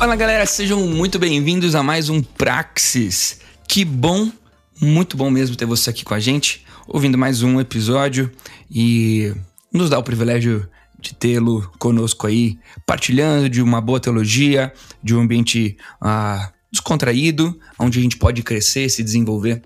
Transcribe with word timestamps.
Fala 0.00 0.16
galera, 0.16 0.46
sejam 0.46 0.80
muito 0.86 1.18
bem-vindos 1.18 1.74
a 1.74 1.82
mais 1.82 2.08
um 2.08 2.22
Praxis. 2.22 3.38
Que 3.68 3.84
bom, 3.84 4.32
muito 4.80 5.14
bom 5.14 5.30
mesmo 5.30 5.54
ter 5.56 5.66
você 5.66 5.90
aqui 5.90 6.06
com 6.06 6.14
a 6.14 6.18
gente, 6.18 6.64
ouvindo 6.88 7.18
mais 7.18 7.42
um 7.42 7.60
episódio 7.60 8.32
e 8.70 9.34
nos 9.70 9.90
dá 9.90 9.98
o 9.98 10.02
privilégio 10.02 10.66
de 10.98 11.12
tê-lo 11.12 11.70
conosco 11.78 12.26
aí, 12.26 12.58
partilhando 12.86 13.46
de 13.46 13.60
uma 13.60 13.78
boa 13.78 14.00
teologia, 14.00 14.72
de 15.04 15.14
um 15.14 15.20
ambiente 15.20 15.76
ah, 16.00 16.50
descontraído, 16.72 17.60
onde 17.78 17.98
a 17.98 18.02
gente 18.02 18.16
pode 18.16 18.42
crescer, 18.42 18.88
se 18.88 19.02
desenvolver 19.02 19.60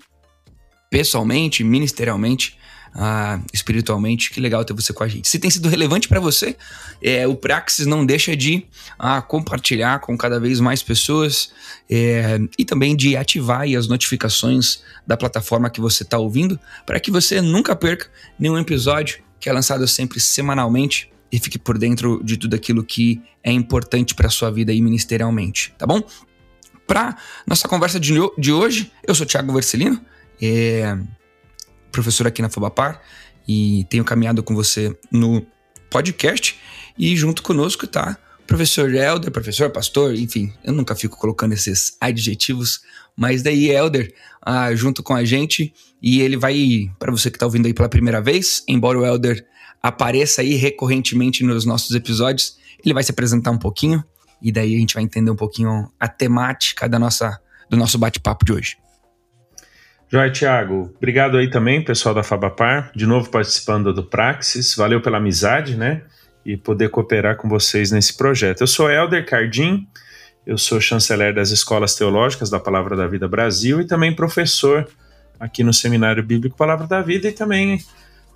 pessoalmente, 0.91 1.63
ministerialmente 1.63 2.57
ah, 2.95 3.39
espiritualmente. 3.53 4.31
Que 4.31 4.39
legal 4.39 4.63
ter 4.63 4.73
você 4.73 4.93
com 4.93 5.03
a 5.03 5.07
gente. 5.07 5.27
Se 5.27 5.37
tem 5.37 5.49
sido 5.49 5.67
relevante 5.67 6.07
para 6.07 6.19
você, 6.19 6.55
é, 7.01 7.27
o 7.27 7.35
Praxis 7.35 7.85
não 7.85 8.05
deixa 8.05 8.35
de 8.35 8.65
ah, 8.97 9.21
compartilhar 9.21 9.99
com 9.99 10.17
cada 10.17 10.39
vez 10.39 10.59
mais 10.59 10.81
pessoas 10.81 11.51
é, 11.89 12.39
e 12.57 12.63
também 12.63 12.95
de 12.95 13.17
ativar 13.17 13.67
as 13.77 13.87
notificações 13.87 14.81
da 15.05 15.17
plataforma 15.17 15.69
que 15.69 15.81
você 15.81 16.03
está 16.03 16.17
ouvindo 16.17 16.59
para 16.85 16.99
que 16.99 17.11
você 17.11 17.41
nunca 17.41 17.75
perca 17.75 18.09
nenhum 18.39 18.57
episódio 18.57 19.23
que 19.39 19.49
é 19.49 19.53
lançado 19.53 19.87
sempre 19.87 20.19
semanalmente 20.19 21.11
e 21.31 21.39
fique 21.39 21.59
por 21.59 21.77
dentro 21.77 22.23
de 22.23 22.37
tudo 22.37 22.55
aquilo 22.55 22.83
que 22.83 23.21
é 23.43 23.51
importante 23.51 24.15
para 24.15 24.29
sua 24.29 24.49
vida 24.49 24.71
e 24.71 24.81
ministerialmente, 24.81 25.73
tá 25.77 25.85
bom? 25.85 26.01
Para 26.87 27.17
nossa 27.45 27.67
conversa 27.67 27.99
de, 27.99 28.13
de 28.37 28.51
hoje, 28.51 28.91
eu 29.05 29.13
sou 29.13 29.25
Thiago 29.25 29.53
Vercelino. 29.53 29.99
É, 30.41 30.97
professor 31.91 32.27
aqui 32.27 32.41
na 32.41 32.49
Fabapar 32.49 33.01
e 33.47 33.85
tenho 33.89 34.03
caminhado 34.03 34.43
com 34.43 34.55
você 34.55 34.97
no 35.11 35.45
podcast 35.89 36.59
e 36.97 37.15
junto 37.15 37.43
conosco 37.43 37.87
tá 37.87 38.17
professor 38.45 38.93
Elder, 38.93 39.31
professor, 39.31 39.69
pastor, 39.69 40.15
enfim, 40.15 40.53
eu 40.63 40.71
nunca 40.71 40.95
fico 40.95 41.17
colocando 41.17 41.53
esses 41.53 41.97
adjetivos, 41.99 42.81
mas 43.15 43.41
daí 43.41 43.69
Elder 43.69 44.13
ah, 44.41 44.73
junto 44.75 45.01
com 45.01 45.15
a 45.15 45.23
gente 45.23 45.73
e 46.01 46.21
ele 46.21 46.37
vai, 46.37 46.91
para 46.99 47.11
você 47.11 47.31
que 47.31 47.37
está 47.37 47.45
ouvindo 47.45 47.65
aí 47.65 47.73
pela 47.73 47.89
primeira 47.89 48.21
vez, 48.21 48.63
embora 48.67 48.99
o 48.99 49.05
Elder 49.05 49.45
apareça 49.81 50.41
aí 50.41 50.55
recorrentemente 50.55 51.43
nos 51.43 51.65
nossos 51.65 51.95
episódios, 51.95 52.57
ele 52.83 52.93
vai 52.93 53.03
se 53.03 53.11
apresentar 53.11 53.51
um 53.51 53.57
pouquinho 53.57 54.03
e 54.41 54.51
daí 54.51 54.75
a 54.75 54.79
gente 54.79 54.93
vai 54.93 55.03
entender 55.03 55.31
um 55.31 55.35
pouquinho 55.35 55.91
a 55.99 56.07
temática 56.07 56.87
da 56.87 56.99
nossa, 56.99 57.39
do 57.69 57.77
nosso 57.77 57.97
bate-papo 57.97 58.45
de 58.45 58.53
hoje. 58.53 58.84
Joia, 60.07 60.31
Thiago. 60.31 60.93
Obrigado 60.97 61.37
aí 61.37 61.49
também, 61.49 61.83
pessoal 61.83 62.13
da 62.13 62.23
Fabapar, 62.23 62.91
de 62.95 63.05
novo 63.05 63.29
participando 63.29 63.93
do 63.93 64.03
Praxis. 64.03 64.75
Valeu 64.75 65.01
pela 65.01 65.17
amizade, 65.17 65.75
né? 65.75 66.03
E 66.45 66.55
poder 66.55 66.89
cooperar 66.89 67.37
com 67.37 67.49
vocês 67.49 67.91
nesse 67.91 68.15
projeto. 68.15 68.61
Eu 68.61 68.67
sou 68.67 68.89
Helder 68.89 69.25
Cardim, 69.25 69.87
eu 70.45 70.57
sou 70.59 70.79
chanceler 70.79 71.33
das 71.33 71.49
Escolas 71.49 71.95
Teológicas 71.95 72.51
da 72.51 72.59
Palavra 72.59 72.95
da 72.95 73.07
Vida 73.07 73.27
Brasil 73.27 73.81
e 73.81 73.87
também 73.87 74.15
professor 74.15 74.87
aqui 75.39 75.63
no 75.63 75.73
Seminário 75.73 76.23
Bíblico 76.23 76.55
Palavra 76.55 76.85
da 76.85 77.01
Vida 77.01 77.27
e 77.27 77.31
também 77.31 77.83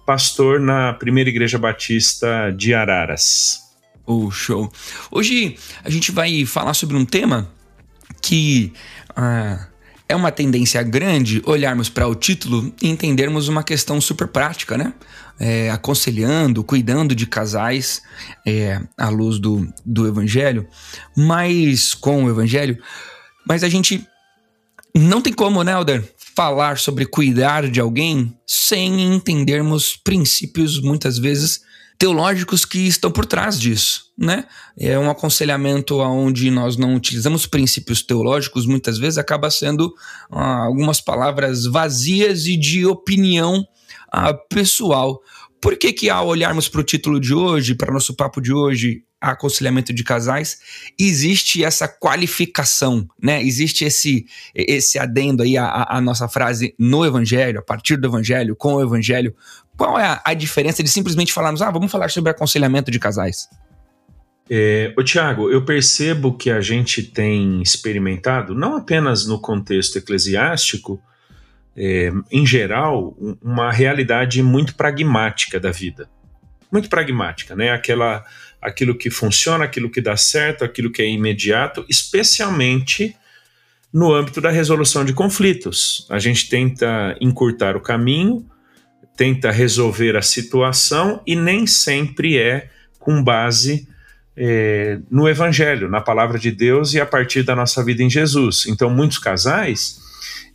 pastor 0.07 0.59
na 0.59 0.93
Primeira 0.93 1.29
Igreja 1.29 1.59
Batista 1.59 2.49
de 2.49 2.73
Araras. 2.73 3.59
Oh, 4.07 4.31
show. 4.31 4.73
Hoje 5.11 5.55
a 5.83 5.89
gente 5.91 6.11
vai 6.11 6.43
falar 6.45 6.73
sobre 6.73 6.97
um 6.97 7.05
tema 7.05 7.47
que. 8.19 8.73
Ah, 9.15 9.67
é 10.09 10.15
uma 10.15 10.31
tendência 10.31 10.81
grande 10.81 11.39
olharmos 11.45 11.87
para 11.87 12.07
o 12.07 12.15
título 12.15 12.73
e 12.81 12.89
entendermos 12.89 13.47
uma 13.47 13.63
questão 13.63 14.01
super 14.01 14.27
prática, 14.27 14.75
né? 14.75 14.91
É, 15.39 15.69
aconselhando, 15.69 16.63
cuidando 16.63 17.15
de 17.15 17.25
casais 17.27 18.01
é, 18.45 18.81
à 18.97 19.07
luz 19.07 19.39
do, 19.39 19.71
do 19.85 20.07
Evangelho, 20.07 20.67
mas 21.15 21.93
com 21.93 22.25
o 22.25 22.29
Evangelho. 22.29 22.77
Mas 23.47 23.63
a 23.63 23.69
gente 23.69 24.05
não 24.93 25.21
tem 25.21 25.31
como, 25.31 25.63
né, 25.63 25.73
Alder, 25.73 26.03
falar 26.35 26.77
sobre 26.79 27.05
cuidar 27.05 27.69
de 27.69 27.79
alguém 27.79 28.35
sem 28.45 29.13
entendermos 29.13 29.95
princípios 29.95 30.81
muitas 30.81 31.17
vezes 31.17 31.61
teológicos 31.99 32.63
que 32.63 32.87
estão 32.87 33.11
por 33.11 33.25
trás 33.25 33.59
disso, 33.59 34.05
né? 34.17 34.45
É 34.77 34.97
um 34.97 35.09
aconselhamento 35.09 35.99
onde 35.99 36.49
nós 36.49 36.77
não 36.77 36.95
utilizamos 36.95 37.45
princípios 37.45 38.01
teológicos, 38.01 38.65
muitas 38.65 38.97
vezes 38.97 39.17
acaba 39.17 39.51
sendo 39.51 39.93
ah, 40.31 40.63
algumas 40.63 41.01
palavras 41.01 41.65
vazias 41.65 42.45
e 42.45 42.55
de 42.55 42.85
opinião 42.85 43.67
ah, 44.09 44.33
pessoal. 44.33 45.21
Por 45.61 45.77
que 45.77 45.91
que 45.91 46.09
ao 46.09 46.27
olharmos 46.27 46.69
para 46.69 46.81
o 46.81 46.83
título 46.83 47.19
de 47.19 47.33
hoje, 47.33 47.75
para 47.75 47.91
nosso 47.91 48.15
papo 48.15 48.39
de 48.41 48.53
hoje, 48.53 49.03
aconselhamento 49.19 49.93
de 49.93 50.03
casais, 50.03 50.59
existe 50.97 51.63
essa 51.63 51.87
qualificação, 51.87 53.07
né? 53.21 53.43
Existe 53.43 53.83
esse 53.83 54.25
esse 54.55 54.97
adendo 54.97 55.43
aí 55.43 55.57
à, 55.57 55.85
à 55.89 55.99
nossa 55.99 56.27
frase 56.29 56.73
no 56.79 57.05
evangelho, 57.05 57.59
a 57.59 57.61
partir 57.61 57.97
do 57.97 58.07
evangelho, 58.07 58.55
com 58.55 58.75
o 58.75 58.81
evangelho, 58.81 59.35
qual 59.75 59.99
é 59.99 60.05
a, 60.05 60.21
a 60.25 60.33
diferença 60.33 60.81
de 60.81 60.89
simplesmente 60.89 61.33
falarmos, 61.33 61.61
ah, 61.61 61.71
vamos 61.71 61.91
falar 61.91 62.09
sobre 62.09 62.31
aconselhamento 62.31 62.89
de 62.89 62.99
casais? 62.99 63.47
É, 64.49 64.93
ô 64.97 65.03
Tiago, 65.03 65.51
eu 65.51 65.63
percebo 65.63 66.35
que 66.35 66.49
a 66.49 66.59
gente 66.59 67.03
tem 67.03 67.61
experimentado, 67.61 68.55
não 68.55 68.75
apenas 68.75 69.27
no 69.27 69.39
contexto 69.39 69.97
eclesiástico, 69.97 70.99
é, 71.79 72.11
em 72.29 72.45
geral, 72.45 73.17
uma 73.41 73.71
realidade 73.71 74.43
muito 74.43 74.75
pragmática 74.75 75.59
da 75.59 75.71
vida. 75.71 76.09
Muito 76.71 76.89
pragmática, 76.89 77.55
né? 77.55 77.71
Aquela, 77.71 78.23
aquilo 78.61 78.93
que 78.93 79.09
funciona, 79.09 79.63
aquilo 79.63 79.89
que 79.89 80.01
dá 80.01 80.17
certo, 80.17 80.65
aquilo 80.65 80.91
que 80.91 81.01
é 81.01 81.09
imediato, 81.09 81.85
especialmente 81.87 83.15
no 83.91 84.13
âmbito 84.13 84.41
da 84.41 84.51
resolução 84.51 85.05
de 85.05 85.13
conflitos. 85.13 86.05
A 86.09 86.19
gente 86.19 86.49
tenta 86.49 87.15
encurtar 87.21 87.75
o 87.75 87.81
caminho 87.81 88.45
tenta 89.19 89.51
resolver 89.51 90.15
a 90.15 90.21
situação 90.21 91.21
e 91.27 91.35
nem 91.35 91.67
sempre 91.67 92.37
é 92.37 92.69
com 92.97 93.21
base 93.21 93.85
é, 94.37 94.97
no 95.11 95.27
Evangelho, 95.27 95.89
na 95.89 95.99
palavra 95.99 96.39
de 96.39 96.49
Deus 96.49 96.93
e 96.93 97.01
a 97.01 97.05
partir 97.05 97.43
da 97.43 97.53
nossa 97.53 97.83
vida 97.83 98.01
em 98.01 98.09
Jesus. 98.09 98.65
Então, 98.65 98.89
muitos 98.89 99.17
casais 99.17 99.99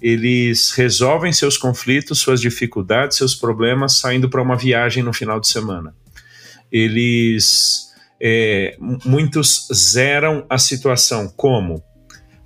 eles 0.06 0.70
resolvem 0.72 1.32
seus 1.32 1.56
conflitos, 1.56 2.18
suas 2.18 2.38
dificuldades, 2.38 3.16
seus 3.16 3.34
problemas 3.34 3.96
saindo 3.96 4.28
para 4.28 4.42
uma 4.42 4.54
viagem 4.54 5.02
no 5.02 5.14
final 5.14 5.40
de 5.40 5.48
semana. 5.48 5.94
Eles 6.70 7.88
é, 8.20 8.76
muitos 8.78 9.66
zeram 9.72 10.44
a 10.50 10.58
situação 10.58 11.32
como 11.34 11.82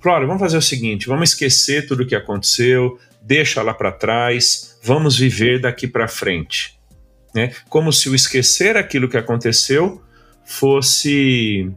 Flora, 0.01 0.25
vamos 0.25 0.39
fazer 0.39 0.55
o 0.55 0.61
seguinte: 0.61 1.05
vamos 1.07 1.31
esquecer 1.31 1.85
tudo 1.85 2.03
o 2.03 2.07
que 2.07 2.15
aconteceu, 2.15 2.97
deixa 3.21 3.61
lá 3.61 3.73
para 3.73 3.91
trás, 3.91 4.79
vamos 4.81 5.17
viver 5.17 5.59
daqui 5.59 5.85
para 5.85 6.07
frente. 6.07 6.79
Né? 7.35 7.51
Como 7.67 7.91
se 7.91 8.07
o 8.07 8.15
esquecer 8.15 8.77
aquilo 8.77 9.09
que 9.09 9.17
aconteceu 9.17 10.01
fosse 10.45 11.69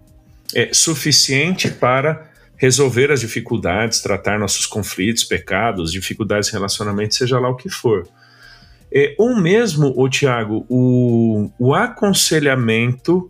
é, 0.55 0.73
suficiente 0.73 1.69
para 1.73 2.31
resolver 2.63 3.11
as 3.11 3.19
dificuldades, 3.19 4.01
tratar 4.01 4.39
nossos 4.39 4.67
conflitos, 4.67 5.25
pecados, 5.25 5.91
dificuldades 5.91 6.47
de 6.47 6.53
relacionamento, 6.53 7.17
seja 7.17 7.41
lá 7.41 7.49
o 7.49 7.57
que 7.57 7.69
for. 7.69 8.07
É, 8.95 9.17
ou 9.19 9.35
mesmo, 9.35 9.93
o 9.97 10.09
Tiago, 10.09 10.65
o, 10.69 11.51
o 11.59 11.75
aconselhamento 11.75 13.29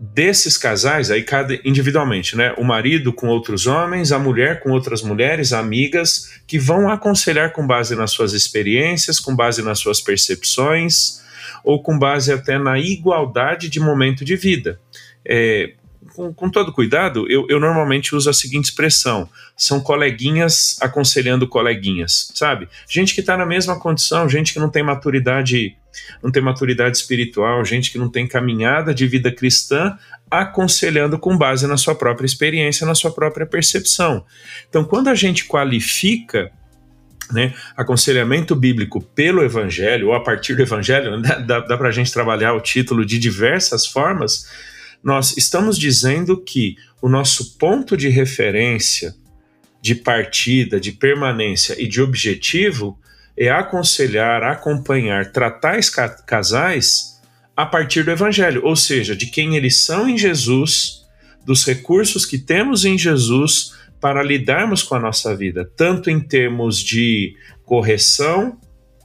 desses 0.00 0.56
casais, 0.56 1.10
aí 1.10 1.24
cada 1.24 1.58
individualmente, 1.64 2.36
né? 2.36 2.54
O 2.56 2.62
marido 2.62 3.12
com 3.12 3.26
outros 3.26 3.66
homens, 3.66 4.12
a 4.12 4.18
mulher 4.20 4.60
com 4.60 4.70
outras 4.70 5.02
mulheres, 5.02 5.52
amigas, 5.52 6.40
que 6.46 6.56
vão 6.56 6.88
aconselhar 6.88 7.52
com 7.52 7.66
base 7.66 7.96
nas 7.96 8.12
suas 8.12 8.32
experiências, 8.32 9.18
com 9.18 9.34
base 9.34 9.60
nas 9.60 9.80
suas 9.80 10.00
percepções, 10.00 11.20
ou 11.64 11.82
com 11.82 11.98
base 11.98 12.32
até 12.32 12.60
na 12.60 12.78
igualdade 12.78 13.68
de 13.68 13.80
momento 13.80 14.24
de 14.24 14.36
vida. 14.36 14.80
É, 15.26 15.72
com, 16.14 16.32
com 16.32 16.50
todo 16.50 16.72
cuidado, 16.72 17.30
eu, 17.30 17.46
eu, 17.48 17.60
normalmente 17.60 18.14
uso 18.14 18.28
a 18.30 18.32
seguinte 18.32 18.66
expressão: 18.66 19.28
são 19.56 19.80
coleguinhas 19.80 20.76
aconselhando 20.80 21.46
coleguinhas, 21.46 22.30
sabe? 22.34 22.68
Gente 22.88 23.14
que 23.14 23.20
está 23.20 23.36
na 23.36 23.46
mesma 23.46 23.78
condição, 23.78 24.28
gente 24.28 24.52
que 24.52 24.58
não 24.58 24.70
tem 24.70 24.82
maturidade, 24.82 25.76
não 26.22 26.30
tem 26.30 26.42
maturidade 26.42 26.96
espiritual, 26.96 27.64
gente 27.64 27.90
que 27.90 27.98
não 27.98 28.08
tem 28.08 28.26
caminhada 28.26 28.94
de 28.94 29.06
vida 29.06 29.30
cristã, 29.32 29.96
aconselhando 30.30 31.18
com 31.18 31.36
base 31.36 31.66
na 31.66 31.76
sua 31.76 31.94
própria 31.94 32.26
experiência, 32.26 32.86
na 32.86 32.94
sua 32.94 33.10
própria 33.10 33.46
percepção. 33.46 34.24
Então, 34.68 34.84
quando 34.84 35.08
a 35.08 35.14
gente 35.14 35.44
qualifica 35.46 36.50
né, 37.32 37.54
aconselhamento 37.76 38.54
bíblico 38.54 39.00
pelo 39.00 39.42
Evangelho, 39.42 40.08
ou 40.08 40.14
a 40.14 40.20
partir 40.20 40.54
do 40.54 40.62
Evangelho, 40.62 41.18
né, 41.18 41.44
dá, 41.46 41.60
dá 41.60 41.76
para 41.76 41.88
a 41.88 41.92
gente 41.92 42.12
trabalhar 42.12 42.54
o 42.54 42.60
título 42.60 43.04
de 43.04 43.18
diversas 43.18 43.86
formas 43.86 44.46
nós 45.02 45.36
estamos 45.36 45.78
dizendo 45.78 46.42
que 46.42 46.76
o 47.00 47.08
nosso 47.08 47.56
ponto 47.56 47.96
de 47.96 48.08
referência, 48.08 49.14
de 49.80 49.94
partida, 49.94 50.80
de 50.80 50.92
permanência 50.92 51.80
e 51.80 51.86
de 51.86 52.02
objetivo 52.02 52.98
é 53.36 53.48
aconselhar, 53.48 54.42
acompanhar, 54.42 55.30
tratar 55.30 55.78
casais 56.26 57.20
a 57.56 57.64
partir 57.64 58.02
do 58.02 58.10
Evangelho, 58.10 58.64
ou 58.64 58.74
seja, 58.74 59.14
de 59.14 59.26
quem 59.26 59.56
eles 59.56 59.76
são 59.76 60.08
em 60.08 60.18
Jesus, 60.18 61.06
dos 61.44 61.64
recursos 61.64 62.26
que 62.26 62.38
temos 62.38 62.84
em 62.84 62.98
Jesus 62.98 63.72
para 64.00 64.22
lidarmos 64.22 64.82
com 64.82 64.94
a 64.94 65.00
nossa 65.00 65.34
vida, 65.34 65.68
tanto 65.76 66.10
em 66.10 66.20
termos 66.20 66.78
de 66.78 67.36
correção, 67.64 68.58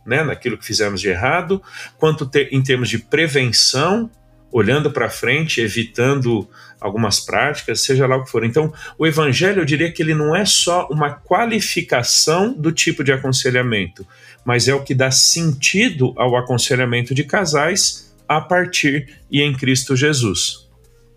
né, 0.05 0.23
naquilo 0.23 0.57
que 0.57 0.65
fizemos 0.65 0.99
de 0.99 1.09
errado, 1.09 1.61
quanto 1.97 2.25
ter, 2.25 2.49
em 2.51 2.61
termos 2.61 2.89
de 2.89 2.97
prevenção 2.97 4.09
olhando 4.53 4.91
para 4.91 5.09
frente, 5.09 5.59
evitando 5.59 6.47
algumas 6.79 7.19
práticas, 7.19 7.81
seja 7.81 8.07
lá 8.07 8.15
o 8.15 8.23
que 8.23 8.31
for. 8.31 8.45
Então, 8.45 8.71
o 8.97 9.05
evangelho, 9.05 9.61
eu 9.61 9.65
diria 9.65 9.91
que 9.91 10.01
ele 10.01 10.13
não 10.13 10.35
é 10.35 10.45
só 10.45 10.87
uma 10.89 11.11
qualificação 11.11 12.53
do 12.53 12.71
tipo 12.71 13.03
de 13.03 13.11
aconselhamento, 13.11 14.07
mas 14.45 14.67
é 14.67 14.73
o 14.73 14.83
que 14.83 14.93
dá 14.93 15.11
sentido 15.11 16.13
ao 16.15 16.37
aconselhamento 16.37 17.13
de 17.13 17.23
casais 17.23 18.13
a 18.27 18.39
partir 18.39 19.17
e 19.29 19.41
em 19.41 19.53
Cristo 19.53 19.95
Jesus. 19.95 20.67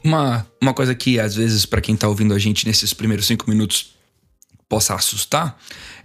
Uma, 0.03 0.47
uma 0.61 0.73
coisa 0.73 0.94
que, 0.94 1.21
às 1.21 1.37
vezes, 1.37 1.67
para 1.67 1.81
quem 1.81 1.94
está 1.94 2.09
ouvindo 2.09 2.35
a 2.35 2.38
gente 2.38 2.67
nesses 2.67 2.93
primeiros 2.93 3.27
cinco 3.27 3.49
minutos 3.49 3.94
possa 4.69 4.94
assustar 4.94 5.56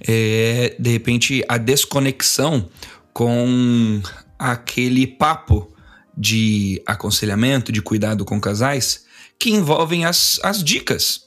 é, 0.08 0.76
de 0.80 0.90
repente, 0.90 1.44
a 1.48 1.58
desconexão 1.58 2.70
com 3.14 4.02
aquele 4.38 5.06
papo 5.06 5.71
de 6.18 6.82
aconselhamento, 6.86 7.72
de 7.72 7.82
cuidado 7.82 8.26
com 8.26 8.40
casais, 8.40 9.06
que 9.40 9.52
envolvem 9.52 10.06
as, 10.06 10.40
as 10.44 10.64
dicas, 10.64 11.22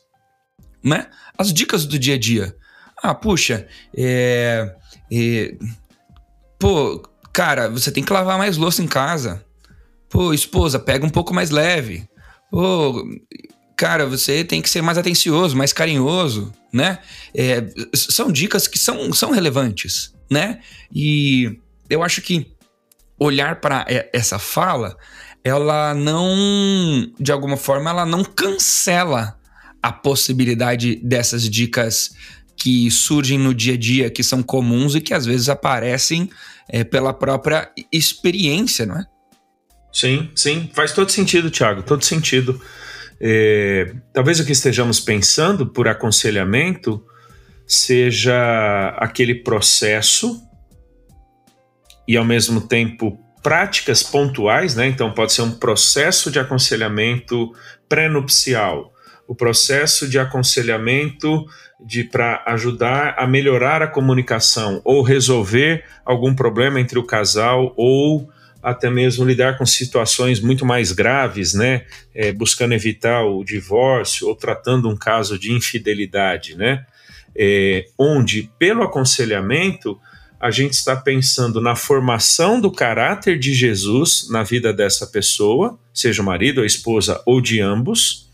né? 0.82 1.08
As 1.36 1.52
dicas 1.52 1.84
do 1.84 1.98
dia 1.98 2.14
a 2.14 2.18
dia. 2.18 2.56
Ah, 3.02 3.14
puxa, 3.14 3.66
é, 3.96 4.74
é, 5.10 5.54
pô, 6.58 7.02
cara, 7.32 7.68
você 7.68 7.90
tem 7.90 8.04
que 8.04 8.12
lavar 8.12 8.38
mais 8.38 8.56
louça 8.56 8.82
em 8.82 8.86
casa. 8.86 9.44
Pô, 10.08 10.32
esposa, 10.32 10.78
pega 10.78 11.04
um 11.04 11.10
pouco 11.10 11.34
mais 11.34 11.50
leve. 11.50 12.08
Pô, 12.50 13.04
cara, 13.76 14.06
você 14.06 14.44
tem 14.44 14.62
que 14.62 14.70
ser 14.70 14.80
mais 14.80 14.96
atencioso, 14.96 15.56
mais 15.56 15.72
carinhoso, 15.72 16.52
né? 16.72 17.00
É, 17.34 17.64
são 17.94 18.30
dicas 18.30 18.68
que 18.68 18.78
são, 18.78 19.12
são 19.12 19.32
relevantes, 19.32 20.14
né? 20.30 20.60
E 20.94 21.58
eu 21.90 22.02
acho 22.02 22.22
que 22.22 22.53
olhar 23.18 23.60
para 23.60 23.84
essa 24.12 24.38
fala, 24.38 24.96
ela 25.42 25.94
não, 25.94 27.12
de 27.18 27.30
alguma 27.30 27.56
forma, 27.56 27.90
ela 27.90 28.06
não 28.06 28.24
cancela 28.24 29.38
a 29.82 29.92
possibilidade 29.92 30.96
dessas 30.96 31.48
dicas 31.48 32.14
que 32.56 32.90
surgem 32.90 33.38
no 33.38 33.52
dia 33.52 33.74
a 33.74 33.76
dia, 33.76 34.10
que 34.10 34.22
são 34.22 34.42
comuns 34.42 34.94
e 34.94 35.00
que 35.00 35.12
às 35.12 35.26
vezes 35.26 35.48
aparecem 35.48 36.30
é, 36.68 36.82
pela 36.82 37.12
própria 37.12 37.70
experiência, 37.92 38.86
não 38.86 38.96
é? 38.96 39.04
Sim, 39.92 40.30
sim, 40.34 40.70
faz 40.72 40.92
todo 40.92 41.10
sentido, 41.10 41.50
Thiago, 41.50 41.82
todo 41.82 42.04
sentido. 42.04 42.60
É, 43.20 43.94
talvez 44.12 44.40
o 44.40 44.44
que 44.44 44.52
estejamos 44.52 44.98
pensando 44.98 45.66
por 45.66 45.86
aconselhamento 45.86 47.04
seja 47.66 48.88
aquele 48.98 49.34
processo 49.34 50.42
e 52.06 52.16
ao 52.16 52.24
mesmo 52.24 52.60
tempo 52.60 53.18
práticas 53.42 54.02
pontuais, 54.02 54.74
né? 54.74 54.86
Então 54.86 55.12
pode 55.12 55.32
ser 55.32 55.42
um 55.42 55.50
processo 55.50 56.30
de 56.30 56.38
aconselhamento 56.38 57.52
pré-nupcial, 57.88 58.92
o 59.28 59.34
processo 59.34 60.08
de 60.08 60.18
aconselhamento 60.18 61.44
de 61.84 62.04
para 62.04 62.42
ajudar 62.46 63.14
a 63.18 63.26
melhorar 63.26 63.82
a 63.82 63.86
comunicação 63.86 64.80
ou 64.84 65.02
resolver 65.02 65.84
algum 66.04 66.34
problema 66.34 66.80
entre 66.80 66.98
o 66.98 67.04
casal 67.04 67.74
ou 67.76 68.30
até 68.62 68.88
mesmo 68.88 69.26
lidar 69.26 69.58
com 69.58 69.66
situações 69.66 70.40
muito 70.40 70.64
mais 70.64 70.90
graves, 70.90 71.52
né? 71.52 71.84
É, 72.14 72.32
buscando 72.32 72.72
evitar 72.72 73.22
o 73.22 73.44
divórcio 73.44 74.26
ou 74.26 74.34
tratando 74.34 74.88
um 74.88 74.96
caso 74.96 75.38
de 75.38 75.52
infidelidade, 75.52 76.56
né? 76.56 76.86
É, 77.36 77.84
onde 77.98 78.50
pelo 78.58 78.82
aconselhamento 78.82 80.00
a 80.44 80.50
gente 80.50 80.74
está 80.74 80.94
pensando 80.94 81.58
na 81.58 81.74
formação 81.74 82.60
do 82.60 82.70
caráter 82.70 83.38
de 83.38 83.54
Jesus 83.54 84.28
na 84.28 84.42
vida 84.42 84.74
dessa 84.74 85.06
pessoa, 85.06 85.78
seja 85.90 86.20
o 86.20 86.24
marido, 86.24 86.60
a 86.60 86.66
esposa 86.66 87.22
ou 87.24 87.40
de 87.40 87.62
ambos, 87.62 88.28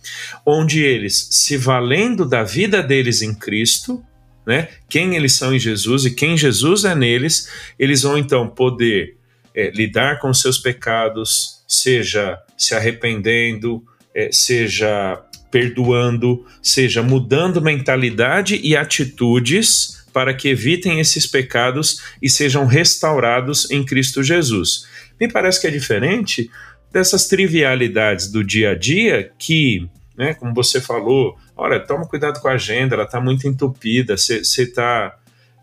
onde 0.44 0.82
eles, 0.82 1.28
se 1.30 1.56
valendo 1.56 2.28
da 2.28 2.42
vida 2.42 2.82
deles 2.82 3.22
em 3.22 3.32
Cristo, 3.32 4.02
né, 4.44 4.66
quem 4.88 5.14
eles 5.14 5.34
são 5.34 5.54
em 5.54 5.58
Jesus 5.60 6.04
e 6.04 6.10
quem 6.10 6.36
Jesus 6.36 6.84
é 6.84 6.96
neles, 6.96 7.48
eles 7.78 8.02
vão 8.02 8.18
então 8.18 8.48
poder 8.48 9.16
é, 9.54 9.70
lidar 9.70 10.18
com 10.18 10.34
seus 10.34 10.58
pecados, 10.58 11.62
seja 11.68 12.36
se 12.58 12.74
arrependendo, 12.74 13.84
é, 14.12 14.30
seja 14.32 15.22
perdoando, 15.48 16.44
seja 16.60 17.04
mudando 17.04 17.62
mentalidade 17.62 18.60
e 18.64 18.76
atitudes 18.76 19.99
para 20.12 20.34
que 20.34 20.48
evitem 20.48 21.00
esses 21.00 21.26
pecados 21.26 22.02
e 22.20 22.28
sejam 22.28 22.66
restaurados 22.66 23.70
em 23.70 23.84
Cristo 23.84 24.22
Jesus. 24.22 24.86
Me 25.20 25.30
parece 25.30 25.60
que 25.60 25.66
é 25.66 25.70
diferente 25.70 26.50
dessas 26.92 27.26
trivialidades 27.28 28.30
do 28.30 28.42
dia 28.42 28.70
a 28.70 28.74
dia 28.74 29.30
que, 29.38 29.88
né, 30.16 30.34
como 30.34 30.54
você 30.54 30.80
falou, 30.80 31.36
olha, 31.56 31.78
toma 31.78 32.06
cuidado 32.06 32.40
com 32.40 32.48
a 32.48 32.52
agenda, 32.52 32.94
ela 32.94 33.04
está 33.04 33.20
muito 33.20 33.46
entupida, 33.46 34.16
você 34.16 34.40
está 34.40 35.14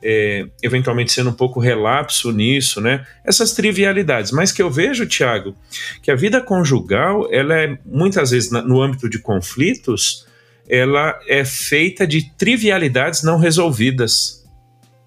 é, 0.02 0.46
eventualmente 0.62 1.12
sendo 1.12 1.32
um 1.32 1.34
pouco 1.34 1.60
relapso 1.60 2.32
nisso, 2.32 2.80
né? 2.80 3.06
Essas 3.26 3.54
trivialidades. 3.54 4.32
Mas 4.32 4.52
que 4.52 4.62
eu 4.62 4.70
vejo, 4.70 5.06
Tiago, 5.06 5.56
que 6.02 6.12
a 6.12 6.16
vida 6.16 6.40
conjugal, 6.40 7.28
ela 7.32 7.56
é 7.56 7.78
muitas 7.86 8.32
vezes 8.32 8.52
no 8.52 8.82
âmbito 8.82 9.10
de 9.10 9.20
conflitos, 9.20 10.26
ela 10.70 11.18
é 11.28 11.46
feita 11.46 12.06
de 12.06 12.32
trivialidades 12.38 13.24
não 13.24 13.38
resolvidas. 13.38 14.46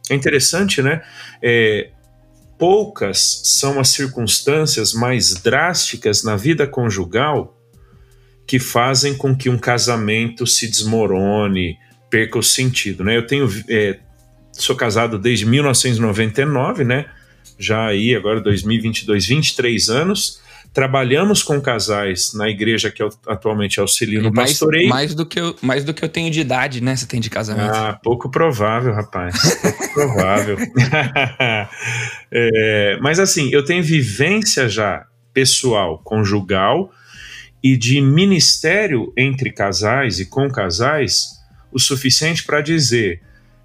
É 0.08 0.14
interessante, 0.14 0.82
né? 0.82 1.02
É, 1.42 1.90
poucas 2.58 3.42
são 3.44 3.78
as 3.78 3.88
circunstâncias 3.90 4.92
mais 4.92 5.34
drásticas 5.34 6.22
na 6.22 6.36
vida 6.36 6.66
conjugal 6.66 7.56
que 8.46 8.58
fazem 8.58 9.14
com 9.16 9.36
que 9.36 9.48
um 9.48 9.58
casamento 9.58 10.46
se 10.46 10.68
desmorone, 10.68 11.78
perca 12.10 12.38
o 12.38 12.42
sentido, 12.42 13.04
né? 13.04 13.16
Eu 13.16 13.26
tenho, 13.26 13.48
é, 13.68 13.98
sou 14.52 14.74
casado 14.74 15.18
desde 15.18 15.46
1999, 15.46 16.84
né? 16.84 17.06
Já 17.58 17.86
aí 17.86 18.14
agora 18.14 18.40
2022, 18.40 19.26
23 19.26 19.88
anos 19.88 20.40
Trabalhamos 20.72 21.42
com 21.42 21.60
casais 21.60 22.32
na 22.34 22.48
igreja 22.48 22.90
que 22.90 23.02
eu 23.02 23.08
atualmente 23.26 23.80
auxilio 23.80 24.22
no 24.22 24.32
mais, 24.32 24.50
pastoreio. 24.50 24.88
Mais 24.88 25.14
do, 25.14 25.26
que 25.26 25.40
eu, 25.40 25.56
mais 25.60 25.84
do 25.84 25.92
que 25.92 26.04
eu 26.04 26.08
tenho 26.08 26.30
de 26.30 26.40
idade, 26.40 26.80
né? 26.80 26.94
Você 26.94 27.06
tem 27.06 27.20
de 27.20 27.28
casamento. 27.28 27.74
Ah, 27.74 27.98
pouco 28.00 28.30
provável, 28.30 28.94
rapaz. 28.94 29.34
Pouco 29.60 29.92
provável. 29.94 30.56
é, 32.30 32.98
mas 33.00 33.18
assim, 33.18 33.50
eu 33.52 33.64
tenho 33.64 33.82
vivência 33.82 34.68
já 34.68 35.06
pessoal, 35.34 35.98
conjugal 36.04 36.90
e 37.62 37.76
de 37.76 38.00
ministério 38.00 39.12
entre 39.16 39.52
casais 39.52 40.18
e 40.20 40.26
com 40.26 40.48
casais 40.50 41.40
o 41.72 41.78
suficiente 41.78 42.44
para 42.44 42.60
dizer 42.60 43.20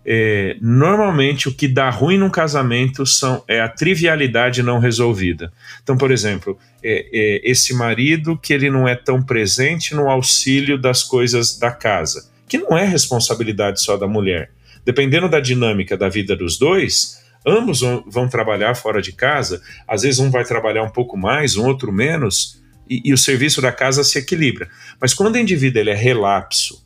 é, 0.06 0.56
normalmente 0.62 1.50
o 1.50 1.54
que 1.54 1.68
dá 1.68 1.90
ruim 1.90 2.18
num 2.18 2.30
casamento 2.30 3.06
são, 3.06 3.44
é 3.48 3.60
a 3.60 3.68
trivialidade 3.68 4.62
não 4.62 4.78
resolvida. 4.78 5.52
Então, 5.82 5.98
por 5.98 6.12
exemplo, 6.12 6.58
é, 6.84 7.08
é, 7.12 7.42
esse 7.44 7.74
marido 7.74 8.38
que 8.38 8.54
ele 8.54 8.70
não 8.70 8.88
é 8.88 8.96
tão 8.96 9.24
presente 9.24 9.96
no 9.96 10.08
auxílio 10.08 10.78
das 10.78 11.04
coisas 11.04 11.58
da 11.58 11.72
casa, 11.72 12.30
que 12.48 12.60
não 12.60 12.78
é 12.78 12.86
responsabilidade 12.86 13.82
só 13.82 13.98
da 13.98 14.08
mulher. 14.08 14.52
Dependendo 14.86 15.28
da 15.28 15.40
dinâmica 15.40 15.98
da 15.98 16.08
vida 16.08 16.36
dos 16.36 16.60
dois, 16.60 17.20
ambos 17.44 17.82
vão, 18.06 18.30
trabalhar 18.30 18.76
fora 18.76 19.02
de 19.02 19.12
casa, 19.12 19.60
às 19.88 20.04
vezes 20.04 20.20
um 20.20 20.30
vai 20.30 20.46
trabalhar 20.46 20.84
um 20.84 20.92
pouco 20.92 21.18
mais, 21.18 21.56
um 21.56 21.66
outro 21.66 21.92
menos, 21.92 22.62
e, 22.88 23.02
e 23.06 23.12
o 23.12 23.18
serviço 23.18 23.60
da 23.60 23.72
casa 23.72 24.04
se 24.04 24.20
equilibra. 24.20 24.70
Mas 25.02 25.16
quando 25.16 25.34
o 25.34 25.40
indivíduo 25.40 25.82
ele 25.82 25.90
é 25.90 25.96
relapso, 25.96 26.85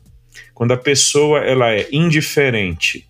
quando 0.60 0.72
a 0.72 0.76
pessoa 0.76 1.38
ela 1.38 1.70
é 1.72 1.88
indiferente, 1.90 3.08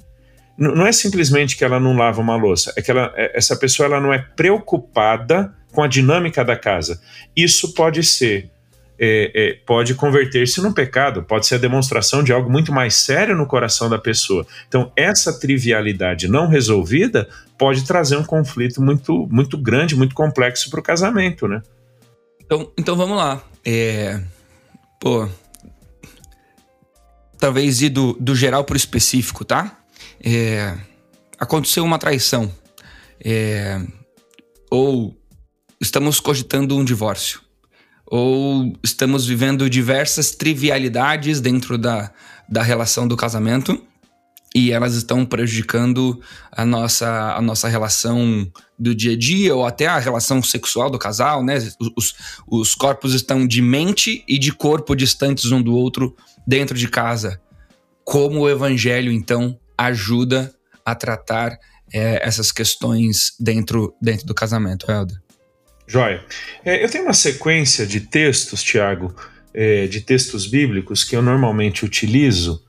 não 0.57 0.87
é 0.87 0.92
simplesmente 0.92 1.57
que 1.57 1.64
ela 1.64 1.80
não 1.80 1.97
lava 1.97 2.21
uma 2.21 2.37
louça, 2.37 2.73
é 2.76 2.80
que 2.80 2.92
ela, 2.92 3.12
é, 3.16 3.37
essa 3.37 3.57
pessoa 3.57 3.88
ela 3.88 4.00
não 4.00 4.12
é 4.12 4.21
preocupada 4.21 5.52
com 5.73 5.83
a 5.83 5.88
dinâmica 5.88 6.45
da 6.45 6.57
casa. 6.57 7.00
Isso 7.35 7.75
pode 7.75 8.04
ser, 8.04 8.49
é, 8.97 9.33
é, 9.35 9.59
pode 9.66 9.97
converter-se 9.97 10.62
num 10.62 10.73
pecado, 10.73 11.25
pode 11.25 11.45
ser 11.45 11.57
a 11.57 11.59
demonstração 11.59 12.23
de 12.23 12.33
algo 12.33 12.49
muito 12.49 12.73
mais 12.73 12.95
sério 12.95 13.37
no 13.37 13.49
coração 13.49 13.90
da 13.90 13.99
pessoa. 13.99 14.47
Então, 14.69 14.92
essa 14.95 15.37
trivialidade 15.40 16.28
não 16.28 16.47
resolvida 16.47 17.28
pode 17.59 17.85
trazer 17.85 18.16
um 18.16 18.25
conflito 18.25 18.80
muito, 18.80 19.26
muito 19.28 19.59
grande, 19.59 19.97
muito 19.97 20.14
complexo 20.14 20.71
para 20.71 20.78
o 20.78 20.85
casamento, 20.85 21.49
né? 21.49 21.61
Então, 22.40 22.71
então 22.78 22.95
vamos 22.95 23.16
lá. 23.16 23.42
É, 23.66 24.21
pô, 25.00 25.28
talvez 27.40 27.80
ir 27.80 27.88
do, 27.88 28.12
do 28.20 28.37
geral 28.37 28.64
para 28.64 28.75
o 28.75 28.76
específico, 28.76 29.44
tá? 29.44 29.78
É, 30.23 30.76
aconteceu 31.38 31.82
uma 31.85 31.99
traição. 31.99 32.52
É, 33.25 33.80
ou 34.70 35.18
estamos 35.80 36.20
cogitando 36.20 36.76
um 36.76 36.85
divórcio. 36.85 37.40
Ou 38.06 38.76
estamos 38.82 39.26
vivendo 39.26 39.70
diversas 39.70 40.32
trivialidades 40.32 41.40
dentro 41.40 41.78
da, 41.78 42.12
da 42.49 42.62
relação 42.62 43.09
do 43.09 43.16
casamento 43.16 43.80
e 44.54 44.73
elas 44.73 44.95
estão 44.95 45.25
prejudicando 45.25 46.21
a 46.50 46.64
nossa, 46.64 47.35
a 47.35 47.40
nossa 47.40 47.69
relação 47.69 48.50
do 48.78 48.95
dia 48.95 49.12
a 49.12 49.16
dia 49.16 49.54
ou 49.54 49.64
até 49.64 49.87
a 49.87 49.99
relação 49.99 50.42
sexual 50.42 50.90
do 50.90 50.99
casal, 50.99 51.45
né? 51.45 51.59
Os, 51.97 52.14
os 52.49 52.75
corpos 52.75 53.14
estão 53.14 53.47
de 53.47 53.62
mente 53.62 54.25
e 54.26 54.38
de 54.38 54.52
corpo 54.52 54.97
distantes 54.97 55.52
um 55.52 55.62
do 55.62 55.75
outro 55.75 56.16
dentro 56.47 56.76
de 56.76 56.88
casa. 56.88 57.40
Como 58.04 58.40
o 58.40 58.50
evangelho, 58.50 59.12
então, 59.12 59.57
ajuda 59.78 60.52
a 60.85 60.95
tratar 60.95 61.57
é, 61.92 62.26
essas 62.26 62.50
questões 62.50 63.35
dentro, 63.38 63.95
dentro 64.02 64.26
do 64.26 64.35
casamento, 64.35 64.90
Helder? 64.90 65.16
Joia. 65.87 66.25
É, 66.64 66.83
eu 66.85 66.88
tenho 66.88 67.04
uma 67.04 67.14
sequência 67.14 67.87
de 67.87 68.00
textos, 68.00 68.62
Tiago, 68.62 69.14
é, 69.54 69.87
de 69.87 70.00
textos 70.00 70.47
bíblicos 70.47 71.04
que 71.04 71.14
eu 71.14 71.23
normalmente 71.23 71.85
utilizo 71.85 72.64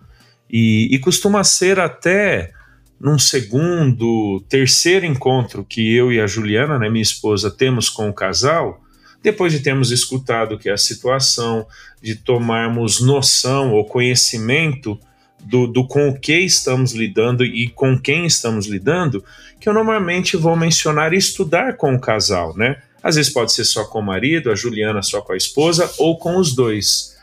e, 0.51 0.93
e 0.93 0.99
costuma 0.99 1.43
ser 1.43 1.79
até 1.79 2.51
num 2.99 3.17
segundo, 3.17 4.43
terceiro 4.47 5.05
encontro 5.05 5.65
que 5.65 5.95
eu 5.95 6.11
e 6.11 6.19
a 6.19 6.27
Juliana, 6.27 6.77
né, 6.77 6.87
minha 6.89 7.01
esposa, 7.01 7.49
temos 7.49 7.89
com 7.89 8.09
o 8.09 8.13
casal, 8.13 8.79
depois 9.23 9.51
de 9.51 9.59
termos 9.59 9.91
escutado 9.91 10.57
que 10.59 10.69
é 10.69 10.73
a 10.73 10.77
situação, 10.77 11.65
de 12.01 12.15
tomarmos 12.15 13.01
noção 13.01 13.71
ou 13.71 13.85
conhecimento 13.85 14.99
do, 15.39 15.65
do 15.65 15.87
com 15.87 16.09
o 16.09 16.19
que 16.19 16.37
estamos 16.39 16.93
lidando 16.93 17.43
e 17.43 17.69
com 17.69 17.97
quem 17.97 18.25
estamos 18.25 18.67
lidando, 18.67 19.23
que 19.59 19.67
eu 19.67 19.73
normalmente 19.73 20.37
vou 20.37 20.55
mencionar 20.55 21.13
estudar 21.13 21.77
com 21.77 21.95
o 21.95 21.99
casal, 21.99 22.55
né? 22.55 22.77
Às 23.01 23.15
vezes 23.15 23.33
pode 23.33 23.51
ser 23.51 23.63
só 23.63 23.85
com 23.85 23.99
o 23.99 24.03
marido, 24.03 24.51
a 24.51 24.55
Juliana 24.55 25.01
só 25.01 25.21
com 25.21 25.33
a 25.33 25.37
esposa 25.37 25.91
ou 25.97 26.17
com 26.17 26.37
os 26.37 26.53
dois. 26.53 27.17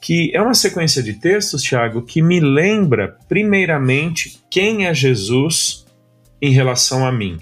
Que 0.00 0.30
é 0.34 0.40
uma 0.40 0.54
sequência 0.54 1.02
de 1.02 1.14
textos, 1.14 1.62
Tiago, 1.62 2.02
que 2.02 2.22
me 2.22 2.38
lembra, 2.40 3.16
primeiramente, 3.28 4.40
quem 4.50 4.86
é 4.86 4.94
Jesus 4.94 5.86
em 6.40 6.52
relação 6.52 7.06
a 7.06 7.10
mim. 7.10 7.38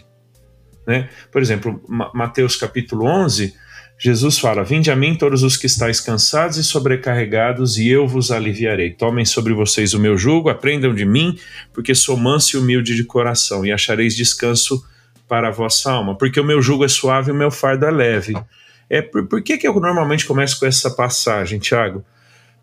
Né? 0.86 1.08
Por 1.32 1.42
exemplo, 1.42 1.82
Mateus 2.14 2.56
capítulo 2.56 3.06
11, 3.06 3.54
Jesus 3.98 4.38
fala: 4.38 4.64
Vinde 4.64 4.90
a 4.90 4.96
mim 4.96 5.14
todos 5.14 5.42
os 5.42 5.56
que 5.56 5.66
estáis 5.66 6.00
cansados 6.00 6.56
e 6.56 6.64
sobrecarregados, 6.64 7.78
e 7.78 7.88
eu 7.88 8.06
vos 8.06 8.30
aliviarei. 8.30 8.90
Tomem 8.92 9.24
sobre 9.24 9.52
vocês 9.52 9.94
o 9.94 10.00
meu 10.00 10.16
jugo, 10.16 10.48
aprendam 10.48 10.94
de 10.94 11.04
mim, 11.04 11.38
porque 11.72 11.94
sou 11.94 12.16
manso 12.16 12.56
e 12.56 12.60
humilde 12.60 12.94
de 12.94 13.04
coração, 13.04 13.64
e 13.64 13.72
achareis 13.72 14.14
descanso 14.14 14.84
para 15.28 15.48
a 15.48 15.50
vossa 15.50 15.90
alma, 15.90 16.16
porque 16.16 16.38
o 16.38 16.44
meu 16.44 16.60
jugo 16.60 16.84
é 16.84 16.88
suave 16.88 17.30
e 17.30 17.32
o 17.32 17.36
meu 17.36 17.50
fardo 17.50 17.86
é 17.86 17.90
leve. 17.90 18.34
É, 18.90 19.00
por, 19.00 19.26
por 19.26 19.42
que, 19.42 19.56
que 19.56 19.66
eu 19.66 19.74
normalmente 19.80 20.26
começo 20.26 20.58
com 20.60 20.66
essa 20.66 20.90
passagem, 20.90 21.58
Tiago? 21.58 22.04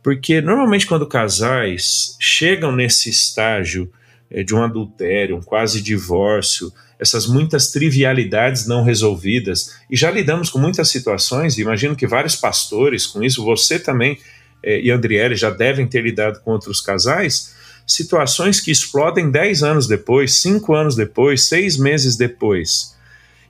Porque 0.03 0.41
normalmente 0.41 0.87
quando 0.87 1.07
casais 1.07 2.15
chegam 2.19 2.71
nesse 2.71 3.09
estágio 3.09 3.91
é, 4.29 4.43
de 4.43 4.55
um 4.55 4.63
adultério, 4.63 5.37
um 5.37 5.41
quase 5.41 5.81
divórcio, 5.81 6.73
essas 6.99 7.27
muitas 7.27 7.71
trivialidades 7.71 8.67
não 8.67 8.83
resolvidas, 8.83 9.75
e 9.89 9.95
já 9.95 10.11
lidamos 10.11 10.49
com 10.49 10.59
muitas 10.59 10.89
situações, 10.89 11.57
imagino 11.57 11.95
que 11.95 12.05
vários 12.05 12.35
pastores 12.35 13.07
com 13.07 13.23
isso, 13.23 13.43
você 13.43 13.79
também 13.79 14.19
é, 14.63 14.79
e 14.79 14.91
Andriele 14.91 15.35
já 15.35 15.49
devem 15.49 15.87
ter 15.87 16.01
lidado 16.01 16.39
com 16.41 16.51
outros 16.51 16.79
casais, 16.79 17.53
situações 17.85 18.59
que 18.59 18.71
explodem 18.71 19.31
10 19.31 19.63
anos 19.63 19.87
depois, 19.87 20.35
5 20.35 20.73
anos 20.73 20.95
depois, 20.95 21.43
6 21.45 21.77
meses 21.77 22.15
depois. 22.15 22.95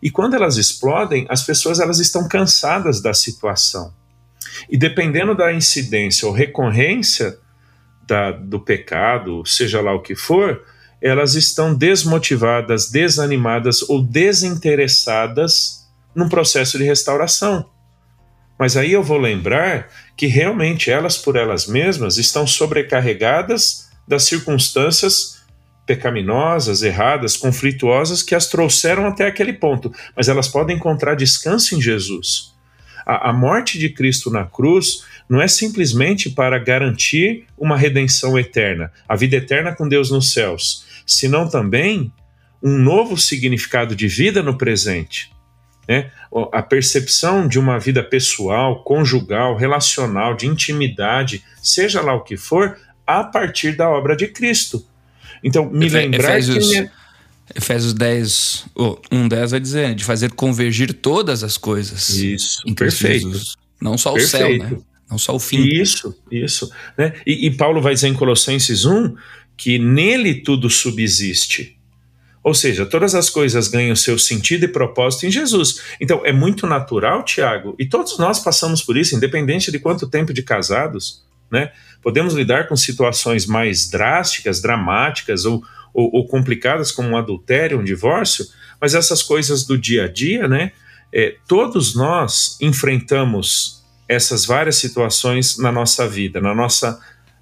E 0.01 0.10
quando 0.10 0.36
elas 0.36 0.58
explodem, 0.58 1.25
as 1.29 1.43
pessoas 1.43 1.79
elas 1.79 2.00
estão 2.00 2.27
cansadas 2.27 3.01
da 3.01 3.13
situação. 3.13 3.93
E 4.70 4.77
dependendo 4.77 5.36
da 5.36 5.53
incidência 5.53 6.27
ou 6.27 6.34
recorrência 6.34 7.38
da, 8.08 8.32
do 8.32 8.60
pecado, 8.60 9.46
seja 9.46 9.82
lá 9.82 9.94
o 9.94 10.01
que 10.01 10.15
for, 10.15 10.63
elas 11.01 11.36
estão 11.36 11.74
desmotivadas, 11.74 12.89
desanimadas 12.89 13.82
ou 13.89 14.01
desinteressadas 14.01 15.89
num 16.13 16.30
processo 16.30 16.77
de 16.77 16.84
restauração. 16.84 17.70
Mas 18.60 18.77
aí 18.77 18.91
eu 18.91 19.01
vou 19.01 19.18
lembrar 19.18 19.89
que 20.15 20.27
realmente 20.27 20.91
elas 20.91 21.18
por 21.18 21.36
elas 21.36 21.65
mesmas 21.65 22.18
estão 22.18 22.46
sobrecarregadas 22.46 23.89
das 24.08 24.24
circunstâncias 24.25 25.41
pecaminosas, 25.86 26.84
erradas, 26.84 27.36
conflituosas 27.36 28.22
que 28.22 28.36
as 28.36 28.48
trouxeram 28.48 29.08
até 29.08 29.25
aquele 29.25 29.53
ponto, 29.53 29.91
mas 30.15 30.30
elas 30.30 30.48
podem 30.48 30.75
encontrar 30.75 31.15
descanso 31.15 31.75
em 31.75 31.82
Jesus. 31.82 32.53
A, 33.05 33.29
a, 33.29 33.34
morte 33.34 33.77
de 33.77 33.89
Cristo 33.89 34.29
na 34.29 34.46
cruz 34.46 35.03
não 35.29 35.41
é 35.41 35.48
simplesmente 35.48 36.29
para 36.29 36.60
garantir 36.60 37.46
uma 37.58 37.77
redenção 37.77 38.38
eterna, 38.38 38.91
a 39.08 39.15
vida 39.15 39.36
eterna 39.36 39.74
com 39.74 39.88
Deus 39.88 40.12
nos 40.12 40.34
céus, 40.34 40.86
senão 41.05 41.50
também 41.50 42.12
um 42.62 42.77
novo 42.77 43.17
significado 43.17 43.96
de 43.96 44.08
vida 44.08 44.43
no 44.43 44.58
presente. 44.58 45.31
Né? 45.88 46.12
A 46.53 46.62
percepção 46.62 47.48
de 47.48 47.60
uma 47.60 47.79
vida 47.79 48.03
pessoal, 48.03 48.84
conjugal, 48.84 49.55
relacional, 49.55 50.36
de 50.36 50.48
intimidade, 50.48 51.43
seja 51.62 52.01
lá 52.01 52.13
o 52.13 52.24
que 52.24 52.38
for, 52.38 52.77
a 53.05 53.24
partir 53.24 53.75
da 53.75 53.89
obra 53.89 54.15
de 54.15 54.27
Cristo. 54.27 54.86
Então, 55.43 55.70
me 55.70 55.88
Efe, 55.88 55.96
lembrar 55.96 56.39
Efésios, 56.39 56.70
que. 56.70 57.00
Efésios 57.55 57.93
10, 57.93 58.65
oh, 58.75 58.98
1, 59.12 59.27
10 59.27 59.51
vai 59.51 59.60
dizer, 59.60 59.96
de 59.96 60.03
fazer 60.03 60.31
convergir 60.31 60.93
todas 60.93 61.43
as 61.43 61.58
coisas. 61.58 62.10
Isso, 62.10 62.63
perfeito. 62.75 63.29
Jesus. 63.29 63.55
Não 63.81 63.98
só 63.98 64.12
o 64.12 64.15
perfeito. 64.15 64.63
céu, 64.63 64.70
né? 64.70 64.77
Não 65.10 65.17
só 65.17 65.36
o 65.36 65.39
fim. 65.39 65.63
Isso, 65.63 66.15
isso. 66.31 66.72
Né? 66.98 67.13
E, 67.25 67.48
e 67.48 67.51
Paulo 67.51 67.81
vai 67.81 67.93
dizer 67.93 68.08
em 68.08 68.13
Colossenses 68.13 68.86
1 68.86 69.15
que 69.58 69.77
nele 69.77 70.36
tudo 70.36 70.70
subsiste. 70.70 71.77
Ou 72.43 72.53
seja, 72.53 72.86
todas 72.86 73.13
as 73.13 73.29
coisas 73.29 73.67
ganham 73.67 73.96
seu 73.96 74.17
sentido 74.17 74.63
e 74.63 74.67
propósito 74.67 75.27
em 75.27 75.31
Jesus. 75.31 75.81
Então, 76.00 76.25
é 76.25 76.31
muito 76.31 76.65
natural, 76.65 77.24
Tiago, 77.24 77.75
e 77.77 77.86
todos 77.86 78.17
nós 78.17 78.39
passamos 78.39 78.81
por 78.81 78.98
isso, 78.98 79.15
independente 79.15 79.72
de 79.72 79.77
quanto 79.77 80.08
tempo 80.08 80.34
de 80.34 80.41
casados, 80.41 81.24
né? 81.51 81.72
Podemos 82.01 82.34
lidar 82.34 82.67
com 82.67 82.75
situações 82.75 83.46
mais 83.46 83.89
drásticas, 83.89 84.60
dramáticas 84.60 85.46
ou, 85.46 85.63
ou, 85.93 86.10
ou 86.13 86.27
complicadas, 86.27 86.91
como 86.91 87.10
um 87.10 87.17
adultério, 87.17 87.79
um 87.79 87.83
divórcio, 87.83 88.45
mas 88.79 88.95
essas 88.95 89.21
coisas 89.21 89.63
do 89.65 89.77
dia 89.77 90.05
a 90.05 90.07
dia, 90.07 90.48
né? 90.48 90.71
É, 91.13 91.36
todos 91.48 91.93
nós 91.95 92.57
enfrentamos 92.62 93.83
essas 94.07 94.45
várias 94.45 94.77
situações 94.77 95.57
na 95.57 95.71
nossa 95.71 96.07
vida, 96.07 96.39
na 96.41 96.55
nossa 96.55 97.00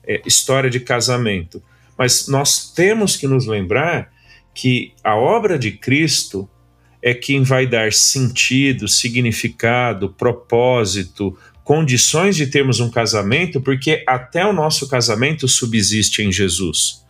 é, 0.08 0.22
história 0.26 0.70
de 0.70 0.80
casamento. 0.80 1.62
Mas 1.98 2.28
nós 2.28 2.72
temos 2.72 3.16
que 3.16 3.28
nos 3.28 3.46
lembrar 3.46 4.12
que 4.54 4.94
a 5.04 5.16
obra 5.16 5.58
de 5.58 5.72
Cristo 5.72 6.50
é 7.02 7.14
quem 7.14 7.44
vai 7.44 7.66
dar 7.66 7.94
sentido, 7.94 8.88
significado, 8.88 10.10
propósito, 10.10 11.38
condições 11.64 12.36
de 12.36 12.48
termos 12.48 12.80
um 12.80 12.90
casamento, 12.90 13.62
porque 13.62 14.04
até 14.08 14.46
o 14.46 14.52
nosso 14.52 14.90
casamento 14.90 15.48
subsiste 15.48 16.24
em 16.24 16.32
Jesus. 16.32 17.06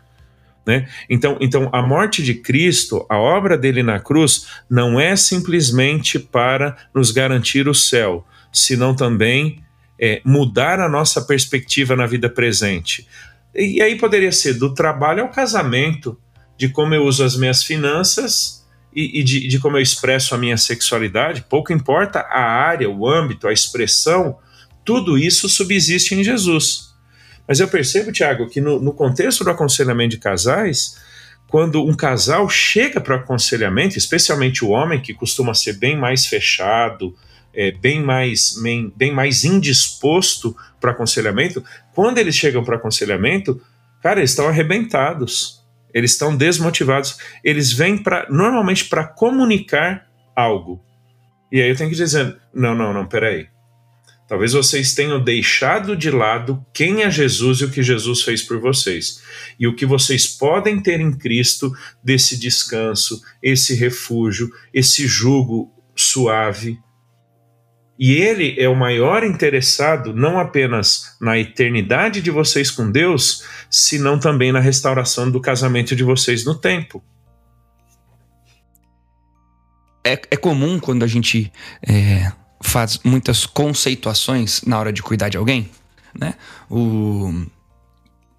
Né? 0.66 0.88
Então, 1.10 1.38
então, 1.42 1.70
a 1.74 1.82
morte 1.82 2.22
de 2.22 2.36
Cristo, 2.36 3.06
a 3.10 3.18
obra 3.18 3.58
dele 3.58 3.82
na 3.82 4.00
cruz, 4.00 4.48
não 4.70 5.00
é 5.00 5.16
simplesmente 5.16 6.20
para 6.20 6.78
nos 6.94 7.12
garantir 7.12 7.68
o 7.68 7.74
céu, 7.74 8.26
senão 8.52 8.96
também 8.96 9.64
é, 10.00 10.22
mudar 10.24 10.80
a 10.80 10.88
nossa 10.88 11.22
perspectiva 11.22 11.96
na 11.96 12.06
vida 12.06 12.30
presente. 12.30 13.08
E 13.56 13.82
aí 13.82 13.98
poderia 13.98 14.32
ser 14.32 14.54
do 14.54 14.74
trabalho 14.74 15.24
ao 15.24 15.30
casamento, 15.30 16.18
de 16.58 16.70
como 16.70 16.94
eu 16.94 17.04
uso 17.04 17.24
as 17.24 17.36
minhas 17.36 17.64
finanças 17.64 18.66
e, 18.94 19.20
e 19.20 19.24
de, 19.24 19.48
de, 19.48 19.60
como 19.60 19.78
eu 19.78 19.82
expresso 19.82 20.36
a 20.36 20.38
minha 20.38 20.58
sexualidade, 20.58 21.46
pouco 21.50 21.74
importa 21.74 22.20
a 22.20 22.42
área, 22.42 22.90
o 22.90 23.08
âmbito, 23.08 23.48
a 23.48 23.54
expressão, 23.54 24.38
tudo 24.86 25.18
isso 25.18 25.48
subsiste 25.48 26.16
em 26.16 26.24
Jesus. 26.24 26.89
Mas 27.50 27.60
eu 27.60 27.68
percebo, 27.68 28.12
Tiago, 28.12 28.48
que 28.48 28.62
no, 28.62 28.80
no 28.80 28.94
contexto 28.94 29.44
do 29.44 29.50
aconselhamento 29.50 30.12
de 30.12 30.20
casais, 30.20 31.00
quando 31.48 31.84
um 31.84 31.96
casal 31.96 32.48
chega 32.48 33.02
para 33.02 33.16
o 33.16 33.20
aconselhamento, 33.22 33.98
especialmente 33.98 34.64
o 34.64 34.70
homem, 34.70 35.02
que 35.02 35.16
costuma 35.16 35.56
ser 35.56 35.74
bem 35.74 35.98
mais 35.98 36.28
fechado, 36.28 37.16
é, 37.52 37.72
bem, 37.72 38.04
mais, 38.04 38.56
bem, 38.62 38.94
bem 38.96 39.12
mais 39.12 39.44
indisposto 39.44 40.56
para 40.80 40.92
aconselhamento, 40.92 41.66
quando 41.96 42.20
eles 42.20 42.36
chegam 42.36 42.64
para 42.64 42.76
aconselhamento, 42.76 43.60
cara, 44.04 44.20
eles 44.20 44.30
estão 44.30 44.48
arrebentados, 44.48 45.60
eles 45.92 46.12
estão 46.12 46.38
desmotivados, 46.38 47.18
eles 47.44 47.74
vêm 47.74 47.98
para 47.98 48.28
normalmente 48.30 48.86
para 48.86 49.06
comunicar 49.06 50.08
algo. 50.36 50.80
E 51.52 51.60
aí 51.60 51.70
eu 51.70 51.76
tenho 51.76 51.90
que 51.90 51.96
dizer: 51.96 52.38
não, 52.54 52.76
não, 52.76 52.94
não, 52.94 53.08
peraí. 53.08 53.48
Talvez 54.30 54.54
vocês 54.54 54.94
tenham 54.94 55.20
deixado 55.20 55.98
de 55.98 56.12
lado 56.12 56.64
quem 56.72 57.02
é 57.02 57.10
Jesus 57.10 57.62
e 57.62 57.66
o 57.66 57.72
que 57.72 57.82
Jesus 57.82 58.22
fez 58.22 58.44
por 58.44 58.60
vocês. 58.60 59.24
E 59.60 59.68
o 59.68 59.76
que 59.76 59.88
vocês 59.88 60.28
podem 60.28 60.80
ter 60.80 61.00
em 61.00 61.12
Cristo 61.12 61.74
desse 62.04 62.40
descanso, 62.40 63.20
esse 63.42 63.74
refúgio, 63.74 64.52
esse 64.72 65.08
jugo 65.08 65.74
suave. 65.96 66.78
E 67.98 68.14
ele 68.14 68.56
é 68.60 68.70
o 68.70 68.76
maior 68.76 69.24
interessado 69.24 70.14
não 70.14 70.40
apenas 70.40 71.18
na 71.20 71.40
eternidade 71.40 72.22
de 72.22 72.30
vocês 72.30 72.70
com 72.70 72.92
Deus, 72.92 73.44
senão 73.68 74.20
também 74.20 74.52
na 74.52 74.60
restauração 74.60 75.32
do 75.32 75.42
casamento 75.42 75.96
de 75.96 76.04
vocês 76.04 76.46
no 76.46 76.54
tempo. 76.54 77.04
É, 80.06 80.14
é 80.14 80.38
comum 80.38 80.80
quando 80.80 81.04
a 81.04 81.08
gente 81.08 81.52
é, 81.86 82.32
faz 82.62 83.00
muitas 83.04 83.46
conceituações 83.46 84.62
na 84.64 84.78
hora 84.80 84.92
de 84.92 85.02
cuidar 85.02 85.30
de 85.30 85.38
alguém, 85.38 85.70
né? 86.18 86.36
O, 86.70 87.46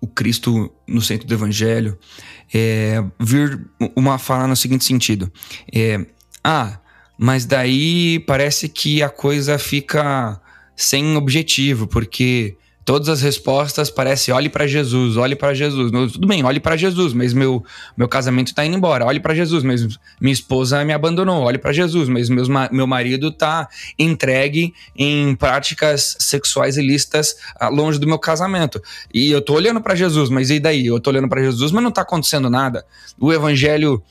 o 0.00 0.06
Cristo 0.06 0.72
no 0.86 1.00
centro 1.00 1.26
do 1.26 1.34
Evangelho 1.34 1.98
é, 2.52 3.02
vir 3.18 3.60
uma 3.96 4.18
fala 4.18 4.46
no 4.46 4.56
seguinte 4.56 4.84
sentido: 4.84 5.32
é, 5.72 6.04
ah, 6.42 6.78
mas 7.18 7.44
daí 7.44 8.18
parece 8.20 8.68
que 8.68 9.02
a 9.02 9.08
coisa 9.08 9.58
fica 9.58 10.40
sem 10.76 11.16
objetivo, 11.16 11.86
porque 11.86 12.56
todas 12.90 13.08
as 13.08 13.22
respostas 13.22 13.88
parecem 13.88 14.34
olhe 14.34 14.48
para 14.48 14.66
Jesus, 14.66 15.16
olhe 15.16 15.36
para 15.36 15.54
Jesus. 15.54 15.92
Tudo 16.12 16.26
bem, 16.26 16.42
olhe 16.42 16.58
para 16.58 16.76
Jesus, 16.76 17.12
mas 17.12 17.32
meu, 17.32 17.64
meu 17.96 18.08
casamento 18.08 18.48
está 18.48 18.66
indo 18.66 18.76
embora. 18.76 19.06
Olhe 19.06 19.20
para 19.20 19.32
Jesus, 19.32 19.62
mas 19.62 19.86
minha 20.20 20.32
esposa 20.32 20.84
me 20.84 20.92
abandonou. 20.92 21.44
Olhe 21.44 21.56
para 21.56 21.72
Jesus, 21.72 22.08
mas 22.08 22.28
meus, 22.28 22.48
meu 22.48 22.88
marido 22.88 23.28
está 23.28 23.68
entregue 23.96 24.74
em 24.96 25.36
práticas 25.36 26.16
sexuais 26.18 26.76
ilícitas 26.76 27.36
ah, 27.60 27.68
longe 27.68 27.96
do 27.96 28.08
meu 28.08 28.18
casamento. 28.18 28.82
E 29.14 29.30
eu 29.30 29.40
tô 29.40 29.54
olhando 29.54 29.80
para 29.80 29.94
Jesus, 29.94 30.28
mas 30.28 30.50
e 30.50 30.58
daí? 30.58 30.86
Eu 30.86 30.98
tô 30.98 31.10
olhando 31.10 31.28
para 31.28 31.40
Jesus, 31.44 31.70
mas 31.70 31.84
não 31.84 31.90
está 31.90 32.02
acontecendo 32.02 32.50
nada. 32.50 32.84
O 33.20 33.32
evangelho 33.32 34.02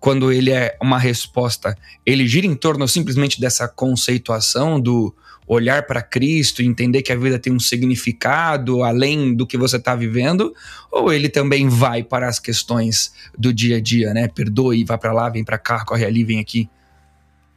quando 0.00 0.32
ele 0.32 0.50
é 0.50 0.76
uma 0.82 0.98
resposta, 0.98 1.76
ele 2.04 2.26
gira 2.26 2.46
em 2.46 2.56
torno 2.56 2.88
simplesmente 2.88 3.38
dessa 3.38 3.68
conceituação 3.68 4.80
do 4.80 5.14
olhar 5.46 5.86
para 5.86 6.02
Cristo 6.02 6.62
e 6.62 6.66
entender 6.66 7.02
que 7.02 7.12
a 7.12 7.16
vida 7.16 7.38
tem 7.38 7.52
um 7.52 7.60
significado 7.60 8.82
além 8.82 9.34
do 9.34 9.46
que 9.46 9.58
você 9.58 9.76
está 9.76 9.94
vivendo, 9.94 10.54
ou 10.90 11.12
ele 11.12 11.28
também 11.28 11.68
vai 11.68 12.02
para 12.02 12.28
as 12.28 12.38
questões 12.38 13.12
do 13.36 13.52
dia 13.52 13.76
a 13.76 13.80
dia, 13.80 14.14
né? 14.14 14.28
Perdoe, 14.28 14.84
vai 14.84 14.98
para 14.98 15.12
lá, 15.12 15.28
vem 15.28 15.44
para 15.44 15.58
cá, 15.58 15.84
corre 15.84 16.04
ali, 16.04 16.24
vem 16.24 16.40
aqui. 16.40 16.68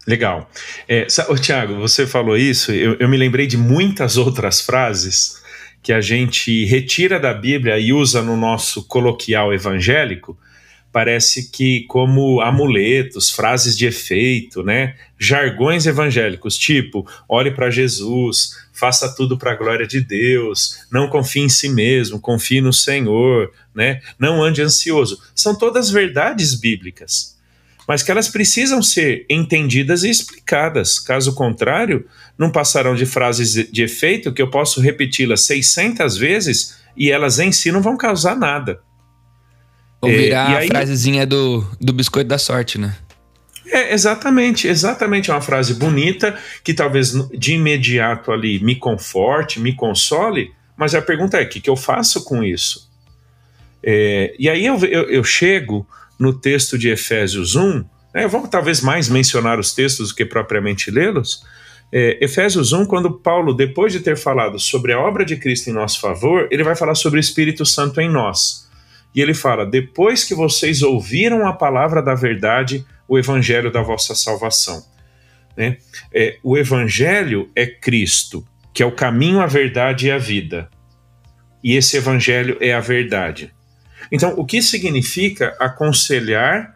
Legal. 0.08 0.50
É, 0.88 1.08
Tiago, 1.42 1.76
você 1.76 2.06
falou 2.06 2.38
isso, 2.38 2.72
eu, 2.72 2.96
eu 3.00 3.10
me 3.10 3.18
lembrei 3.18 3.48
de 3.48 3.58
muitas 3.58 4.18
outras 4.18 4.62
frases 4.62 5.44
que 5.82 5.94
a 5.94 6.02
gente 6.02 6.66
retira 6.66 7.20
da 7.20 7.34
Bíblia 7.34 7.78
e 7.78 7.94
usa 7.94 8.22
no 8.22 8.36
nosso 8.36 8.88
coloquial 8.88 9.54
evangélico, 9.54 10.38
parece 10.96 11.52
que 11.52 11.84
como 11.90 12.40
amuletos, 12.40 13.30
frases 13.30 13.78
de 13.78 13.86
efeito, 13.86 14.64
né? 14.64 14.96
Jargões 15.20 15.86
evangélicos, 15.86 16.58
tipo, 16.58 17.06
ore 17.28 17.52
para 17.52 17.70
Jesus, 17.70 18.52
faça 18.72 19.14
tudo 19.14 19.38
para 19.38 19.52
a 19.52 19.56
glória 19.56 19.86
de 19.86 20.00
Deus, 20.00 20.86
não 20.90 21.10
confie 21.10 21.42
em 21.42 21.50
si 21.50 21.68
mesmo, 21.68 22.18
confie 22.18 22.62
no 22.62 22.72
Senhor, 22.72 23.52
né? 23.76 24.00
Não 24.18 24.42
ande 24.42 24.62
ansioso. 24.62 25.22
São 25.36 25.54
todas 25.54 25.90
verdades 25.90 26.56
bíblicas, 26.56 27.38
mas 27.86 28.02
que 28.02 28.10
elas 28.10 28.30
precisam 28.30 28.82
ser 28.82 29.26
entendidas 29.30 30.06
e 30.06 30.10
explicadas. 30.10 30.98
Caso 30.98 31.36
contrário, 31.36 32.06
não 32.38 32.50
passarão 32.50 32.96
de 32.96 33.06
frases 33.06 33.70
de 33.70 33.84
efeito 33.84 34.32
que 34.32 34.42
eu 34.42 34.50
posso 34.50 34.80
repeti-las 34.80 35.42
600 35.42 36.16
vezes 36.16 36.78
e 36.96 37.12
elas 37.12 37.38
em 37.38 37.52
si 37.52 37.70
não 37.70 37.82
vão 37.82 37.98
causar 37.98 38.38
nada. 38.38 38.80
Ou 40.06 40.12
é, 40.12 40.18
virar 40.18 40.52
é, 40.52 40.58
aí, 40.58 40.66
a 40.66 40.68
frasezinha 40.68 41.26
do, 41.26 41.66
do 41.82 41.92
biscoito 41.92 42.28
da 42.28 42.38
sorte, 42.38 42.78
né? 42.78 42.96
É, 43.68 43.94
exatamente, 43.94 44.68
exatamente. 44.68 45.32
É 45.32 45.34
uma 45.34 45.42
frase 45.42 45.74
bonita 45.74 46.38
que 46.64 46.74
talvez 46.74 47.12
de 47.38 47.54
imediato 47.54 48.32
ali 48.32 48.64
me 48.64 48.76
conforte, 48.76 49.60
me 49.60 49.74
console, 49.74 50.52
mas 50.78 50.94
a 50.94 51.02
pergunta 51.02 51.38
é: 51.38 51.44
o 51.44 51.50
que, 51.50 51.60
que 51.60 51.70
eu 51.70 51.76
faço 51.76 52.24
com 52.24 52.44
isso? 52.44 52.90
É, 53.84 54.36
e 54.38 54.50
aí 54.50 54.66
eu, 54.66 54.78
eu, 54.86 55.10
eu, 55.10 55.24
chego 55.24 55.88
no 56.20 56.34
texto 56.34 56.78
de 56.78 56.90
Efésios 56.90 57.56
1, 57.56 57.84
né, 58.16 58.28
vamos 58.28 58.50
talvez 58.50 58.82
mais 58.82 59.10
mencionar 59.10 59.60
os 59.60 59.74
textos 59.74 60.10
do 60.10 60.16
que 60.16 60.26
propriamente 60.26 60.90
lê-los. 60.90 61.44
É, 61.92 62.18
Efésios 62.24 62.74
1, 62.74 62.86
quando 62.88 63.12
Paulo, 63.12 63.54
depois 63.54 63.94
de 63.94 64.00
ter 64.00 64.18
falado 64.18 64.58
sobre 64.58 64.92
a 64.92 65.00
obra 65.00 65.24
de 65.24 65.36
Cristo 65.36 65.70
em 65.70 65.74
nosso 65.74 66.00
favor, 66.00 66.48
ele 66.50 66.64
vai 66.64 66.76
falar 66.76 66.96
sobre 66.96 67.20
o 67.20 67.22
Espírito 67.22 67.66
Santo 67.66 68.02
em 68.02 68.10
nós. 68.10 68.65
E 69.16 69.22
ele 69.22 69.34
fala: 69.34 69.66
depois 69.66 70.26
que 70.26 70.36
vocês 70.36 70.84
ouviram 70.84 71.48
a 71.48 71.54
palavra 71.54 72.02
da 72.04 72.14
verdade, 72.14 72.86
o 73.08 73.18
evangelho 73.18 73.72
da 73.72 73.82
vossa 73.82 74.14
salvação. 74.14 74.84
Né? 75.56 75.78
É, 76.14 76.38
o 76.44 76.58
evangelho 76.58 77.50
é 77.56 77.66
Cristo, 77.66 78.46
que 78.74 78.84
é 78.84 78.86
o 78.86 78.92
caminho, 78.92 79.40
a 79.40 79.48
verdade 79.48 80.08
e 80.08 80.12
a 80.12 80.18
vida. 80.18 80.70
E 81.64 81.76
esse 81.76 81.96
evangelho 81.96 82.58
é 82.60 82.74
a 82.74 82.82
verdade. 82.82 83.54
Então, 84.12 84.34
o 84.38 84.46
que 84.46 84.62
significa 84.62 85.56
aconselhar 85.60 86.76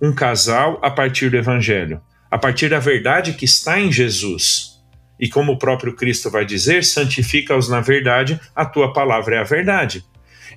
um 0.00 0.14
casal 0.14 0.78
a 0.82 0.90
partir 0.90 1.30
do 1.30 1.36
evangelho? 1.36 2.00
A 2.30 2.38
partir 2.38 2.68
da 2.68 2.78
verdade 2.78 3.32
que 3.32 3.46
está 3.46 3.80
em 3.80 3.90
Jesus. 3.90 4.78
E 5.18 5.28
como 5.28 5.52
o 5.52 5.58
próprio 5.58 5.96
Cristo 5.96 6.30
vai 6.30 6.44
dizer, 6.44 6.84
santifica-os 6.84 7.68
na 7.68 7.80
verdade, 7.80 8.38
a 8.54 8.64
tua 8.64 8.92
palavra 8.92 9.36
é 9.36 9.38
a 9.40 9.44
verdade. 9.44 10.04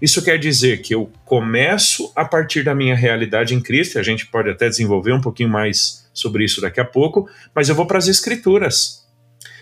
Isso 0.01 0.23
quer 0.23 0.39
dizer 0.39 0.81
que 0.81 0.95
eu 0.95 1.11
começo 1.23 2.11
a 2.15 2.25
partir 2.25 2.63
da 2.63 2.73
minha 2.73 2.95
realidade 2.95 3.53
em 3.53 3.61
Cristo, 3.61 3.99
a 3.99 4.03
gente 4.03 4.25
pode 4.25 4.49
até 4.49 4.67
desenvolver 4.67 5.13
um 5.13 5.21
pouquinho 5.21 5.49
mais 5.49 6.09
sobre 6.11 6.43
isso 6.43 6.59
daqui 6.59 6.79
a 6.79 6.85
pouco, 6.85 7.29
mas 7.53 7.69
eu 7.69 7.75
vou 7.75 7.85
para 7.85 7.99
as 7.99 8.07
Escrituras. 8.07 9.07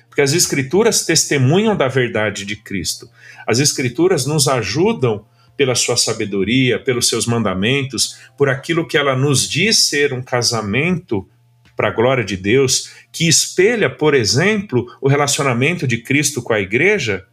Porque 0.07 0.21
as 0.21 0.33
Escrituras 0.33 1.05
testemunham 1.05 1.75
da 1.75 1.87
verdade 1.87 2.45
de 2.45 2.55
Cristo. 2.55 3.09
As 3.45 3.59
Escrituras 3.59 4.25
nos 4.25 4.47
ajudam 4.47 5.25
pela 5.57 5.75
sua 5.75 5.97
sabedoria, 5.97 6.79
pelos 6.79 7.09
seus 7.09 7.25
mandamentos, 7.25 8.17
por 8.37 8.47
aquilo 8.47 8.87
que 8.87 8.97
ela 8.97 9.17
nos 9.17 9.47
diz 9.47 9.89
ser 9.89 10.13
um 10.13 10.21
casamento 10.21 11.27
para 11.75 11.89
a 11.89 11.91
glória 11.91 12.23
de 12.23 12.37
Deus, 12.37 12.91
que 13.11 13.27
espelha, 13.27 13.89
por 13.89 14.13
exemplo, 14.13 14.85
o 15.01 15.09
relacionamento 15.09 15.85
de 15.85 15.97
Cristo 15.97 16.41
com 16.41 16.53
a 16.53 16.61
igreja, 16.61 17.25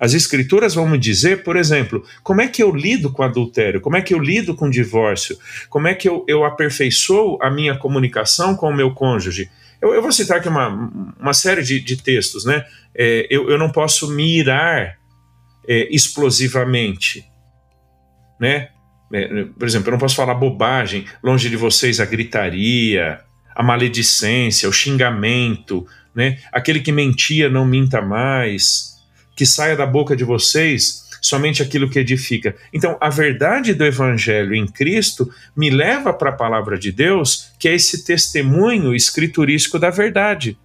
as 0.00 0.14
escrituras 0.14 0.74
vão 0.74 0.88
me 0.88 0.96
dizer, 0.96 1.42
por 1.42 1.56
exemplo, 1.56 2.02
como 2.22 2.40
é 2.40 2.48
que 2.48 2.62
eu 2.62 2.74
lido 2.74 3.12
com 3.12 3.22
adultério, 3.22 3.82
como 3.82 3.98
é 3.98 4.02
que 4.02 4.14
eu 4.14 4.18
lido 4.18 4.54
com 4.54 4.70
divórcio, 4.70 5.36
como 5.68 5.86
é 5.86 5.94
que 5.94 6.08
eu, 6.08 6.24
eu 6.26 6.42
aperfeiçoo 6.42 7.38
a 7.42 7.50
minha 7.50 7.76
comunicação 7.76 8.56
com 8.56 8.70
o 8.70 8.74
meu 8.74 8.94
cônjuge. 8.94 9.50
Eu, 9.80 9.92
eu 9.92 10.00
vou 10.00 10.10
citar 10.10 10.38
aqui 10.38 10.48
uma, 10.48 10.68
uma 11.20 11.34
série 11.34 11.62
de, 11.62 11.78
de 11.80 12.02
textos, 12.02 12.46
né? 12.46 12.64
É, 12.94 13.26
eu, 13.28 13.50
eu 13.50 13.58
não 13.58 13.70
posso 13.70 14.10
mirar 14.10 14.96
é, 15.68 15.94
explosivamente, 15.94 17.22
né? 18.40 18.70
É, 19.12 19.44
por 19.58 19.68
exemplo, 19.68 19.88
eu 19.88 19.92
não 19.92 19.98
posso 19.98 20.16
falar 20.16 20.34
bobagem, 20.34 21.04
longe 21.22 21.50
de 21.50 21.56
vocês 21.56 22.00
a 22.00 22.06
gritaria, 22.06 23.20
a 23.54 23.62
maledicência, 23.62 24.66
o 24.66 24.72
xingamento, 24.72 25.86
né? 26.14 26.38
Aquele 26.50 26.80
que 26.80 26.90
mentia 26.90 27.50
não 27.50 27.66
minta 27.66 28.00
mais, 28.00 28.89
que 29.40 29.46
saia 29.46 29.74
da 29.74 29.86
boca 29.86 30.14
de 30.14 30.22
vocês 30.22 31.08
somente 31.22 31.62
aquilo 31.62 31.88
que 31.88 31.98
edifica. 31.98 32.54
Então, 32.74 32.98
a 33.00 33.08
verdade 33.08 33.72
do 33.72 33.86
Evangelho 33.86 34.54
em 34.54 34.66
Cristo 34.66 35.32
me 35.56 35.70
leva 35.70 36.12
para 36.12 36.28
a 36.28 36.34
palavra 36.34 36.78
de 36.78 36.92
Deus, 36.92 37.50
que 37.58 37.66
é 37.66 37.74
esse 37.74 38.04
testemunho 38.04 38.94
escriturístico 38.94 39.78
da 39.78 39.88
verdade. 39.88 40.58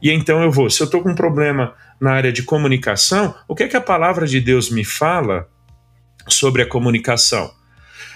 E 0.00 0.10
então 0.10 0.42
eu 0.42 0.50
vou, 0.50 0.70
se 0.70 0.80
eu 0.80 0.86
estou 0.86 1.02
com 1.02 1.10
um 1.10 1.14
problema 1.14 1.74
na 2.00 2.12
área 2.12 2.32
de 2.32 2.42
comunicação, 2.42 3.34
o 3.46 3.54
que 3.54 3.64
é 3.64 3.68
que 3.68 3.76
a 3.76 3.82
palavra 3.82 4.26
de 4.26 4.40
Deus 4.40 4.70
me 4.70 4.82
fala 4.82 5.46
sobre 6.26 6.62
a 6.62 6.66
comunicação? 6.66 7.52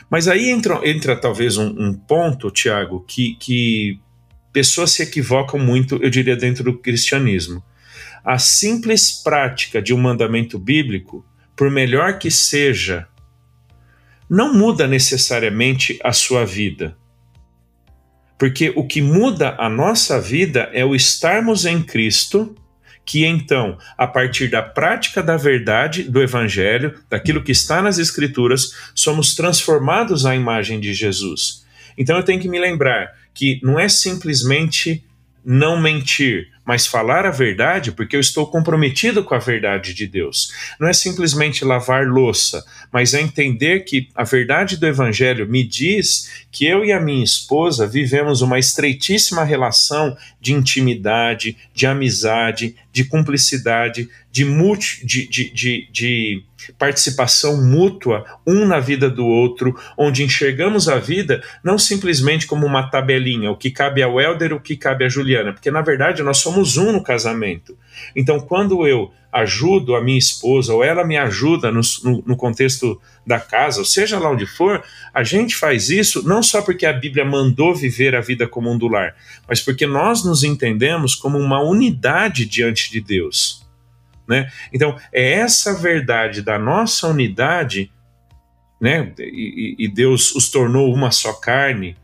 Mas 0.08 0.28
aí 0.28 0.48
entra, 0.48 0.80
entra 0.82 1.14
talvez 1.14 1.58
um, 1.58 1.68
um 1.78 1.92
ponto, 1.92 2.50
Tiago, 2.50 3.04
que, 3.06 3.34
que 3.34 4.00
pessoas 4.50 4.92
se 4.92 5.02
equivocam 5.02 5.60
muito, 5.60 5.96
eu 6.02 6.08
diria, 6.08 6.36
dentro 6.36 6.64
do 6.64 6.78
cristianismo. 6.78 7.62
A 8.24 8.38
simples 8.38 9.12
prática 9.22 9.80
de 9.80 9.94
um 9.94 9.98
mandamento 9.98 10.59
bíblico, 10.59 11.24
por 11.56 11.70
melhor 11.70 12.18
que 12.18 12.30
seja, 12.30 13.06
não 14.28 14.54
muda 14.54 14.87
necessariamente 14.87 15.98
a 16.04 16.12
sua 16.12 16.44
vida. 16.44 16.96
Porque 18.38 18.72
o 18.76 18.87
que 18.87 19.02
muda 19.02 19.56
a 19.59 19.68
nossa 19.68 20.20
vida 20.20 20.70
é 20.72 20.85
o 20.85 20.94
estarmos 20.94 21.66
em 21.66 21.83
Cristo, 21.83 22.54
que 23.04 23.26
então, 23.26 23.76
a 23.98 24.06
partir 24.06 24.48
da 24.48 24.62
prática 24.62 25.22
da 25.22 25.37
verdade 25.37 26.04
do 26.04 26.22
Evangelho, 26.22 26.98
daquilo 27.11 27.42
que 27.42 27.52
está 27.52 27.83
nas 27.83 27.98
Escrituras, 27.98 28.72
somos 28.94 29.35
transformados 29.35 30.24
à 30.24 30.35
imagem 30.35 30.78
de 30.78 30.94
Jesus. 30.94 31.66
Então 31.98 32.16
eu 32.16 32.22
tenho 32.22 32.40
que 32.40 32.48
me 32.48 32.59
lembrar 32.59 33.11
que 33.35 33.61
não 33.62 33.78
é 33.78 33.88
simplesmente 33.88 35.04
não 35.44 35.80
mentir, 35.80 36.48
mas 36.70 36.87
falar 36.87 37.26
a 37.26 37.33
verdade 37.33 37.90
porque 37.90 38.14
eu 38.14 38.20
estou 38.20 38.46
comprometido 38.46 39.24
com 39.24 39.35
a 39.35 39.40
verdade 39.40 39.92
de 39.92 40.06
Deus. 40.06 40.52
Não 40.78 40.87
é 40.87 40.92
simplesmente 40.92 41.64
lavar 41.64 42.06
louça, 42.06 42.64
mas 42.92 43.12
é 43.12 43.20
entender 43.20 43.80
que 43.80 44.09
a 44.14 44.22
verdade 44.22 44.76
do 44.76 44.87
Evangelho 44.87 45.48
me 45.48 45.64
diz 45.64 46.44
que 46.48 46.64
eu 46.64 46.85
e 46.85 46.92
a 46.92 47.00
minha 47.00 47.24
esposa 47.24 47.88
vivemos 47.88 48.40
uma 48.40 48.56
estreitíssima 48.56 49.42
relação 49.42 50.16
de 50.40 50.52
intimidade, 50.52 51.56
de 51.74 51.88
amizade, 51.88 52.76
de 52.92 53.02
cumplicidade, 53.04 54.09
de, 54.30 54.44
multi, 54.44 55.04
de, 55.04 55.28
de, 55.28 55.50
de, 55.50 55.88
de 55.90 56.44
participação 56.78 57.62
mútua, 57.62 58.24
um 58.46 58.66
na 58.66 58.80
vida 58.80 59.09
do 59.09 59.26
outro, 59.26 59.78
onde 59.96 60.22
enxergamos 60.22 60.88
a 60.88 60.98
vida 60.98 61.42
não 61.62 61.78
simplesmente 61.78 62.46
como 62.46 62.66
uma 62.66 62.90
tabelinha, 62.90 63.50
o 63.50 63.56
que 63.56 63.70
cabe 63.70 64.02
ao 64.02 64.20
Helder, 64.20 64.52
o 64.52 64.61
que 64.61 64.76
cabe 64.76 65.04
à 65.04 65.09
Juliana, 65.09 65.52
porque 65.52 65.70
na 65.70 65.83
verdade 65.83 66.22
nós 66.22 66.38
somos 66.38 66.59
um 66.76 66.92
no 66.92 67.02
casamento. 67.02 67.76
Então, 68.14 68.40
quando 68.40 68.86
eu 68.86 69.12
ajudo 69.32 69.94
a 69.94 70.02
minha 70.02 70.18
esposa 70.18 70.74
ou 70.74 70.82
ela 70.82 71.04
me 71.04 71.16
ajuda 71.16 71.70
no, 71.70 71.80
no, 72.02 72.22
no, 72.26 72.36
contexto 72.36 73.00
da 73.24 73.38
casa, 73.38 73.78
ou 73.78 73.84
seja 73.84 74.18
lá 74.18 74.30
onde 74.30 74.44
for, 74.44 74.82
a 75.14 75.22
gente 75.22 75.54
faz 75.54 75.88
isso 75.88 76.26
não 76.26 76.42
só 76.42 76.60
porque 76.62 76.84
a 76.84 76.92
Bíblia 76.92 77.24
mandou 77.24 77.74
viver 77.74 78.14
a 78.16 78.20
vida 78.20 78.48
comum 78.48 78.76
do 78.76 78.88
lar, 78.88 79.14
mas 79.48 79.60
porque 79.60 79.86
nós 79.86 80.24
nos 80.24 80.42
entendemos 80.42 81.14
como 81.14 81.38
uma 81.38 81.62
unidade 81.62 82.44
diante 82.44 82.90
de 82.90 83.00
Deus. 83.00 83.64
Né? 84.26 84.50
Então, 84.72 84.96
é 85.12 85.32
essa 85.32 85.74
verdade 85.74 86.42
da 86.42 86.58
nossa 86.58 87.06
unidade, 87.06 87.92
né? 88.80 89.12
e, 89.18 89.76
e 89.78 89.88
Deus 89.88 90.34
os 90.34 90.50
tornou 90.50 90.92
uma 90.92 91.10
só 91.10 91.32
carne, 91.34 91.96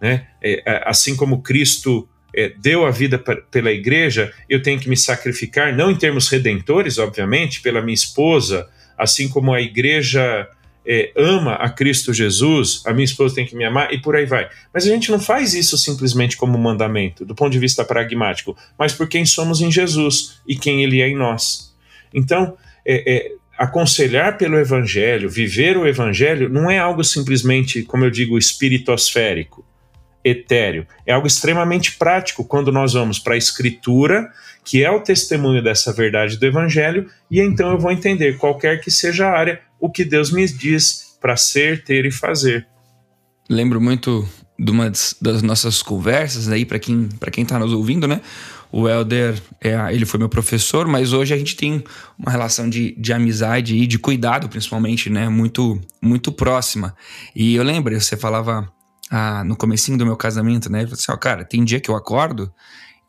né? 0.00 0.26
É, 0.42 0.62
é 0.64 0.82
assim 0.88 1.14
como 1.14 1.42
Cristo 1.42 2.08
é, 2.34 2.52
deu 2.58 2.86
a 2.86 2.90
vida 2.90 3.18
pela 3.50 3.72
igreja, 3.72 4.32
eu 4.48 4.62
tenho 4.62 4.78
que 4.78 4.88
me 4.88 4.96
sacrificar, 4.96 5.74
não 5.74 5.90
em 5.90 5.96
termos 5.96 6.28
redentores, 6.28 6.98
obviamente, 6.98 7.60
pela 7.60 7.82
minha 7.82 7.94
esposa, 7.94 8.68
assim 8.96 9.28
como 9.28 9.52
a 9.52 9.60
igreja 9.60 10.48
é, 10.86 11.12
ama 11.16 11.54
a 11.54 11.68
Cristo 11.68 12.12
Jesus, 12.12 12.82
a 12.86 12.92
minha 12.92 13.04
esposa 13.04 13.34
tem 13.34 13.46
que 13.46 13.56
me 13.56 13.64
amar 13.64 13.92
e 13.92 14.00
por 14.00 14.16
aí 14.16 14.26
vai. 14.26 14.48
Mas 14.72 14.86
a 14.86 14.88
gente 14.88 15.10
não 15.10 15.20
faz 15.20 15.54
isso 15.54 15.76
simplesmente 15.76 16.36
como 16.36 16.58
mandamento, 16.58 17.24
do 17.24 17.34
ponto 17.34 17.52
de 17.52 17.58
vista 17.58 17.84
pragmático, 17.84 18.56
mas 18.78 18.92
por 18.92 19.08
quem 19.08 19.24
somos 19.24 19.60
em 19.60 19.70
Jesus 19.70 20.40
e 20.46 20.56
quem 20.56 20.82
Ele 20.82 21.00
é 21.00 21.08
em 21.08 21.16
nós. 21.16 21.74
Então, 22.12 22.56
é, 22.84 23.14
é, 23.14 23.32
aconselhar 23.58 24.38
pelo 24.38 24.58
Evangelho, 24.58 25.28
viver 25.28 25.76
o 25.76 25.86
Evangelho, 25.86 26.48
não 26.48 26.70
é 26.70 26.78
algo 26.78 27.04
simplesmente, 27.04 27.82
como 27.82 28.04
eu 28.04 28.10
digo, 28.10 28.38
espiritosférico 28.38 29.64
etéreo. 30.24 30.86
É 31.06 31.12
algo 31.12 31.26
extremamente 31.26 31.96
prático 31.96 32.44
quando 32.44 32.70
nós 32.70 32.92
vamos 32.92 33.18
para 33.18 33.34
a 33.34 33.38
Escritura, 33.38 34.30
que 34.64 34.84
é 34.84 34.90
o 34.90 35.00
testemunho 35.00 35.62
dessa 35.62 35.92
verdade 35.92 36.38
do 36.38 36.46
Evangelho, 36.46 37.08
e 37.30 37.40
então 37.40 37.70
eu 37.70 37.78
vou 37.78 37.90
entender, 37.90 38.36
qualquer 38.36 38.80
que 38.80 38.90
seja 38.90 39.26
a 39.26 39.36
área, 39.36 39.60
o 39.78 39.90
que 39.90 40.04
Deus 40.04 40.30
me 40.30 40.46
diz 40.46 41.16
para 41.20 41.36
ser, 41.36 41.84
ter 41.84 42.04
e 42.04 42.10
fazer. 42.10 42.66
Lembro 43.48 43.80
muito 43.80 44.28
de 44.58 44.70
uma 44.70 44.92
das 45.20 45.42
nossas 45.42 45.82
conversas 45.82 46.48
aí 46.48 46.66
para 46.66 46.78
quem 46.78 47.08
para 47.18 47.30
quem 47.30 47.42
está 47.42 47.58
nos 47.58 47.72
ouvindo, 47.72 48.06
né? 48.06 48.20
O 48.70 48.88
Helder, 48.88 49.34
é, 49.60 49.74
ele 49.92 50.06
foi 50.06 50.20
meu 50.20 50.28
professor, 50.28 50.86
mas 50.86 51.12
hoje 51.12 51.34
a 51.34 51.36
gente 51.36 51.56
tem 51.56 51.82
uma 52.16 52.30
relação 52.30 52.70
de, 52.70 52.94
de 52.96 53.12
amizade 53.12 53.74
e 53.74 53.84
de 53.84 53.98
cuidado, 53.98 54.48
principalmente, 54.48 55.10
né? 55.10 55.28
Muito 55.28 55.80
muito 56.00 56.30
próxima. 56.30 56.94
E 57.34 57.56
eu 57.56 57.64
lembro, 57.64 57.98
você 57.98 58.16
falava 58.16 58.70
ah, 59.10 59.42
no 59.44 59.56
comecinho 59.56 59.98
do 59.98 60.06
meu 60.06 60.16
casamento, 60.16 60.70
né? 60.70 60.82
Eu 60.82 60.88
falei 60.88 61.00
assim, 61.00 61.12
ó, 61.12 61.16
cara, 61.16 61.44
tem 61.44 61.64
dia 61.64 61.80
que 61.80 61.90
eu 61.90 61.96
acordo 61.96 62.52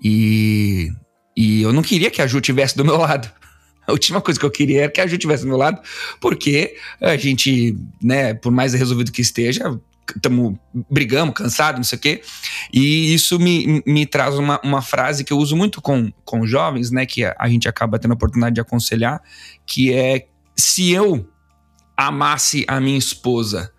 e, 0.04 0.90
e 1.38 1.62
eu 1.62 1.72
não 1.72 1.84
queria 1.84 2.10
que 2.10 2.22
a 2.22 2.28
Ju 2.28 2.42
tivesse 2.42 2.76
do 2.76 2.84
meu 2.84 2.98
lado. 2.98 3.32
A 3.88 3.92
última 3.92 4.22
coisa 4.22 4.40
que 4.40 4.46
eu 4.46 4.52
queria 4.52 4.84
era 4.84 4.92
que 4.92 5.02
a 5.02 5.08
Ju 5.08 5.18
tivesse 5.18 5.44
do 5.44 5.50
meu 5.50 5.58
lado, 5.58 5.82
porque 6.20 6.78
a 7.02 7.18
gente, 7.18 7.76
né, 8.02 8.32
por 8.32 8.52
mais 8.52 8.74
resolvido 8.74 9.12
que 9.12 9.22
esteja, 9.22 9.76
estamos 10.16 10.56
brigamos, 10.90 11.34
cansados, 11.34 11.80
não 11.80 11.84
sei 11.84 11.98
o 11.98 12.02
quê. 12.02 12.22
E 12.72 13.12
isso 13.12 13.40
me, 13.40 13.82
me 13.86 14.06
traz 14.06 14.36
uma, 14.36 14.62
uma 14.64 14.84
frase 14.84 15.24
que 15.24 15.34
eu 15.34 15.38
uso 15.38 15.58
muito 15.58 15.82
com, 15.82 16.12
com 16.24 16.46
jovens, 16.46 16.92
né, 16.92 17.08
que 17.08 17.26
a 17.26 17.50
gente 17.50 17.68
acaba 17.68 17.98
tendo 17.98 18.12
a 18.12 18.14
oportunidade 18.14 18.54
de 18.54 18.62
aconselhar, 18.62 19.20
que 19.66 19.92
é 19.92 20.28
se 20.56 20.92
eu 20.92 21.28
amasse 21.98 22.64
a 22.68 22.80
minha 22.80 23.00
esposa 23.00 23.74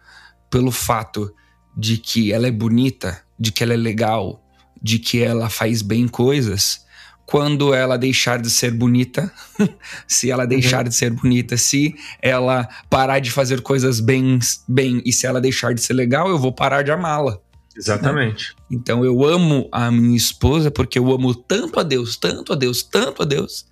pelo 0.51 0.73
fato 0.73 1.33
de 1.77 1.97
que 1.97 2.33
ela 2.33 2.47
é 2.47 2.51
bonita, 2.51 3.23
de 3.39 3.51
que 3.53 3.63
ela 3.63 3.75
é 3.75 3.77
legal, 3.77 4.43
de 4.81 4.99
que 4.99 5.23
ela 5.23 5.49
faz 5.49 5.83
bem 5.83 6.09
coisas, 6.09 6.85
quando 7.25 7.73
ela 7.73 7.97
deixar 7.97 8.41
de 8.41 8.51
ser 8.51 8.73
bonita, 8.73 9.33
se 10.07 10.31
ela 10.31 10.47
deixar 10.47 10.83
uhum. 10.83 10.89
de 10.89 10.95
ser 10.95 11.11
bonita, 11.11 11.57
se 11.57 11.95
ela 12.21 12.69
parar 12.91 13.21
de 13.21 13.31
fazer 13.31 13.63
coisas 13.63 14.01
bem, 14.01 14.39
bem 14.69 15.01
e 15.05 15.13
se 15.13 15.27
ela 15.27 15.41
deixar 15.41 15.73
de 15.73 15.81
ser 15.81 15.95
legal, 15.95 16.29
eu 16.29 16.39
vou 16.39 16.53
parar 16.53 16.83
de 16.83 16.91
amá-la. 16.91 17.39
Exatamente. 17.77 18.55
Né? 18.59 18.77
Então 18.79 19.05
eu 19.05 19.25
amo 19.25 19.69
a 19.73 19.91
minha 19.91 20.17
esposa 20.17 20.71
porque 20.71 20.99
eu 20.99 21.11
amo 21.11 21.35
tanto 21.35 21.81
a 21.81 21.83
Deus, 21.83 22.17
tanto 22.17 22.53
a 22.53 22.57
Deus, 22.57 22.83
tanto 22.83 23.23
a 23.23 23.25
Deus, 23.25 23.67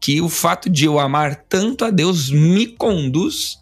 que 0.00 0.20
o 0.20 0.28
fato 0.28 0.68
de 0.68 0.84
eu 0.84 0.98
amar 0.98 1.36
tanto 1.48 1.84
a 1.84 1.90
Deus 1.90 2.30
me 2.30 2.66
conduz 2.66 3.58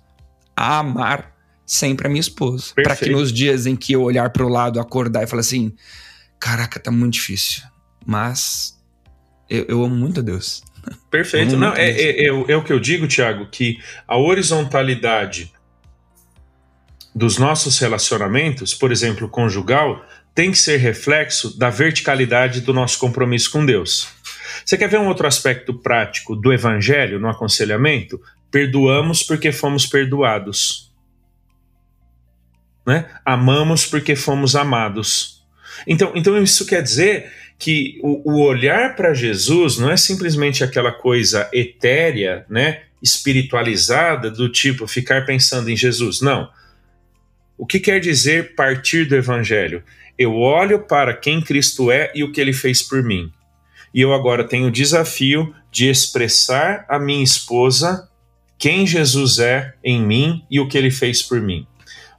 a 0.57 0.79
amar 0.79 1.34
sempre 1.67 2.07
a 2.07 2.11
minha 2.11 2.21
esposa. 2.21 2.73
Para 2.75 2.97
que 2.97 3.11
nos 3.11 3.33
dias 3.33 3.67
em 3.67 3.77
que 3.77 3.93
eu 3.93 4.03
olhar 4.03 4.31
para 4.31 4.45
o 4.45 4.49
lado, 4.49 4.81
acordar 4.81 5.23
e 5.23 5.27
falar 5.27 5.41
assim: 5.41 5.73
caraca, 6.39 6.79
tá 6.79 6.91
muito 6.91 7.15
difícil. 7.15 7.63
Mas 8.05 8.79
eu, 9.49 9.65
eu 9.69 9.85
amo 9.85 9.95
muito 9.95 10.21
a 10.21 10.23
Deus. 10.23 10.63
Perfeito. 11.11 11.57
Não, 11.57 11.73
é, 11.75 11.91
é, 11.91 12.25
é, 12.25 12.27
é, 12.27 12.57
o 12.57 12.63
que 12.63 12.73
eu 12.73 12.79
digo, 12.79 13.07
Tiago, 13.07 13.47
que 13.47 13.79
a 14.07 14.17
horizontalidade 14.19 15.53
dos 17.15 17.39
nossos 17.39 17.79
relacionamentos, 17.79 18.75
por 18.75 18.91
exemplo, 18.91 19.29
conjugal, 19.29 20.05
tem 20.35 20.51
que 20.51 20.59
ser 20.59 20.79
reflexo 20.79 21.57
da 21.57 21.71
verticalidade 21.71 22.61
do 22.61 22.75
nosso 22.75 22.99
compromisso 22.99 23.51
com 23.51 23.65
Deus. 23.65 24.09
Você 24.65 24.77
quer 24.77 24.89
ver 24.89 24.99
um 24.99 25.07
outro 25.07 25.27
aspecto 25.27 25.73
prático 25.75 26.35
do 26.35 26.53
evangelho 26.53 27.21
no 27.21 27.29
aconselhamento? 27.29 28.21
Perdoamos 28.51 29.23
porque 29.23 29.53
fomos 29.53 29.87
perdoados 29.87 30.93
né? 32.87 33.07
Amamos 33.25 33.87
porque 33.87 34.15
fomos 34.15 34.55
amados. 34.55 35.43
Então, 35.87 36.13
então 36.15 36.41
isso 36.43 36.67
quer 36.67 36.83
dizer 36.83 37.31
que 37.59 37.99
o, 38.03 38.33
o 38.33 38.43
olhar 38.43 38.97
para 38.97 39.15
Jesus 39.15 39.79
não 39.79 39.91
é 39.91 39.97
simplesmente 39.97 40.63
aquela 40.63 40.93
coisa 40.93 41.49
etérea, 41.53 42.45
né? 42.49 42.83
espiritualizada 43.03 44.31
do 44.31 44.49
tipo 44.49 44.87
ficar 44.87 45.27
pensando 45.27 45.69
em 45.69 45.77
Jesus. 45.77 46.23
Não. 46.23 46.49
O 47.59 47.67
que 47.67 47.79
quer 47.79 48.01
dizer 48.01 48.55
partir 48.55 49.05
do 49.05 49.15
evangelho? 49.15 49.83
Eu 50.19 50.35
olho 50.35 50.81
para 50.81 51.13
quem 51.13 51.43
Cristo 51.43 51.91
é 51.91 52.11
e 52.15 52.25
o 52.25 52.33
que 52.33 52.41
ele 52.41 52.55
fez 52.55 52.83
por 52.83 53.03
mim. 53.03 53.31
E 53.93 54.01
eu 54.01 54.15
agora 54.15 54.43
tenho 54.43 54.69
o 54.69 54.73
desafio 54.73 55.55
de 55.71 55.87
expressar 55.89 56.87
a 56.89 56.99
minha 56.99 57.23
esposa 57.23 58.09
quem 58.59 58.87
Jesus 58.87 59.39
é 59.39 59.75
em 59.85 60.01
mim 60.01 60.43
e 60.51 60.59
o 60.59 60.67
que 60.67 60.79
ele 60.79 60.91
fez 60.91 61.23
por 61.23 61.41
mim. 61.41 61.67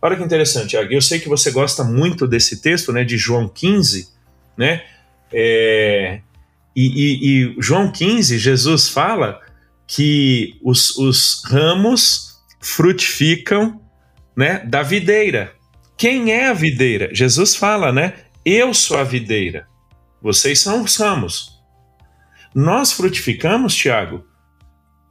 Olha 0.05 0.15
que 0.15 0.23
interessante, 0.23 0.77
Agui. 0.77 0.93
Eu 0.93 1.01
sei 1.01 1.19
que 1.19 1.27
você 1.27 1.49
gosta 1.49 1.83
muito 1.83 2.27
desse 2.27 2.61
texto, 2.61 2.93
né, 2.93 3.03
de 3.03 3.17
João 3.17 3.47
15, 3.47 4.07
né? 4.55 4.83
É, 5.33 6.21
e, 6.75 6.85
e, 6.85 7.27
e, 7.27 7.55
João 7.59 7.91
15, 7.91 8.37
Jesus 8.37 8.87
fala 8.87 9.41
que 9.87 10.59
os, 10.63 10.95
os 10.95 11.41
ramos 11.47 12.35
frutificam, 12.61 13.81
né, 14.37 14.59
da 14.59 14.83
videira. 14.83 15.55
Quem 15.97 16.31
é 16.31 16.49
a 16.49 16.53
videira? 16.53 17.09
Jesus 17.11 17.55
fala, 17.55 17.91
né? 17.91 18.13
Eu 18.45 18.75
sou 18.75 18.99
a 18.99 19.03
videira. 19.03 19.65
Vocês 20.21 20.59
são 20.59 20.83
os 20.83 20.95
ramos. 20.97 21.59
Nós 22.53 22.91
frutificamos, 22.91 23.73
Tiago, 23.73 24.23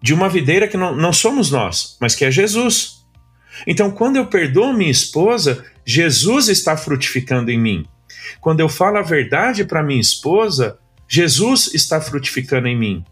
de 0.00 0.14
uma 0.14 0.28
videira 0.28 0.68
que 0.68 0.76
não, 0.76 0.94
não 0.94 1.12
somos 1.12 1.50
nós, 1.50 1.96
mas 2.00 2.14
que 2.14 2.24
é 2.24 2.30
Jesus. 2.30 3.03
Então, 3.66 3.90
quando 3.90 4.16
eu 4.16 4.26
perdoo 4.26 4.72
minha 4.72 4.90
esposa, 4.90 5.64
Jesus 5.84 6.48
está 6.48 6.76
frutificando 6.76 7.50
em 7.50 7.58
mim. 7.58 7.86
Quando 8.40 8.60
eu 8.60 8.68
falo 8.68 8.98
a 8.98 9.02
verdade 9.02 9.64
para 9.64 9.82
minha 9.82 10.00
esposa, 10.00 10.78
Jesus 11.08 11.72
está 11.74 12.00
frutificando 12.00 12.68
em 12.68 12.76
mim. 12.76 13.04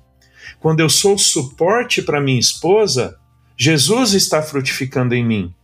Quando 0.58 0.80
eu 0.80 0.88
sou 0.88 1.18
suporte 1.18 2.02
para 2.02 2.20
minha 2.20 2.38
esposa, 2.38 3.18
Jesus 3.56 4.14
está 4.14 4.42
frutificando 4.42 5.14
em 5.14 5.24
mim. 5.24 5.54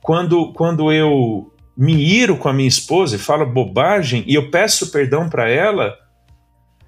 Quando, 0.00 0.52
quando 0.52 0.92
eu 0.92 1.52
me 1.76 1.94
iro 1.94 2.36
com 2.36 2.48
a 2.48 2.52
minha 2.52 2.68
esposa 2.68 3.16
e 3.16 3.18
falo 3.18 3.44
bobagem 3.44 4.24
e 4.26 4.34
eu 4.34 4.50
peço 4.50 4.90
perdão 4.90 5.28
para 5.28 5.48
ela 5.48 5.94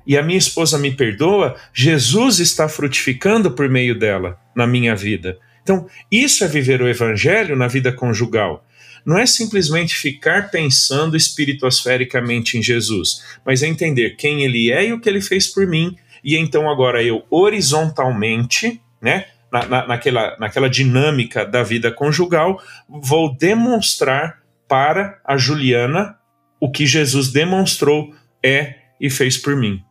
e 0.07 0.17
a 0.17 0.23
minha 0.23 0.39
esposa 0.39 0.79
me 0.79 0.93
perdoa, 0.93 1.57
Jesus 1.75 2.39
está 2.39 2.69
frutificando 2.69 3.51
por 3.51 3.69
meio 3.69 3.99
dela 3.99 4.39
na 4.55 4.67
minha 4.67 4.95
vida. 4.95 5.37
Então, 5.67 5.89
isso 6.13 6.45
é 6.45 6.47
viver 6.47 6.81
o 6.81 6.89
evangelho 6.89 7.57
na 7.57 7.67
vida 7.67 7.91
conjugal. 7.91 8.65
Não 9.05 9.19
é 9.19 9.27
simplesmente 9.27 9.97
ficar 9.97 10.49
pensando 10.49 11.17
espiritosfericamente 11.17 12.57
em 12.57 12.63
Jesus, 12.63 13.25
mas 13.45 13.65
é 13.65 13.67
entender 13.67 14.11
quem 14.15 14.45
ele 14.45 14.71
é 14.71 14.87
e 14.87 14.93
o 14.93 15.01
que 15.01 15.09
ele 15.09 15.21
fez 15.21 15.49
por 15.49 15.67
mim. 15.67 15.97
E 16.23 16.37
então 16.37 16.71
agora 16.71 17.03
eu 17.03 17.25
horizontalmente, 17.29 18.81
né, 19.03 19.25
na, 19.51 19.67
na, 19.67 19.87
naquela, 19.89 20.37
naquela 20.39 20.71
dinâmica 20.71 21.45
da 21.45 21.65
vida 21.65 21.91
conjugal, 21.91 22.63
vou 22.89 23.37
demonstrar 23.37 24.39
para 24.69 25.21
a 25.25 25.37
Juliana 25.37 26.15
o 26.61 26.71
que 26.71 26.87
Jesus 26.87 27.33
demonstrou 27.33 28.15
é 28.41 28.77
e 29.01 29.11
fez 29.11 29.37
por 29.37 29.57
mim. 29.57 29.83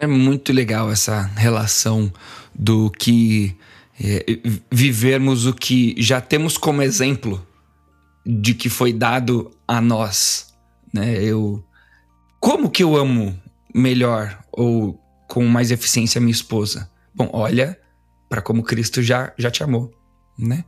É 0.00 0.06
muito 0.06 0.52
legal 0.52 0.90
essa 0.90 1.30
relação 1.36 2.12
do 2.52 2.90
que 2.90 3.56
é, 4.02 4.24
vivermos 4.70 5.46
o 5.46 5.54
que 5.54 5.94
já 5.98 6.20
temos 6.20 6.58
como 6.58 6.82
exemplo 6.82 7.46
de 8.24 8.54
que 8.54 8.68
foi 8.68 8.92
dado 8.92 9.50
a 9.66 9.80
nós, 9.80 10.54
né? 10.92 11.22
Eu 11.22 11.64
como 12.40 12.70
que 12.70 12.82
eu 12.82 12.96
amo 12.96 13.40
melhor 13.74 14.38
ou 14.52 15.00
com 15.28 15.44
mais 15.46 15.70
eficiência 15.70 16.20
minha 16.20 16.32
esposa? 16.32 16.90
Bom, 17.14 17.30
olha 17.32 17.78
para 18.28 18.42
como 18.42 18.62
Cristo 18.62 19.02
já 19.02 19.32
já 19.38 19.50
te 19.50 19.62
amou, 19.62 19.92
né? 20.38 20.64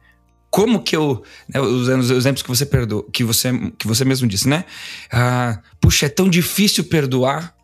Como 0.50 0.82
que 0.82 0.96
eu, 0.96 1.22
né, 1.46 1.60
usando 1.60 2.00
os 2.00 2.10
exemplos 2.10 2.42
que 2.42 2.48
você 2.48 2.64
perdoou, 2.64 3.02
que 3.02 3.22
você 3.22 3.50
que 3.78 3.86
você 3.86 4.04
mesmo 4.04 4.26
disse, 4.26 4.48
né? 4.48 4.64
Ah, 5.12 5.60
puxa, 5.80 6.06
é 6.06 6.08
tão 6.08 6.28
difícil 6.28 6.84
perdoar. 6.84 7.54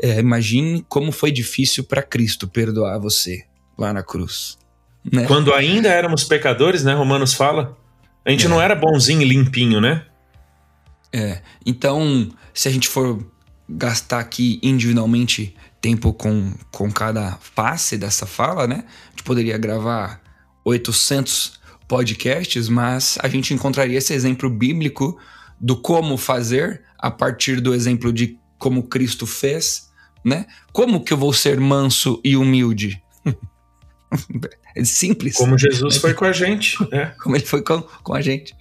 É, 0.00 0.20
imagine 0.20 0.84
como 0.88 1.10
foi 1.10 1.32
difícil 1.32 1.82
para 1.82 2.02
Cristo 2.02 2.46
perdoar 2.46 2.98
você 2.98 3.46
lá 3.76 3.92
na 3.92 4.02
cruz. 4.02 4.58
Né? 5.10 5.24
Quando 5.26 5.52
ainda 5.54 5.88
éramos 5.88 6.24
pecadores, 6.24 6.84
né? 6.84 6.94
Romanos 6.94 7.32
fala. 7.32 7.76
A 8.24 8.30
gente 8.30 8.46
é. 8.46 8.48
não 8.48 8.60
era 8.60 8.74
bonzinho 8.74 9.22
e 9.22 9.24
limpinho, 9.24 9.80
né? 9.80 10.04
É. 11.12 11.40
Então, 11.64 12.28
se 12.52 12.68
a 12.68 12.70
gente 12.70 12.88
for 12.88 13.24
gastar 13.68 14.18
aqui 14.18 14.58
individualmente 14.62 15.54
tempo 15.80 16.12
com, 16.12 16.52
com 16.70 16.90
cada 16.90 17.32
face 17.40 17.96
dessa 17.96 18.26
fala, 18.26 18.66
né? 18.66 18.84
A 19.06 19.10
gente 19.10 19.22
poderia 19.22 19.56
gravar 19.56 20.20
800 20.64 21.58
podcasts, 21.86 22.68
mas 22.68 23.18
a 23.22 23.28
gente 23.28 23.54
encontraria 23.54 23.98
esse 23.98 24.12
exemplo 24.12 24.50
bíblico 24.50 25.18
do 25.60 25.76
como 25.76 26.16
fazer 26.16 26.82
a 26.98 27.10
partir 27.10 27.60
do 27.60 27.74
exemplo 27.74 28.12
de 28.12 28.38
como 28.58 28.82
Cristo 28.82 29.26
fez, 29.26 29.90
né? 30.24 30.46
Como 30.72 31.02
que 31.02 31.12
eu 31.12 31.16
vou 31.16 31.32
ser 31.32 31.60
manso 31.60 32.20
e 32.24 32.36
humilde? 32.36 33.02
É 34.74 34.84
simples. 34.84 35.36
Como 35.36 35.58
Jesus 35.58 35.96
foi 35.96 36.14
com 36.14 36.24
a 36.24 36.32
gente. 36.32 36.76
Né? 36.90 37.12
Como 37.20 37.36
ele 37.36 37.44
foi 37.44 37.62
com, 37.62 37.82
com 37.82 38.14
a 38.14 38.20
gente. 38.20 38.54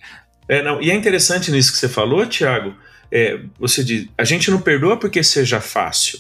É, 0.48 0.64
não, 0.64 0.82
e 0.82 0.90
é 0.90 0.96
interessante 0.96 1.52
nisso 1.52 1.72
que 1.72 1.78
você 1.78 1.90
falou, 1.90 2.26
Tiago. 2.26 2.74
É, 3.12 3.40
você 3.60 3.84
diz, 3.84 4.08
a 4.18 4.24
gente 4.24 4.50
não 4.50 4.60
perdoa 4.60 4.98
porque 4.98 5.24
seja 5.24 5.62
fácil. 5.62 6.20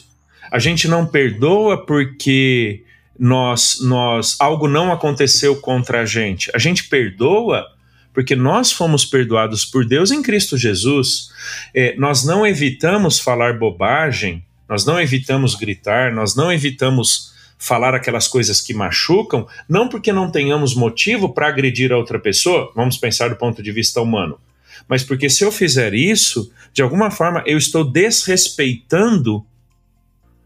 A 0.51 0.59
gente 0.59 0.87
não 0.87 1.05
perdoa 1.05 1.85
porque 1.85 2.83
nós, 3.19 3.79
nós 3.81 4.35
algo 4.39 4.67
não 4.67 4.91
aconteceu 4.91 5.59
contra 5.59 6.01
a 6.01 6.05
gente. 6.05 6.49
A 6.53 6.57
gente 6.57 6.85
perdoa 6.85 7.65
porque 8.13 8.35
nós 8.35 8.71
fomos 8.71 9.05
perdoados 9.05 9.63
por 9.63 9.85
Deus 9.85 10.11
em 10.11 10.23
Cristo 10.23 10.57
Jesus. 10.57 11.29
É, 11.73 11.95
nós 11.97 12.25
não 12.25 12.47
evitamos 12.47 13.19
falar 13.19 13.59
bobagem, 13.59 14.43
nós 14.67 14.85
não 14.85 14.99
evitamos 14.99 15.55
gritar, 15.55 16.11
nós 16.11 16.35
não 16.35 16.51
evitamos 16.51 17.33
falar 17.57 17.95
aquelas 17.95 18.27
coisas 18.27 18.61
que 18.61 18.73
machucam, 18.73 19.47
não 19.67 19.89
porque 19.89 20.13
não 20.13 20.31
tenhamos 20.31 20.75
motivo 20.75 21.33
para 21.33 21.47
agredir 21.47 21.91
a 21.91 21.97
outra 21.97 22.19
pessoa, 22.19 22.71
vamos 22.75 22.97
pensar 22.97 23.29
do 23.29 23.35
ponto 23.35 23.63
de 23.63 23.71
vista 23.71 24.01
humano, 24.01 24.39
mas 24.87 25.03
porque 25.03 25.29
se 25.29 25.43
eu 25.43 25.51
fizer 25.51 25.93
isso, 25.93 26.51
de 26.71 26.81
alguma 26.81 27.09
forma 27.09 27.43
eu 27.45 27.57
estou 27.57 27.83
desrespeitando 27.83 29.45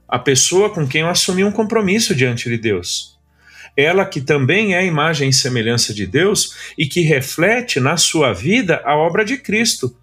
a 0.08 0.19
pessoa 0.19 0.69
com 0.69 0.88
quem 0.88 1.02
eu 1.02 1.10
assumi 1.10 1.43
um 1.43 1.52
compromisso 1.52 2.13
diante 2.13 2.50
de 2.50 2.58
Deus. 2.58 3.17
Ela 3.78 4.06
que 4.06 4.19
também 4.19 4.74
é 4.74 4.80
a 4.80 4.84
imagem 4.84 5.30
e 5.30 5.34
semelhança 5.34 5.93
de 5.93 6.06
Deus 6.06 6.74
e 6.78 6.86
que 6.86 7.00
reflete 7.00 7.80
na 7.80 7.95
sua 7.95 8.34
vida 8.34 8.82
a 8.84 8.97
obra 8.97 9.24
de 9.24 9.38
Cristo. 9.38 9.95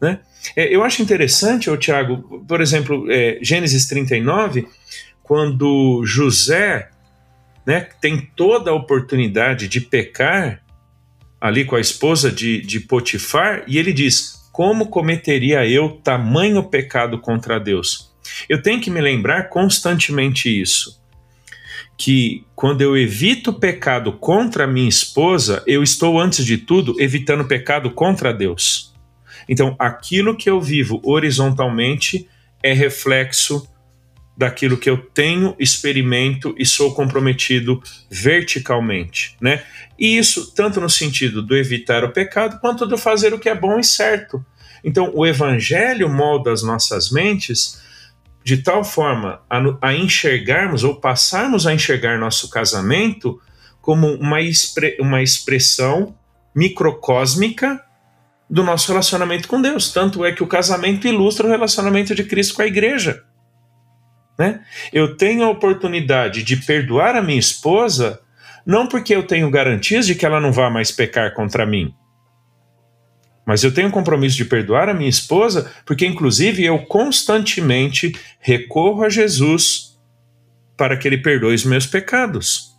Né? 0.00 0.20
É, 0.56 0.74
eu 0.74 0.82
acho 0.82 1.02
interessante, 1.02 1.74
Tiago, 1.76 2.42
por 2.48 2.62
exemplo, 2.62 3.06
é, 3.10 3.38
Gênesis 3.42 3.86
39, 3.86 4.66
quando 5.22 6.02
José 6.04 6.90
né, 7.66 7.88
tem 8.00 8.20
toda 8.34 8.70
a 8.70 8.74
oportunidade 8.74 9.68
de 9.68 9.80
pecar 9.80 10.62
ali 11.40 11.64
com 11.64 11.74
a 11.74 11.80
esposa 11.80 12.30
de, 12.30 12.60
de 12.60 12.78
Potifar, 12.78 13.64
e 13.66 13.78
ele 13.78 13.92
diz: 13.92 14.48
Como 14.52 14.86
cometeria 14.86 15.66
eu 15.66 15.90
tamanho 15.90 16.62
pecado 16.62 17.18
contra 17.18 17.58
Deus? 17.58 18.12
Eu 18.48 18.62
tenho 18.62 18.80
que 18.80 18.90
me 18.90 19.00
lembrar 19.00 19.48
constantemente 19.48 20.48
isso. 20.48 21.02
Que 21.98 22.44
quando 22.54 22.80
eu 22.80 22.96
evito 22.96 23.52
pecado 23.52 24.12
contra 24.12 24.66
minha 24.66 24.88
esposa, 24.88 25.62
eu 25.66 25.82
estou, 25.82 26.18
antes 26.18 26.44
de 26.44 26.56
tudo, 26.58 26.94
evitando 27.00 27.44
pecado 27.44 27.90
contra 27.90 28.32
Deus. 28.32 28.94
Então, 29.48 29.74
aquilo 29.78 30.36
que 30.36 30.48
eu 30.48 30.60
vivo 30.60 31.00
horizontalmente 31.04 32.28
é 32.62 32.72
reflexo 32.72 33.68
daquilo 34.42 34.76
que 34.76 34.90
eu 34.90 34.98
tenho, 34.98 35.54
experimento 35.56 36.52
e 36.58 36.66
sou 36.66 36.92
comprometido 36.92 37.80
verticalmente, 38.10 39.36
né? 39.40 39.62
E 39.96 40.18
isso 40.18 40.52
tanto 40.52 40.80
no 40.80 40.90
sentido 40.90 41.40
do 41.40 41.56
evitar 41.56 42.02
o 42.02 42.10
pecado 42.10 42.58
quanto 42.60 42.84
do 42.84 42.98
fazer 42.98 43.32
o 43.32 43.38
que 43.38 43.48
é 43.48 43.54
bom 43.54 43.78
e 43.78 43.84
certo. 43.84 44.44
Então, 44.82 45.12
o 45.14 45.24
evangelho 45.24 46.08
molda 46.08 46.50
as 46.52 46.60
nossas 46.60 47.12
mentes 47.12 47.80
de 48.42 48.56
tal 48.56 48.82
forma 48.82 49.40
a, 49.48 49.60
a 49.80 49.94
enxergarmos 49.94 50.82
ou 50.82 50.96
passarmos 50.96 51.64
a 51.64 51.72
enxergar 51.72 52.18
nosso 52.18 52.50
casamento 52.50 53.40
como 53.80 54.08
uma, 54.14 54.40
expre, 54.40 54.96
uma 54.98 55.22
expressão 55.22 56.16
microcósmica 56.52 57.80
do 58.50 58.64
nosso 58.64 58.88
relacionamento 58.88 59.46
com 59.46 59.62
Deus. 59.62 59.92
Tanto 59.92 60.24
é 60.24 60.32
que 60.32 60.42
o 60.42 60.48
casamento 60.48 61.06
ilustra 61.06 61.46
o 61.46 61.50
relacionamento 61.50 62.12
de 62.12 62.24
Cristo 62.24 62.54
com 62.54 62.62
a 62.62 62.66
igreja. 62.66 63.22
Né? 64.38 64.60
Eu 64.92 65.16
tenho 65.16 65.44
a 65.44 65.50
oportunidade 65.50 66.42
de 66.42 66.56
perdoar 66.56 67.14
a 67.14 67.22
minha 67.22 67.38
esposa, 67.38 68.20
não 68.64 68.86
porque 68.86 69.14
eu 69.14 69.26
tenho 69.26 69.50
garantias 69.50 70.06
de 70.06 70.14
que 70.14 70.24
ela 70.24 70.40
não 70.40 70.52
vá 70.52 70.70
mais 70.70 70.90
pecar 70.90 71.34
contra 71.34 71.66
mim, 71.66 71.94
mas 73.44 73.64
eu 73.64 73.74
tenho 73.74 73.88
o 73.88 73.92
compromisso 73.92 74.36
de 74.36 74.44
perdoar 74.44 74.88
a 74.88 74.94
minha 74.94 75.10
esposa, 75.10 75.70
porque 75.84 76.06
inclusive 76.06 76.64
eu 76.64 76.78
constantemente 76.78 78.12
recorro 78.38 79.02
a 79.02 79.08
Jesus 79.08 79.98
para 80.76 80.96
que 80.96 81.06
ele 81.06 81.18
perdoe 81.18 81.54
os 81.54 81.64
meus 81.64 81.86
pecados. 81.86 82.72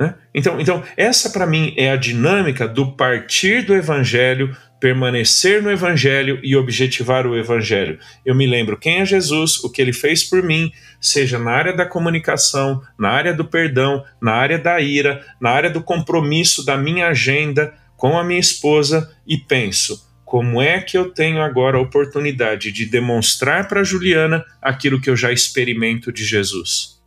Né? 0.00 0.14
Então, 0.34 0.60
então, 0.60 0.82
essa 0.96 1.30
para 1.30 1.46
mim 1.46 1.74
é 1.76 1.90
a 1.90 1.96
dinâmica 1.96 2.66
do 2.66 2.92
partir 2.92 3.62
do 3.62 3.74
evangelho 3.74 4.56
permanecer 4.80 5.62
no 5.62 5.70
Evangelho 5.70 6.38
e 6.42 6.56
objetivar 6.56 7.26
o 7.26 7.36
Evangelho. 7.36 7.98
Eu 8.24 8.34
me 8.34 8.46
lembro 8.46 8.76
quem 8.76 9.00
é 9.00 9.04
Jesus, 9.04 9.62
o 9.64 9.70
que 9.70 9.82
ele 9.82 9.92
fez 9.92 10.22
por 10.22 10.42
mim, 10.42 10.72
seja 11.00 11.38
na 11.38 11.50
área 11.50 11.76
da 11.76 11.84
comunicação, 11.84 12.80
na 12.98 13.10
área 13.10 13.34
do 13.34 13.44
perdão, 13.44 14.04
na 14.20 14.32
área 14.32 14.58
da 14.58 14.80
ira, 14.80 15.24
na 15.40 15.50
área 15.50 15.70
do 15.70 15.82
compromisso 15.82 16.64
da 16.64 16.76
minha 16.76 17.08
agenda 17.08 17.74
com 17.96 18.16
a 18.16 18.22
minha 18.22 18.38
esposa 18.38 19.12
e 19.26 19.36
penso. 19.36 20.06
Como 20.24 20.60
é 20.60 20.80
que 20.80 20.96
eu 20.96 21.10
tenho 21.10 21.40
agora 21.42 21.78
a 21.78 21.80
oportunidade 21.80 22.70
de 22.70 22.84
demonstrar 22.84 23.66
para 23.66 23.82
Juliana 23.82 24.44
aquilo 24.60 25.00
que 25.00 25.08
eu 25.08 25.16
já 25.16 25.32
experimento 25.32 26.12
de 26.12 26.24
Jesus? 26.24 26.98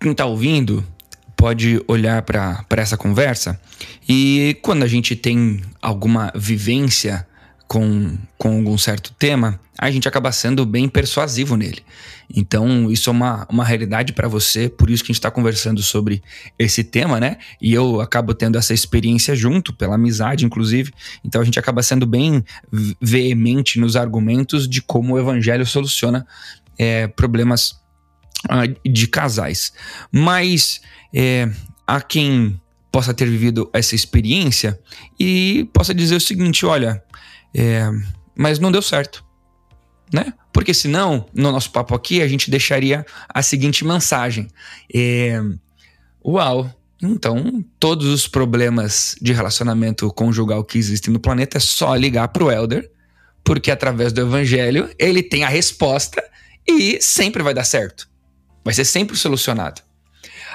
Quem 0.00 0.12
está 0.12 0.26
ouvindo 0.26 0.84
pode 1.40 1.82
olhar 1.88 2.20
para 2.20 2.66
essa 2.72 2.98
conversa 2.98 3.58
e 4.06 4.58
quando 4.60 4.82
a 4.82 4.86
gente 4.86 5.16
tem 5.16 5.62
alguma 5.80 6.30
vivência 6.36 7.26
com, 7.66 8.18
com 8.36 8.58
algum 8.58 8.76
certo 8.76 9.10
tema, 9.18 9.58
a 9.78 9.90
gente 9.90 10.06
acaba 10.06 10.30
sendo 10.32 10.66
bem 10.66 10.86
persuasivo 10.86 11.56
nele. 11.56 11.82
Então, 12.36 12.90
isso 12.90 13.08
é 13.08 13.12
uma, 13.12 13.46
uma 13.48 13.64
realidade 13.64 14.12
para 14.12 14.28
você, 14.28 14.68
por 14.68 14.90
isso 14.90 15.02
que 15.02 15.06
a 15.06 15.12
gente 15.12 15.20
está 15.20 15.30
conversando 15.30 15.82
sobre 15.82 16.22
esse 16.58 16.84
tema, 16.84 17.18
né? 17.18 17.38
E 17.60 17.72
eu 17.72 18.02
acabo 18.02 18.34
tendo 18.34 18.58
essa 18.58 18.74
experiência 18.74 19.34
junto, 19.34 19.72
pela 19.72 19.94
amizade, 19.94 20.44
inclusive. 20.44 20.92
Então, 21.24 21.40
a 21.40 21.44
gente 21.44 21.58
acaba 21.58 21.82
sendo 21.82 22.06
bem 22.06 22.44
veemente 23.00 23.80
nos 23.80 23.96
argumentos 23.96 24.68
de 24.68 24.82
como 24.82 25.14
o 25.14 25.18
evangelho 25.18 25.64
soluciona 25.64 26.26
é, 26.78 27.06
problemas 27.06 27.79
de 28.84 29.06
casais. 29.06 29.72
Mas 30.10 30.80
é, 31.14 31.48
há 31.86 32.00
quem 32.00 32.60
possa 32.90 33.14
ter 33.14 33.26
vivido 33.26 33.70
essa 33.72 33.94
experiência 33.94 34.78
e 35.18 35.68
possa 35.72 35.94
dizer 35.94 36.16
o 36.16 36.20
seguinte: 36.20 36.66
olha 36.66 37.02
é, 37.54 37.90
mas 38.34 38.58
não 38.58 38.72
deu 38.72 38.82
certo, 38.82 39.24
né? 40.12 40.32
Porque 40.52 40.74
senão, 40.74 41.26
no 41.32 41.52
nosso 41.52 41.70
papo 41.70 41.94
aqui, 41.94 42.20
a 42.20 42.28
gente 42.28 42.50
deixaria 42.50 43.04
a 43.28 43.42
seguinte 43.42 43.84
mensagem: 43.84 44.48
é, 44.92 45.40
Uau, 46.24 46.70
então 47.02 47.64
todos 47.78 48.06
os 48.06 48.28
problemas 48.28 49.16
de 49.20 49.32
relacionamento 49.32 50.12
conjugal 50.12 50.64
que 50.64 50.78
existem 50.78 51.12
no 51.12 51.20
planeta 51.20 51.56
é 51.56 51.60
só 51.60 51.94
ligar 51.94 52.28
para 52.28 52.44
o 52.44 52.50
Elder, 52.50 52.90
porque 53.44 53.70
através 53.70 54.12
do 54.12 54.20
Evangelho 54.20 54.90
ele 54.98 55.22
tem 55.22 55.44
a 55.44 55.48
resposta 55.48 56.22
e 56.68 57.00
sempre 57.00 57.42
vai 57.42 57.54
dar 57.54 57.64
certo. 57.64 58.09
Vai 58.70 58.74
ser 58.76 58.84
sempre 58.84 59.16
solucionado. 59.16 59.82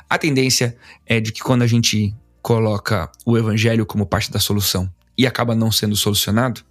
A 0.10 0.18
tendência 0.18 0.78
é 1.06 1.20
de 1.20 1.34
que 1.34 1.42
quando 1.42 1.64
a 1.64 1.68
gente 1.68 2.16
coloca 2.42 3.12
o 3.26 3.38
Evangelho 3.38 3.86
como 3.86 4.06
parte 4.06 4.32
da 4.32 4.40
solução 4.40 4.90
e 5.18 5.28
acaba 5.28 5.54
não 5.54 5.70
sendo 5.70 5.98
solucionado, 5.98 6.62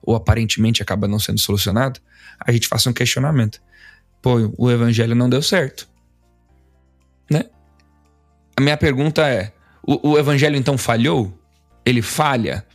ou 0.00 0.16
aparentemente 0.16 0.82
acaba 0.82 1.06
não 1.06 1.18
sendo 1.18 1.38
solucionado, 1.38 2.00
a 2.40 2.50
gente 2.50 2.66
faça 2.66 2.88
um 2.88 2.92
questionamento. 2.94 3.60
Pô, 4.22 4.50
o 4.56 4.70
evangelho 4.70 5.14
não 5.14 5.28
deu 5.28 5.42
certo. 5.42 5.86
Né? 7.30 7.44
A 8.56 8.62
minha 8.62 8.76
pergunta 8.78 9.28
é: 9.28 9.52
o, 9.86 10.12
o 10.12 10.18
evangelho 10.18 10.56
então 10.56 10.78
falhou? 10.78 11.38
Ele 11.84 12.00
falha? 12.00 12.66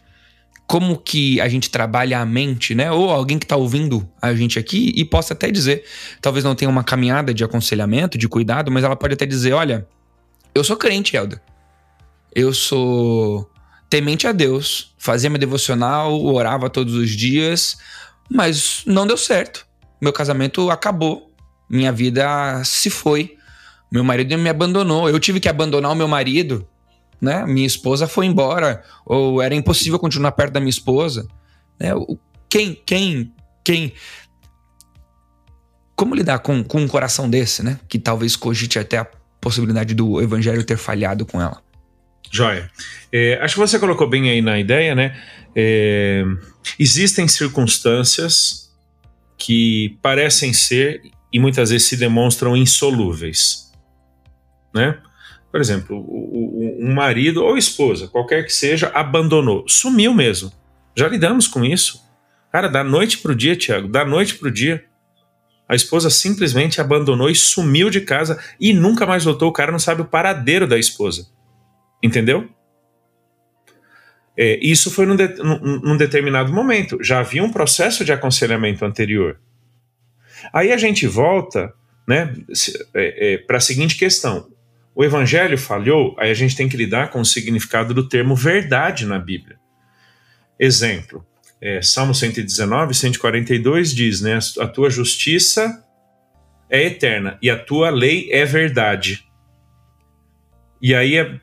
Como 0.69 0.99
que 0.99 1.41
a 1.41 1.49
gente 1.49 1.71
trabalha 1.71 2.19
a 2.19 2.25
mente, 2.25 2.75
né? 2.75 2.91
Ou 2.91 3.09
alguém 3.09 3.39
que 3.39 3.45
está 3.45 3.55
ouvindo 3.55 4.07
a 4.21 4.35
gente 4.35 4.59
aqui 4.59 4.93
e 4.95 5.03
possa 5.03 5.33
até 5.33 5.49
dizer, 5.49 5.83
talvez 6.21 6.45
não 6.45 6.53
tenha 6.53 6.69
uma 6.69 6.83
caminhada 6.83 7.33
de 7.33 7.43
aconselhamento, 7.43 8.19
de 8.19 8.27
cuidado, 8.27 8.69
mas 8.69 8.83
ela 8.83 8.95
pode 8.95 9.15
até 9.15 9.25
dizer: 9.25 9.53
olha, 9.53 9.87
eu 10.53 10.63
sou 10.63 10.77
crente, 10.77 11.15
Helder. 11.15 11.41
Eu 12.35 12.53
sou 12.53 13.49
temente 13.89 14.27
a 14.27 14.31
Deus, 14.31 14.93
fazia 14.99 15.29
meu 15.31 15.39
devocional, 15.39 16.23
orava 16.23 16.69
todos 16.69 16.93
os 16.93 17.09
dias, 17.09 17.75
mas 18.29 18.83
não 18.85 19.07
deu 19.07 19.17
certo. 19.17 19.65
Meu 19.99 20.13
casamento 20.13 20.69
acabou, 20.69 21.31
minha 21.67 21.91
vida 21.91 22.63
se 22.63 22.91
foi. 22.91 23.35
Meu 23.91 24.03
marido 24.03 24.37
me 24.37 24.49
abandonou, 24.49 25.09
eu 25.09 25.19
tive 25.19 25.39
que 25.39 25.49
abandonar 25.49 25.91
o 25.91 25.95
meu 25.95 26.07
marido, 26.07 26.67
né? 27.21 27.45
Minha 27.45 27.67
esposa 27.67 28.07
foi 28.07 28.25
embora, 28.25 28.83
ou 29.05 29.41
era 29.41 29.55
impossível 29.55 29.99
continuar 29.99 30.31
perto 30.33 30.53
da 30.53 30.59
minha 30.59 30.69
esposa. 30.69 31.27
Né? 31.79 31.89
Quem, 32.49 32.81
quem, 32.85 33.33
quem 33.63 33.93
como 35.95 36.15
lidar 36.15 36.39
com, 36.39 36.63
com 36.63 36.79
um 36.79 36.87
coração 36.87 37.29
desse, 37.29 37.61
né? 37.61 37.77
Que 37.89 37.99
talvez 37.99 38.35
cogite 38.37 38.79
até 38.79 38.97
a 38.97 39.07
possibilidade 39.41 39.93
do 39.93 40.21
evangelho 40.21 40.63
ter 40.63 40.77
falhado 40.77 41.25
com 41.25 41.41
ela. 41.41 41.61
Joia. 42.31 42.71
É, 43.11 43.37
acho 43.41 43.55
que 43.55 43.59
você 43.59 43.77
colocou 43.77 44.07
bem 44.07 44.29
aí 44.29 44.41
na 44.41 44.57
ideia, 44.59 44.95
né? 44.95 45.19
É, 45.55 46.23
existem 46.79 47.27
circunstâncias 47.27 48.69
que 49.37 49.97
parecem 50.01 50.53
ser 50.53 51.01
e 51.33 51.39
muitas 51.39 51.69
vezes 51.69 51.87
se 51.87 51.97
demonstram 51.97 52.55
insolúveis, 52.55 53.71
né? 54.73 54.99
Por 55.51 55.59
exemplo, 55.59 55.97
um 55.97 56.93
marido 56.93 57.43
ou 57.43 57.57
esposa, 57.57 58.07
qualquer 58.07 58.45
que 58.45 58.53
seja, 58.53 58.91
abandonou, 58.93 59.65
sumiu 59.67 60.13
mesmo. 60.13 60.51
Já 60.95 61.07
lidamos 61.07 61.47
com 61.47 61.65
isso. 61.65 62.01
Cara, 62.51 62.67
da 62.67 62.83
noite 62.83 63.17
pro 63.17 63.35
dia, 63.35 63.55
Tiago, 63.55 63.87
da 63.87 64.05
noite 64.05 64.35
pro 64.35 64.51
dia. 64.51 64.83
A 65.67 65.75
esposa 65.75 66.09
simplesmente 66.09 66.81
abandonou 66.81 67.29
e 67.29 67.35
sumiu 67.35 67.89
de 67.89 68.01
casa 68.01 68.39
e 68.59 68.73
nunca 68.73 69.05
mais 69.05 69.23
voltou. 69.23 69.49
O 69.49 69.53
cara 69.53 69.71
não 69.71 69.79
sabe 69.79 70.01
o 70.01 70.05
paradeiro 70.05 70.67
da 70.67 70.77
esposa. 70.77 71.27
Entendeu? 72.01 72.49
É, 74.37 74.57
isso 74.61 74.89
foi 74.89 75.05
num, 75.05 75.15
de, 75.15 75.27
num, 75.35 75.79
num, 75.81 75.97
determinado 75.97 76.51
momento. 76.51 76.97
Já 77.03 77.19
havia 77.19 77.43
um 77.43 77.51
processo 77.51 78.05
de 78.05 78.11
aconselhamento 78.11 78.85
anterior. 78.85 79.39
Aí 80.53 80.71
a 80.71 80.77
gente 80.77 81.05
volta 81.05 81.73
né, 82.07 82.33
é, 82.93 83.33
é, 83.33 83.37
para 83.37 83.57
a 83.57 83.61
seguinte 83.61 83.97
questão: 83.97 84.47
o 84.99 85.03
evangelho 85.05 85.57
falhou, 85.57 86.13
aí 86.19 86.29
a 86.29 86.33
gente 86.33 86.57
tem 86.57 86.67
que 86.67 86.75
lidar 86.75 87.09
com 87.09 87.21
o 87.21 87.25
significado 87.25 87.93
do 87.93 88.09
termo 88.09 88.35
verdade 88.35 89.05
na 89.05 89.17
Bíblia. 89.17 89.57
Exemplo: 90.59 91.25
é, 91.61 91.81
Salmo 91.81 92.13
119, 92.13 92.93
142 92.93 93.95
diz, 93.95 94.19
né, 94.19 94.37
a 94.59 94.67
tua 94.67 94.89
justiça 94.89 95.85
é 96.69 96.83
eterna 96.83 97.37
e 97.41 97.49
a 97.49 97.57
tua 97.57 97.89
lei 97.89 98.29
é 98.29 98.43
verdade. 98.43 99.25
E 100.81 100.93
aí 100.93 101.15
é 101.15 101.39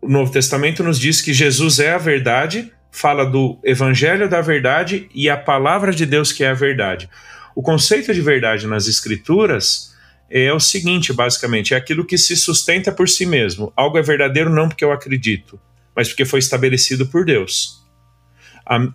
o 0.00 0.08
Novo 0.08 0.30
Testamento 0.30 0.84
nos 0.84 0.96
diz 0.96 1.20
que 1.20 1.32
Jesus 1.32 1.80
é 1.80 1.94
a 1.94 1.98
verdade, 1.98 2.72
fala 2.92 3.24
do 3.24 3.58
evangelho 3.64 4.28
da 4.28 4.40
verdade 4.40 5.08
e 5.12 5.28
a 5.28 5.36
palavra 5.36 5.92
de 5.92 6.06
Deus 6.06 6.30
que 6.30 6.44
é 6.44 6.50
a 6.50 6.54
verdade. 6.54 7.10
O 7.52 7.62
conceito 7.62 8.14
de 8.14 8.20
verdade 8.20 8.68
nas 8.68 8.86
escrituras 8.86 9.91
é 10.32 10.52
o 10.52 10.58
seguinte, 10.58 11.12
basicamente, 11.12 11.74
é 11.74 11.76
aquilo 11.76 12.06
que 12.06 12.16
se 12.16 12.34
sustenta 12.34 12.90
por 12.90 13.08
si 13.08 13.26
mesmo. 13.26 13.70
Algo 13.76 13.98
é 13.98 14.02
verdadeiro 14.02 14.48
não 14.48 14.68
porque 14.68 14.84
eu 14.84 14.90
acredito, 14.90 15.60
mas 15.94 16.08
porque 16.08 16.24
foi 16.24 16.38
estabelecido 16.38 17.06
por 17.06 17.24
Deus. 17.24 17.82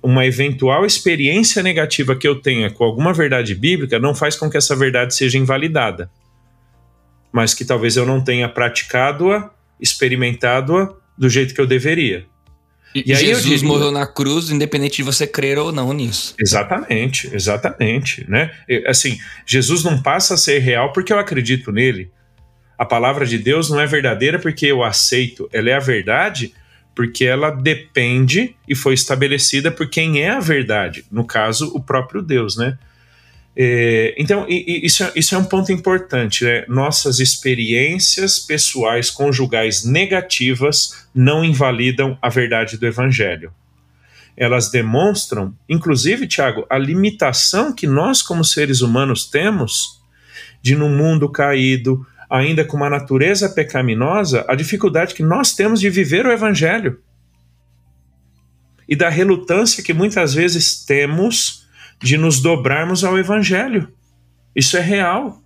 Uma 0.01 0.25
eventual 0.25 0.85
experiência 0.85 1.61
negativa 1.61 2.15
que 2.15 2.27
eu 2.27 2.41
tenha 2.41 2.71
com 2.71 2.83
alguma 2.83 3.13
verdade 3.13 3.53
bíblica 3.53 3.99
não 3.99 4.15
faz 4.15 4.35
com 4.35 4.49
que 4.49 4.57
essa 4.57 4.75
verdade 4.75 5.13
seja 5.13 5.37
invalidada, 5.37 6.09
mas 7.31 7.53
que 7.53 7.63
talvez 7.63 7.95
eu 7.97 8.05
não 8.05 8.23
tenha 8.23 8.49
praticado-a 8.49 9.51
experimentado-a 9.79 10.91
do 11.15 11.29
jeito 11.29 11.53
que 11.53 11.61
eu 11.61 11.67
deveria. 11.67 12.25
E, 13.05 13.11
e 13.11 13.13
aí 13.13 13.25
Jesus 13.25 13.61
digo, 13.61 13.67
morreu 13.67 13.91
na 13.91 14.07
cruz, 14.07 14.49
independente 14.49 14.97
de 14.97 15.03
você 15.03 15.27
crer 15.27 15.57
ou 15.57 15.71
não 15.71 15.93
nisso. 15.93 16.35
Exatamente, 16.39 17.29
exatamente, 17.33 18.25
né? 18.29 18.51
Assim, 18.87 19.19
Jesus 19.45 19.83
não 19.83 20.01
passa 20.01 20.33
a 20.33 20.37
ser 20.37 20.59
real 20.59 20.91
porque 20.91 21.13
eu 21.13 21.19
acredito 21.19 21.71
nele. 21.71 22.09
A 22.77 22.85
palavra 22.85 23.25
de 23.25 23.37
Deus 23.37 23.69
não 23.69 23.79
é 23.79 23.85
verdadeira 23.85 24.39
porque 24.39 24.65
eu 24.65 24.83
aceito, 24.83 25.49
ela 25.51 25.69
é 25.69 25.73
a 25.73 25.79
verdade 25.79 26.53
porque 26.97 27.25
ela 27.25 27.51
depende 27.51 28.55
e 28.67 28.73
foi 28.73 28.95
estabelecida 28.95 29.69
por 29.69 29.87
quem 29.87 30.23
é 30.23 30.31
a 30.31 30.39
verdade, 30.39 31.05
no 31.11 31.23
caso, 31.23 31.71
o 31.75 31.79
próprio 31.79 32.23
Deus, 32.23 32.57
né? 32.57 32.75
É, 33.59 34.13
então, 34.19 34.45
isso, 34.47 35.03
é, 35.03 35.11
isso 35.15 35.33
é 35.33 35.37
um 35.39 35.43
ponto 35.43 35.71
importante. 35.71 36.45
Né? 36.45 36.63
Nossas 36.67 37.19
experiências 37.19 38.37
pessoais 38.37 39.09
conjugais 39.09 39.83
negativas 39.83 41.07
não 41.13 41.43
invalidam 41.43 42.15
a 42.21 42.29
verdade 42.29 42.77
do 42.77 42.85
Evangelho. 42.85 43.51
Elas 44.37 44.69
demonstram, 44.69 45.55
inclusive, 45.67 46.27
Tiago, 46.27 46.67
a 46.69 46.77
limitação 46.77 47.73
que 47.73 47.87
nós, 47.87 48.21
como 48.21 48.45
seres 48.45 48.81
humanos, 48.81 49.25
temos 49.25 49.99
de, 50.61 50.75
num 50.75 50.95
mundo 50.95 51.27
caído, 51.27 52.05
ainda 52.29 52.63
com 52.63 52.77
uma 52.77 52.91
natureza 52.91 53.49
pecaminosa, 53.49 54.45
a 54.47 54.53
dificuldade 54.53 55.15
que 55.15 55.23
nós 55.23 55.55
temos 55.55 55.79
de 55.79 55.89
viver 55.89 56.27
o 56.27 56.31
Evangelho. 56.31 56.99
E 58.87 58.95
da 58.95 59.09
relutância 59.09 59.81
que 59.81 59.95
muitas 59.95 60.35
vezes 60.35 60.85
temos 60.85 61.66
de 62.01 62.17
nos 62.17 62.41
dobrarmos 62.41 63.03
ao 63.03 63.17
Evangelho. 63.17 63.91
Isso 64.55 64.77
é 64.77 64.81
real. 64.81 65.41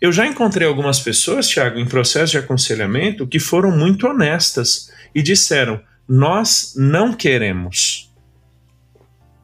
Eu 0.00 0.12
já 0.12 0.26
encontrei 0.26 0.66
algumas 0.66 1.00
pessoas, 1.00 1.48
Tiago, 1.48 1.78
em 1.78 1.86
processo 1.86 2.32
de 2.32 2.38
aconselhamento, 2.38 3.26
que 3.26 3.40
foram 3.40 3.70
muito 3.76 4.06
honestas 4.06 4.92
e 5.14 5.22
disseram: 5.22 5.80
Nós 6.08 6.74
não 6.76 7.12
queremos. 7.12 8.12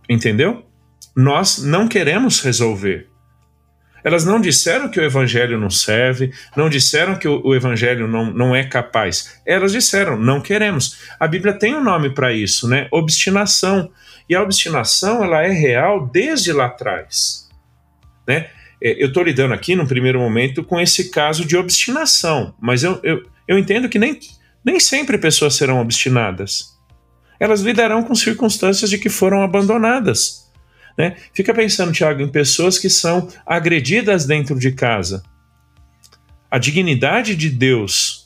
Entendeu? 0.09 0.65
Nós 1.17 1.59
não 1.59 1.89
queremos 1.89 2.41
resolver. 2.41 3.09
Elas 4.05 4.25
não 4.25 4.39
disseram 4.39 4.91
que 4.91 5.01
o 5.01 5.05
evangelho 5.05 5.59
não 5.59 5.71
serve, 5.71 6.31
não 6.55 6.69
disseram 6.69 7.17
que 7.17 7.27
o, 7.27 7.41
o 7.43 7.55
evangelho 7.55 8.07
não, 8.07 8.31
não 8.31 8.55
é 8.55 8.63
capaz. 8.63 9.41
Elas 9.47 9.73
disseram, 9.73 10.19
não 10.19 10.43
queremos. 10.43 10.99
A 11.19 11.27
Bíblia 11.27 11.55
tem 11.55 11.75
um 11.75 11.83
nome 11.83 12.11
para 12.11 12.33
isso, 12.33 12.69
né? 12.69 12.87
Obstinação. 12.91 13.91
E 14.29 14.35
a 14.35 14.43
obstinação 14.43 15.25
ela 15.25 15.43
é 15.43 15.51
real 15.51 16.07
desde 16.07 16.53
lá 16.53 16.67
atrás. 16.67 17.49
Né? 18.27 18.49
É, 18.83 19.03
eu 19.03 19.09
estou 19.09 19.23
lidando 19.23 19.55
aqui, 19.55 19.75
no 19.75 19.87
primeiro 19.87 20.21
momento, 20.21 20.63
com 20.63 20.79
esse 20.79 21.11
caso 21.11 21.45
de 21.45 21.57
obstinação, 21.57 22.55
mas 22.61 22.83
eu, 22.83 23.01
eu, 23.03 23.23
eu 23.49 23.59
entendo 23.59 23.89
que 23.89 23.99
nem, 23.99 24.19
nem 24.63 24.79
sempre 24.79 25.17
pessoas 25.17 25.55
serão 25.55 25.81
obstinadas. 25.81 26.75
Elas 27.41 27.63
lidarão 27.63 28.03
com 28.03 28.15
circunstâncias 28.15 28.91
de 28.91 28.99
que 28.99 29.09
foram 29.09 29.43
abandonadas. 29.43 30.44
Né? 30.97 31.17
Fica 31.33 31.53
pensando, 31.53 31.93
Tiago, 31.93 32.23
em 32.23 32.29
pessoas 32.29 32.79
que 32.79 32.89
são 32.89 33.29
agredidas 33.45 34.27
dentro 34.27 34.59
de 34.59 34.73
casa. 34.73 35.23
A 36.51 36.59
dignidade 36.59 37.35
de 37.35 37.51
Deus 37.51 38.25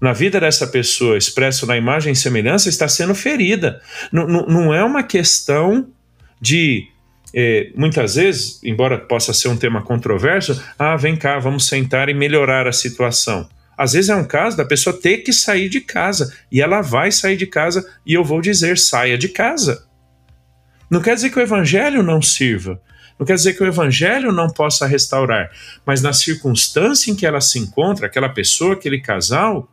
na 0.00 0.12
vida 0.12 0.38
dessa 0.38 0.66
pessoa, 0.66 1.18
expresso 1.18 1.66
na 1.66 1.76
imagem 1.76 2.12
e 2.12 2.16
semelhança, 2.16 2.68
está 2.68 2.86
sendo 2.86 3.14
ferida. 3.14 3.82
Não 4.12 4.72
é 4.72 4.84
uma 4.84 5.02
questão 5.02 5.88
de 6.40 6.86
é, 7.34 7.70
muitas 7.74 8.14
vezes, 8.14 8.60
embora 8.62 8.96
possa 8.96 9.32
ser 9.32 9.48
um 9.48 9.56
tema 9.56 9.82
controverso, 9.82 10.62
ah, 10.78 10.96
vem 10.96 11.16
cá, 11.16 11.38
vamos 11.38 11.66
sentar 11.66 12.08
e 12.08 12.14
melhorar 12.14 12.66
a 12.66 12.72
situação. 12.72 13.48
Às 13.76 13.92
vezes 13.92 14.10
é 14.10 14.16
um 14.16 14.24
caso 14.24 14.56
da 14.56 14.64
pessoa 14.64 14.98
ter 14.98 15.18
que 15.18 15.32
sair 15.32 15.68
de 15.68 15.80
casa 15.80 16.34
e 16.50 16.60
ela 16.60 16.80
vai 16.80 17.12
sair 17.12 17.36
de 17.36 17.46
casa 17.46 17.88
e 18.04 18.14
eu 18.14 18.24
vou 18.24 18.40
dizer 18.40 18.78
saia 18.78 19.16
de 19.16 19.28
casa. 19.28 19.86
Não 20.90 21.00
quer 21.00 21.14
dizer 21.14 21.30
que 21.30 21.38
o 21.38 21.42
evangelho 21.42 22.02
não 22.02 22.22
sirva, 22.22 22.80
não 23.18 23.26
quer 23.26 23.34
dizer 23.34 23.54
que 23.54 23.62
o 23.62 23.66
evangelho 23.66 24.32
não 24.32 24.48
possa 24.48 24.86
restaurar, 24.86 25.50
mas 25.84 26.00
na 26.00 26.12
circunstância 26.12 27.10
em 27.10 27.16
que 27.16 27.26
ela 27.26 27.40
se 27.40 27.58
encontra, 27.58 28.06
aquela 28.06 28.28
pessoa, 28.28 28.74
aquele 28.74 29.00
casal, 29.00 29.68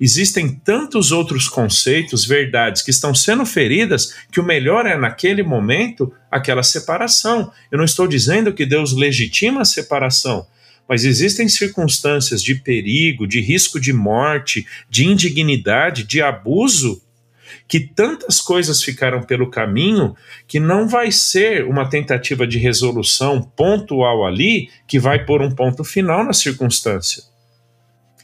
existem 0.00 0.52
tantos 0.52 1.12
outros 1.12 1.48
conceitos, 1.48 2.26
verdades 2.26 2.82
que 2.82 2.90
estão 2.90 3.14
sendo 3.14 3.46
feridas, 3.46 4.12
que 4.30 4.40
o 4.40 4.44
melhor 4.44 4.86
é, 4.86 4.96
naquele 4.98 5.42
momento, 5.42 6.12
aquela 6.28 6.64
separação. 6.64 7.52
Eu 7.70 7.78
não 7.78 7.84
estou 7.84 8.08
dizendo 8.08 8.52
que 8.52 8.66
Deus 8.66 8.92
legitima 8.92 9.60
a 9.60 9.64
separação, 9.64 10.46
mas 10.88 11.04
existem 11.04 11.48
circunstâncias 11.48 12.42
de 12.42 12.56
perigo, 12.56 13.26
de 13.26 13.40
risco 13.40 13.78
de 13.78 13.92
morte, 13.92 14.66
de 14.90 15.06
indignidade, 15.06 16.02
de 16.02 16.20
abuso 16.20 17.00
que 17.66 17.80
tantas 17.80 18.40
coisas 18.40 18.82
ficaram 18.82 19.22
pelo 19.22 19.50
caminho 19.50 20.14
que 20.46 20.60
não 20.60 20.86
vai 20.86 21.10
ser 21.10 21.64
uma 21.64 21.88
tentativa 21.88 22.46
de 22.46 22.58
resolução 22.58 23.42
pontual 23.42 24.26
ali 24.26 24.68
que 24.86 24.98
vai 24.98 25.24
pôr 25.24 25.40
um 25.42 25.50
ponto 25.50 25.82
final 25.82 26.22
na 26.22 26.32
circunstância. 26.32 27.22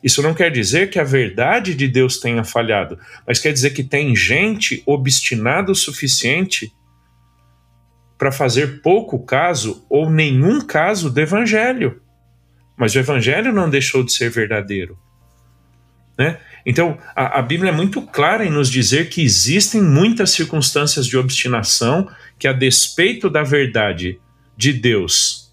Isso 0.02 0.22
não 0.22 0.34
quer 0.34 0.50
dizer 0.50 0.90
que 0.90 0.98
a 0.98 1.04
verdade 1.04 1.74
de 1.74 1.86
Deus 1.86 2.18
tenha 2.18 2.42
falhado, 2.44 2.98
mas 3.26 3.38
quer 3.38 3.52
dizer 3.52 3.70
que 3.70 3.84
tem 3.84 4.16
gente 4.16 4.82
obstinada 4.86 5.72
o 5.72 5.74
suficiente 5.74 6.72
para 8.18 8.32
fazer 8.32 8.82
pouco 8.82 9.18
caso 9.24 9.84
ou 9.88 10.10
nenhum 10.10 10.60
caso 10.60 11.10
do 11.10 11.20
evangelho. 11.20 12.02
Mas 12.76 12.94
o 12.94 12.98
evangelho 12.98 13.52
não 13.52 13.68
deixou 13.68 14.02
de 14.02 14.12
ser 14.12 14.30
verdadeiro. 14.30 14.98
Né? 16.18 16.38
Então, 16.64 16.98
a, 17.16 17.38
a, 17.38 17.42
Bíblia 17.42 17.70
é 17.70 17.74
muito 17.74 18.02
clara 18.02 18.44
em 18.44 18.50
nos 18.50 18.70
dizer 18.70 19.08
que 19.08 19.22
existem 19.22 19.80
muitas 19.80 20.30
circunstâncias 20.30 21.06
de 21.06 21.16
obstinação 21.16 22.08
que, 22.38 22.46
a 22.46 22.52
despeito 22.52 23.30
da 23.30 23.42
verdade 23.42 24.20
de 24.56 24.72
Deus 24.72 25.50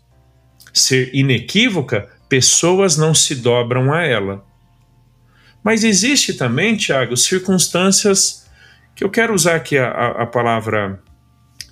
ser 0.74 1.10
inequívoca, 1.14 2.10
pessoas 2.30 2.98
não 2.98 3.14
se 3.14 3.36
dobram 3.36 3.94
a 3.94 4.04
ela. 4.04 4.46
Mas 5.64 5.84
existe 5.84 6.34
também, 6.34 6.76
Tiago, 6.76 7.18
circunstâncias 7.18 8.46
que 8.96 9.04
eu 9.04 9.10
quero 9.10 9.34
usar 9.34 9.56
aqui 9.56 9.78
a, 9.78 9.88
a, 9.88 10.24
a 10.24 10.26
palavra 10.26 11.02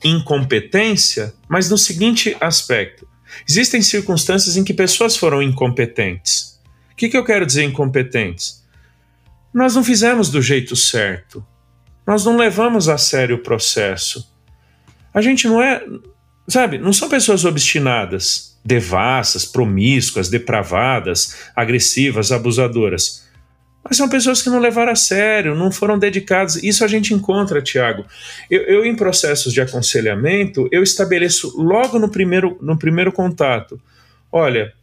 incompetência, 0.04 1.34
mas 1.48 1.70
no 1.70 1.78
seguinte 1.78 2.36
aspecto: 2.40 3.08
existem 3.48 3.82
circunstâncias 3.82 4.58
em 4.58 4.64
que 4.64 4.74
pessoas 4.74 5.18
foram 5.18 5.42
incompetentes. 5.42 6.60
O 6.92 6.96
que, 6.96 7.10
que 7.10 7.18
eu 7.18 7.26
quero 7.26 7.46
dizer 7.46 7.64
incompetentes? 7.64 8.64
Nós 9.56 9.74
não 9.74 9.86
fizemos 9.86 10.30
do 10.30 10.42
jeito 10.42 10.76
certo. 10.76 11.42
Nós 12.06 12.26
não 12.26 12.36
levamos 12.36 12.90
a 12.90 12.98
sério 12.98 13.38
o 13.38 13.42
processo. 13.42 14.30
A 15.14 15.22
gente 15.22 15.48
não 15.48 15.62
é, 15.62 15.82
sabe, 16.46 16.78
não 16.78 16.92
são 16.92 17.08
pessoas 17.08 17.46
obstinadas, 17.46 18.60
devassas, 18.66 19.46
promíscuas, 19.46 20.28
depravadas, 20.28 21.38
agressivas, 21.56 22.34
abusadoras. 22.34 23.26
Mas 23.82 23.96
são 23.96 24.10
pessoas 24.10 24.42
que 24.42 24.50
não 24.50 24.60
levaram 24.60 24.92
a 24.92 24.96
sério, 24.96 25.56
não 25.56 25.72
foram 25.72 25.98
dedicadas. 25.98 26.62
Isso 26.62 26.84
a 26.84 26.88
gente 26.88 27.14
encontra, 27.14 27.62
Tiago. 27.62 28.06
Eu, 28.52 28.62
eu, 28.64 28.86
em 28.86 28.94
processos 28.94 29.54
de 29.54 29.62
aconselhamento, 29.62 30.68
eu 30.70 30.84
estabeleço 30.84 31.56
logo 31.56 31.98
no 31.98 32.10
primeiro, 32.10 32.58
no 32.62 32.78
primeiro 32.78 33.12
contato. 33.14 33.80
Olha, 34.30 34.74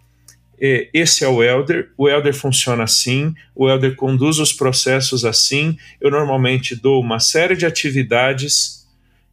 esse 0.59 1.25
é 1.25 1.29
o 1.29 1.43
Elder, 1.43 1.91
o 1.97 2.09
Elder 2.09 2.33
funciona 2.33 2.85
assim, 2.85 3.35
o 3.55 3.69
Elder 3.69 3.97
conduz 3.97 4.39
os 4.39 4.53
processos 4.53 5.25
assim. 5.25 5.77
Eu 6.01 6.11
normalmente 6.11 6.77
dou 6.77 7.01
uma 7.01 7.19
série 7.19 7.57
de 7.57 7.67
atividades 7.67 8.83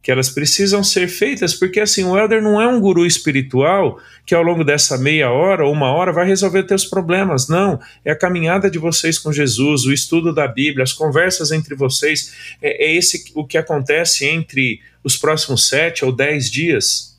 que 0.02 0.10
elas 0.10 0.30
precisam 0.30 0.82
ser 0.82 1.08
feitas, 1.08 1.54
porque 1.54 1.78
assim, 1.78 2.04
o 2.04 2.18
Elder 2.18 2.42
não 2.42 2.60
é 2.60 2.66
um 2.66 2.80
guru 2.80 3.04
espiritual 3.04 4.00
que 4.24 4.34
ao 4.34 4.42
longo 4.42 4.64
dessa 4.64 4.96
meia 4.96 5.30
hora 5.30 5.64
ou 5.66 5.72
uma 5.72 5.92
hora 5.92 6.12
vai 6.12 6.26
resolver 6.26 6.62
teus 6.62 6.86
problemas. 6.86 7.48
Não, 7.48 7.78
é 8.04 8.12
a 8.12 8.18
caminhada 8.18 8.70
de 8.70 8.78
vocês 8.78 9.18
com 9.18 9.30
Jesus, 9.30 9.84
o 9.84 9.92
estudo 9.92 10.34
da 10.34 10.48
Bíblia, 10.48 10.84
as 10.84 10.92
conversas 10.92 11.52
entre 11.52 11.74
vocês. 11.74 12.34
É, 12.62 12.86
é 12.86 12.96
esse 12.96 13.30
o 13.34 13.46
que 13.46 13.58
acontece 13.58 14.26
entre 14.26 14.80
os 15.04 15.16
próximos 15.18 15.68
sete 15.68 16.04
ou 16.04 16.10
dez 16.10 16.50
dias. 16.50 17.18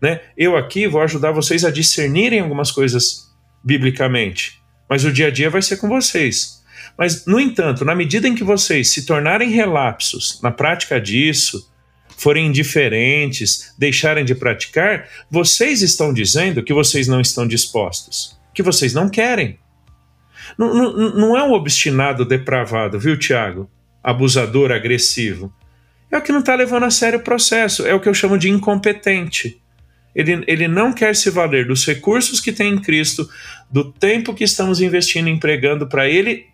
Né? 0.00 0.20
Eu 0.36 0.56
aqui 0.56 0.86
vou 0.86 1.02
ajudar 1.02 1.30
vocês 1.30 1.64
a 1.64 1.70
discernirem 1.70 2.40
algumas 2.40 2.70
coisas 2.70 3.23
biblicamente, 3.64 4.60
mas 4.88 5.04
o 5.04 5.12
dia 5.12 5.28
a 5.28 5.30
dia 5.30 5.48
vai 5.48 5.62
ser 5.62 5.78
com 5.78 5.88
vocês. 5.88 6.62
Mas, 6.98 7.26
no 7.26 7.40
entanto, 7.40 7.84
na 7.84 7.94
medida 7.94 8.28
em 8.28 8.34
que 8.34 8.44
vocês 8.44 8.88
se 8.88 9.06
tornarem 9.06 9.50
relapsos 9.50 10.40
na 10.42 10.50
prática 10.50 11.00
disso, 11.00 11.70
forem 12.16 12.46
indiferentes, 12.46 13.74
deixarem 13.78 14.24
de 14.24 14.34
praticar, 14.34 15.08
vocês 15.30 15.82
estão 15.82 16.12
dizendo 16.12 16.62
que 16.62 16.72
vocês 16.72 17.08
não 17.08 17.20
estão 17.20 17.46
dispostos, 17.46 18.38
que 18.54 18.62
vocês 18.62 18.94
não 18.94 19.08
querem. 19.08 19.58
Não, 20.56 20.72
não, 20.74 21.14
não 21.14 21.36
é 21.36 21.42
um 21.42 21.52
obstinado 21.52 22.24
depravado, 22.24 23.00
viu, 23.00 23.18
Tiago? 23.18 23.68
Abusador, 24.02 24.70
agressivo. 24.70 25.52
É 26.10 26.18
o 26.18 26.22
que 26.22 26.30
não 26.30 26.40
está 26.40 26.54
levando 26.54 26.84
a 26.84 26.90
sério 26.90 27.18
o 27.18 27.22
processo, 27.22 27.84
é 27.86 27.94
o 27.94 27.98
que 27.98 28.08
eu 28.08 28.14
chamo 28.14 28.38
de 28.38 28.48
incompetente. 28.48 29.60
Ele, 30.14 30.44
ele 30.46 30.68
não 30.68 30.92
quer 30.92 31.14
se 31.16 31.30
valer 31.30 31.66
dos 31.66 31.84
recursos 31.84 32.40
que 32.40 32.52
tem 32.52 32.72
em 32.72 32.80
Cristo, 32.80 33.28
do 33.70 33.92
tempo 33.92 34.34
que 34.34 34.44
estamos 34.44 34.80
investindo 34.80 35.28
empregando 35.28 35.88
para 35.88 36.08
ele 36.08 36.46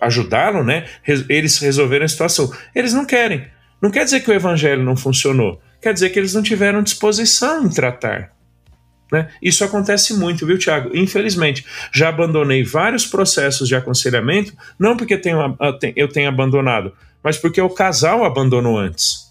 ajudá-lo, 0.00 0.62
né? 0.62 0.86
Eles 1.28 1.58
resolverem 1.58 2.04
a 2.04 2.08
situação. 2.08 2.52
Eles 2.74 2.92
não 2.92 3.04
querem. 3.04 3.46
Não 3.82 3.90
quer 3.90 4.04
dizer 4.04 4.20
que 4.20 4.30
o 4.30 4.34
evangelho 4.34 4.84
não 4.84 4.96
funcionou. 4.96 5.60
Quer 5.80 5.92
dizer 5.92 6.10
que 6.10 6.18
eles 6.18 6.34
não 6.34 6.42
tiveram 6.42 6.82
disposição 6.82 7.64
em 7.64 7.70
tratar. 7.70 8.32
Né? 9.10 9.28
Isso 9.42 9.64
acontece 9.64 10.14
muito, 10.14 10.46
viu, 10.46 10.58
Tiago? 10.58 10.90
Infelizmente, 10.94 11.64
já 11.92 12.10
abandonei 12.10 12.62
vários 12.62 13.06
processos 13.06 13.66
de 13.66 13.74
aconselhamento, 13.74 14.52
não 14.78 14.96
porque 14.96 15.16
tenho, 15.16 15.56
eu 15.96 16.08
tenha 16.08 16.28
abandonado, 16.28 16.92
mas 17.22 17.36
porque 17.36 17.60
o 17.60 17.70
casal 17.70 18.24
abandonou 18.24 18.78
antes. 18.78 19.29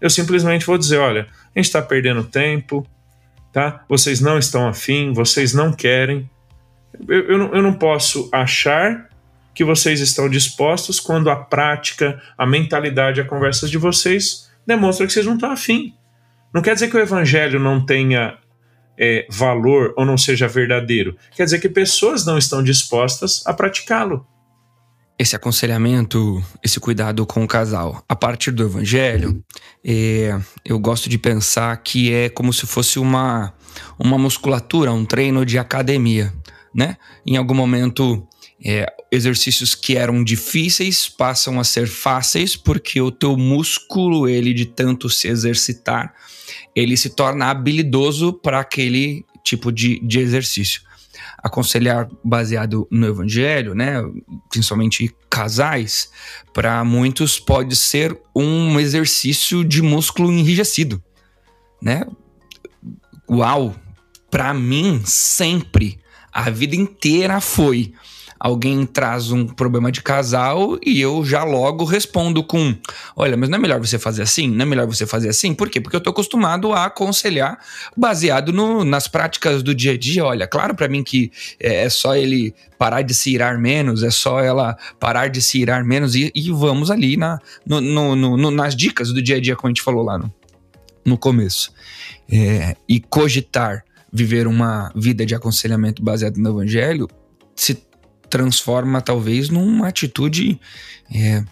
Eu 0.00 0.10
simplesmente 0.10 0.66
vou 0.66 0.78
dizer: 0.78 0.98
olha, 0.98 1.26
a 1.54 1.58
gente 1.58 1.66
está 1.66 1.82
perdendo 1.82 2.24
tempo, 2.24 2.86
tá? 3.52 3.84
Vocês 3.88 4.20
não 4.20 4.38
estão 4.38 4.68
afim, 4.68 5.12
vocês 5.12 5.52
não 5.52 5.72
querem. 5.72 6.28
Eu, 7.08 7.20
eu, 7.28 7.38
não, 7.38 7.54
eu 7.54 7.62
não 7.62 7.74
posso 7.74 8.28
achar 8.32 9.08
que 9.54 9.64
vocês 9.64 10.00
estão 10.00 10.28
dispostos 10.28 11.00
quando 11.00 11.28
a 11.28 11.36
prática, 11.36 12.20
a 12.38 12.46
mentalidade, 12.46 13.20
a 13.20 13.24
conversa 13.24 13.68
de 13.68 13.76
vocês 13.78 14.50
demonstra 14.66 15.06
que 15.06 15.12
vocês 15.12 15.26
não 15.26 15.34
estão 15.34 15.50
afim. 15.50 15.94
Não 16.52 16.62
quer 16.62 16.74
dizer 16.74 16.88
que 16.88 16.96
o 16.96 17.00
evangelho 17.00 17.60
não 17.60 17.84
tenha 17.84 18.38
é, 18.98 19.26
valor 19.30 19.92
ou 19.96 20.04
não 20.04 20.16
seja 20.16 20.48
verdadeiro. 20.48 21.16
Quer 21.34 21.44
dizer 21.44 21.60
que 21.60 21.68
pessoas 21.68 22.24
não 22.24 22.38
estão 22.38 22.62
dispostas 22.62 23.42
a 23.46 23.52
praticá-lo 23.52 24.26
esse 25.20 25.36
aconselhamento, 25.36 26.42
esse 26.64 26.80
cuidado 26.80 27.26
com 27.26 27.44
o 27.44 27.46
casal. 27.46 28.02
A 28.08 28.16
partir 28.16 28.52
do 28.52 28.62
evangelho, 28.62 29.44
é, 29.84 30.40
eu 30.64 30.78
gosto 30.78 31.10
de 31.10 31.18
pensar 31.18 31.76
que 31.82 32.10
é 32.10 32.30
como 32.30 32.54
se 32.54 32.66
fosse 32.66 32.98
uma, 32.98 33.52
uma 33.98 34.16
musculatura, 34.16 34.90
um 34.90 35.04
treino 35.04 35.44
de 35.44 35.58
academia, 35.58 36.32
né? 36.74 36.96
Em 37.26 37.36
algum 37.36 37.52
momento, 37.52 38.26
é, 38.64 38.90
exercícios 39.12 39.74
que 39.74 39.94
eram 39.94 40.24
difíceis 40.24 41.06
passam 41.06 41.60
a 41.60 41.64
ser 41.64 41.86
fáceis 41.86 42.56
porque 42.56 42.98
o 43.02 43.10
teu 43.10 43.36
músculo, 43.36 44.26
ele 44.26 44.54
de 44.54 44.64
tanto 44.64 45.10
se 45.10 45.28
exercitar, 45.28 46.14
ele 46.74 46.96
se 46.96 47.10
torna 47.10 47.50
habilidoso 47.50 48.32
para 48.32 48.60
aquele 48.60 49.26
tipo 49.44 49.70
de, 49.70 50.00
de 50.00 50.18
exercício 50.18 50.80
aconselhar 51.38 52.08
baseado 52.24 52.86
no 52.90 53.06
evangelho, 53.06 53.74
né, 53.74 53.96
principalmente 54.48 55.14
casais, 55.28 56.10
para 56.52 56.84
muitos 56.84 57.38
pode 57.38 57.76
ser 57.76 58.18
um 58.34 58.78
exercício 58.78 59.64
de 59.64 59.82
músculo 59.82 60.30
enrijecido, 60.30 61.02
né? 61.80 62.04
Uau, 63.28 63.74
para 64.30 64.52
mim 64.52 65.02
sempre 65.04 65.98
a 66.32 66.50
vida 66.50 66.76
inteira 66.76 67.40
foi 67.40 67.92
alguém 68.40 68.86
traz 68.86 69.30
um 69.30 69.46
problema 69.46 69.92
de 69.92 70.00
casal 70.00 70.78
e 70.82 70.98
eu 70.98 71.22
já 71.22 71.44
logo 71.44 71.84
respondo 71.84 72.42
com: 72.42 72.74
Olha, 73.14 73.36
mas 73.36 73.50
não 73.50 73.58
é 73.58 73.60
melhor 73.60 73.78
você 73.78 73.98
fazer 73.98 74.22
assim? 74.22 74.48
Não 74.48 74.62
é 74.62 74.66
melhor 74.66 74.86
você 74.86 75.06
fazer 75.06 75.28
assim? 75.28 75.54
Por 75.54 75.68
quê? 75.68 75.78
Porque 75.78 75.94
eu 75.94 76.00
tô 76.00 76.08
acostumado 76.08 76.72
a 76.72 76.86
aconselhar 76.86 77.58
baseado 77.94 78.50
no, 78.50 78.82
nas 78.82 79.06
práticas 79.06 79.62
do 79.62 79.74
dia 79.74 79.92
a 79.92 79.98
dia. 79.98 80.24
Olha, 80.24 80.46
claro 80.46 80.74
para 80.74 80.88
mim 80.88 81.04
que 81.04 81.30
é, 81.60 81.84
é, 81.84 81.90
só 81.90 82.16
ele 82.16 82.54
parar 82.78 83.02
de 83.02 83.14
se 83.14 83.30
irar 83.30 83.58
menos, 83.58 84.02
é 84.02 84.10
só 84.10 84.40
ela 84.40 84.74
parar 84.98 85.28
de 85.28 85.42
se 85.42 85.60
irar 85.60 85.84
menos 85.84 86.14
e, 86.14 86.32
e 86.34 86.50
vamos 86.50 86.90
ali 86.90 87.18
na, 87.18 87.38
no, 87.66 87.78
no, 87.80 88.16
no, 88.16 88.50
nas 88.50 88.74
dicas 88.74 89.12
do 89.12 89.20
dia 89.22 89.36
a 89.36 89.40
dia, 89.40 89.54
como 89.54 89.68
a 89.68 89.70
gente 89.70 89.82
falou 89.82 90.02
lá 90.02 90.16
no, 90.16 90.32
no 91.04 91.18
começo. 91.18 91.70
É, 92.32 92.74
e 92.88 93.00
cogitar 93.00 93.84
viver 94.12 94.46
uma 94.46 94.90
vida 94.94 95.26
de 95.26 95.34
aconselhamento 95.34 96.02
baseado 96.02 96.36
no 96.38 96.50
evangelho 96.50 97.08
se 97.54 97.89
transforma 98.30 99.00
talvez 99.02 99.50
numa 99.50 99.88
atitude 99.88 100.58
é, 101.12 101.42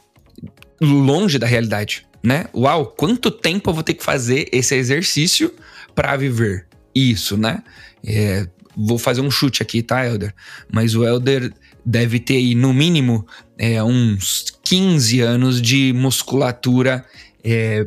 longe 0.81 1.39
da 1.39 1.47
realidade, 1.47 2.07
né? 2.23 2.47
Uau, 2.55 2.87
quanto 2.87 3.31
tempo 3.31 3.71
eu 3.71 3.75
vou 3.75 3.83
ter 3.83 3.95
que 3.95 4.05
fazer 4.05 4.49
esse 4.53 4.75
exercício 4.75 5.53
para 5.95 6.17
viver 6.17 6.67
isso, 6.95 7.37
né? 7.37 7.63
É, 8.07 8.49
vou 8.77 8.99
fazer 8.99 9.21
um 9.21 9.31
chute 9.31 9.63
aqui, 9.63 9.83
tá, 9.83 10.07
Elder? 10.07 10.33
Mas 10.73 10.95
o 10.95 11.05
Elder 11.05 11.53
deve 11.85 12.21
ter 12.21 12.37
aí, 12.37 12.55
no 12.55 12.73
mínimo, 12.73 13.27
é, 13.59 13.83
uns 13.83 14.47
15 14.63 15.21
anos 15.21 15.61
de 15.61 15.93
musculatura 15.93 17.05
é, 17.43 17.87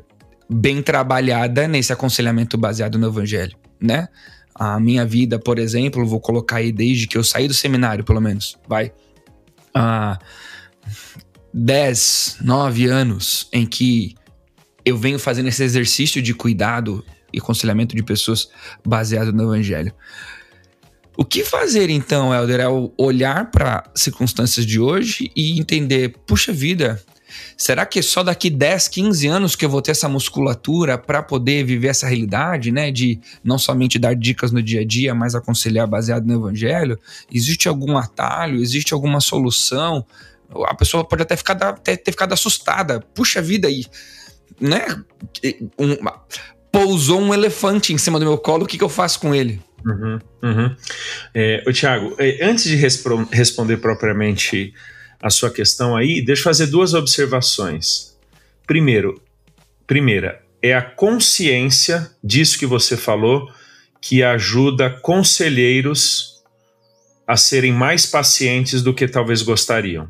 bem 0.50 0.82
trabalhada 0.82 1.68
nesse 1.68 1.94
aconselhamento 1.94 2.58
baseado 2.58 2.98
no 3.00 3.08
Evangelho, 3.08 3.56
né? 3.80 4.10
A 4.64 4.80
minha 4.80 5.04
vida, 5.04 5.40
por 5.40 5.58
exemplo, 5.58 6.06
vou 6.06 6.20
colocar 6.20 6.58
aí 6.58 6.72
desde 6.72 7.08
que 7.08 7.18
eu 7.18 7.24
saí 7.24 7.48
do 7.48 7.54
seminário, 7.54 8.04
pelo 8.04 8.22
menos, 8.22 8.60
vai. 8.70 8.94
Há 9.74 10.20
10, 11.52 12.38
9 12.42 12.86
anos 12.86 13.50
em 13.52 13.66
que 13.66 14.14
eu 14.86 14.96
venho 14.96 15.18
fazendo 15.18 15.50
esse 15.50 15.64
exercício 15.64 16.22
de 16.22 16.36
cuidado 16.36 17.04
e 17.34 17.40
aconselhamento 17.40 17.96
de 17.96 18.04
pessoas 18.04 18.50
baseado 18.86 19.34
no 19.34 19.42
Evangelho. 19.52 19.92
O 21.18 21.26
que 21.26 21.44
fazer 21.44 21.90
então, 21.90 22.32
Helder, 22.32 22.60
é 22.60 22.68
olhar 23.00 23.50
para 23.50 23.90
circunstâncias 23.96 24.64
de 24.64 24.80
hoje 24.80 25.32
e 25.36 25.60
entender, 25.60 26.10
puxa 26.28 26.54
vida, 26.54 27.04
Será 27.58 27.86
que 27.86 28.00
é 28.00 28.02
só 28.02 28.24
daqui 28.24 28.50
10, 28.50 28.88
15 28.88 29.28
anos 29.28 29.56
que 29.56 29.66
eu 29.66 29.70
vou 29.70 29.82
ter 29.82 29.92
essa 29.92 30.10
musculatura 30.10 30.98
para 30.98 31.22
poder 31.22 31.64
viver 31.64 31.90
essa 31.90 32.08
realidade, 32.08 32.72
né? 32.72 32.92
De 32.92 33.20
não 33.44 33.58
somente 33.58 34.00
dar 34.00 34.16
dicas 34.16 34.52
no 34.52 34.62
dia 34.62 34.82
a 34.82 34.86
dia, 34.86 35.14
mas 35.14 35.36
aconselhar 35.36 35.88
baseado 35.88 36.26
no 36.26 36.34
evangelho? 36.34 37.00
Existe 37.32 37.68
algum 37.68 37.98
atalho? 37.98 38.62
Existe 38.62 38.94
alguma 38.94 39.20
solução? 39.20 40.06
A 40.66 40.76
pessoa 40.76 41.04
pode 41.04 41.22
até 41.22 41.36
ficar, 41.36 41.54
até 41.54 41.96
ter 41.96 42.12
ficado 42.12 42.34
assustada. 42.34 43.00
Puxa 43.14 43.42
vida 43.42 43.68
aí, 43.68 43.86
né? 44.60 44.86
Um, 45.80 45.96
pousou 46.72 47.20
um 47.20 47.34
elefante 47.34 47.94
em 47.94 47.98
cima 47.98 48.20
do 48.20 48.26
meu 48.26 48.38
colo, 48.38 48.64
o 48.64 48.68
que, 48.68 48.78
que 48.78 48.84
eu 48.84 48.90
faço 48.90 49.20
com 49.20 49.36
ele? 49.36 49.62
Uhum, 49.86 50.20
uhum. 50.44 50.76
É, 51.34 51.64
o 51.68 51.74
Tiago, 51.74 52.16
é, 52.18 52.46
antes 52.46 52.66
de 52.66 52.76
responder 52.76 53.78
propriamente 53.78 54.74
a 55.22 55.30
sua 55.30 55.52
questão 55.52 55.96
aí, 55.96 56.22
deixa 56.22 56.42
eu 56.42 56.46
fazer 56.46 56.68
duas 56.68 56.94
observações. 56.94 58.18
Primeiro, 58.66 59.22
primeira, 59.86 60.42
é 60.62 60.74
a 60.74 60.82
consciência 60.82 62.10
disso 62.24 62.58
que 62.58 62.66
você 62.66 62.98
falou 62.98 63.52
que 64.02 64.24
ajuda 64.24 64.90
conselheiros 64.90 66.42
a 67.28 67.38
serem 67.38 67.72
mais 67.72 68.06
pacientes 68.06 68.82
do 68.82 68.94
que 68.94 69.08
talvez 69.08 69.42
gostariam. 69.42 70.10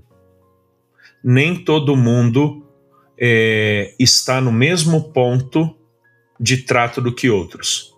Nem 1.23 1.55
todo 1.55 1.95
mundo 1.95 2.65
é, 3.19 3.93
está 3.99 4.41
no 4.41 4.51
mesmo 4.51 5.11
ponto 5.11 5.75
de 6.39 6.57
trato 6.57 7.01
do 7.01 7.13
que 7.13 7.29
outros. 7.29 7.93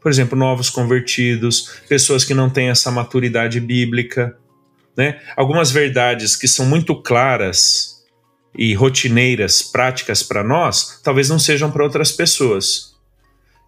Por 0.00 0.10
exemplo, 0.10 0.38
novos 0.38 0.70
convertidos, 0.70 1.80
pessoas 1.88 2.24
que 2.24 2.34
não 2.34 2.48
têm 2.48 2.68
essa 2.68 2.90
maturidade 2.90 3.58
bíblica, 3.58 4.38
né? 4.98 5.20
Algumas 5.36 5.70
verdades 5.70 6.34
que 6.34 6.48
são 6.48 6.66
muito 6.66 7.00
claras 7.00 8.04
e 8.52 8.74
rotineiras, 8.74 9.62
práticas 9.62 10.24
para 10.24 10.42
nós, 10.42 11.00
talvez 11.04 11.28
não 11.28 11.38
sejam 11.38 11.70
para 11.70 11.84
outras 11.84 12.10
pessoas. 12.10 12.96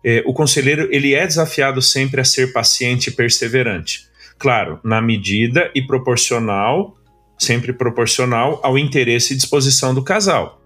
É, 0.04 0.24
o 0.26 0.34
conselheiro 0.34 0.88
ele 0.90 1.14
é 1.14 1.24
desafiado 1.24 1.80
sempre 1.80 2.20
a 2.20 2.24
ser 2.24 2.52
paciente 2.52 3.06
e 3.06 3.10
perseverante. 3.12 4.08
Claro, 4.38 4.80
na 4.82 5.00
medida 5.00 5.70
e 5.72 5.80
proporcional, 5.80 6.96
sempre 7.38 7.72
proporcional 7.72 8.58
ao 8.64 8.76
interesse 8.76 9.32
e 9.32 9.36
disposição 9.36 9.94
do 9.94 10.02
casal. 10.02 10.60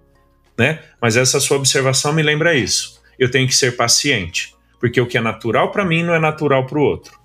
Né? 0.57 0.81
Mas 0.99 1.17
essa 1.17 1.41
sua 1.41 1.59
observação 1.59 2.15
me 2.15 2.23
lembra 2.23 2.55
isso. 2.55 3.03
Eu 3.19 3.31
tenho 3.31 3.47
que 3.47 3.55
ser 3.55 3.77
paciente, 3.77 4.55
porque 4.81 5.01
o 5.01 5.07
que 5.07 5.19
é 5.19 5.21
natural 5.21 5.71
para 5.71 5.85
mim 5.85 6.03
não 6.03 6.15
é 6.15 6.19
natural 6.19 6.65
para 6.65 6.79
o 6.79 6.83
outro. 6.83 7.19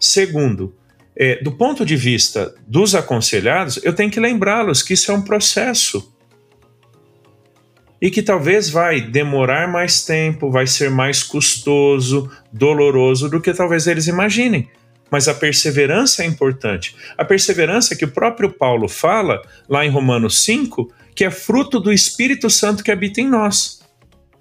Segundo, 0.00 0.74
é, 1.16 1.42
do 1.42 1.52
ponto 1.52 1.84
de 1.84 1.96
vista 1.96 2.54
dos 2.66 2.94
aconselhados, 2.94 3.78
eu 3.82 3.94
tenho 3.94 4.10
que 4.10 4.18
lembrá-los 4.18 4.82
que 4.82 4.94
isso 4.94 5.10
é 5.10 5.14
um 5.14 5.22
processo 5.22 6.12
e 8.00 8.10
que 8.10 8.22
talvez 8.22 8.68
vai 8.68 9.00
demorar 9.00 9.66
mais 9.66 10.04
tempo, 10.04 10.50
vai 10.50 10.66
ser 10.66 10.90
mais 10.90 11.22
custoso, 11.22 12.30
doloroso 12.52 13.30
do 13.30 13.40
que 13.40 13.54
talvez 13.54 13.86
eles 13.86 14.06
imaginem. 14.06 14.68
Mas 15.10 15.28
a 15.28 15.34
perseverança 15.34 16.22
é 16.22 16.26
importante. 16.26 16.96
A 17.16 17.24
perseverança 17.24 17.94
que 17.94 18.04
o 18.04 18.10
próprio 18.10 18.50
Paulo 18.50 18.88
fala 18.88 19.40
lá 19.68 19.86
em 19.86 19.90
Romanos 19.90 20.42
5, 20.44 20.92
que 21.14 21.24
é 21.24 21.30
fruto 21.30 21.78
do 21.78 21.92
Espírito 21.92 22.50
Santo 22.50 22.82
que 22.82 22.90
habita 22.90 23.20
em 23.20 23.28
nós. 23.28 23.80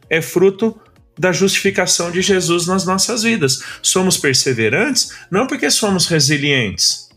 É 0.09 0.21
fruto 0.21 0.77
da 1.17 1.31
justificação 1.31 2.11
de 2.11 2.21
Jesus 2.21 2.67
nas 2.67 2.85
nossas 2.85 3.23
vidas. 3.23 3.61
Somos 3.81 4.17
perseverantes 4.17 5.11
não 5.29 5.47
porque 5.47 5.69
somos 5.69 6.07
resilientes, 6.07 7.09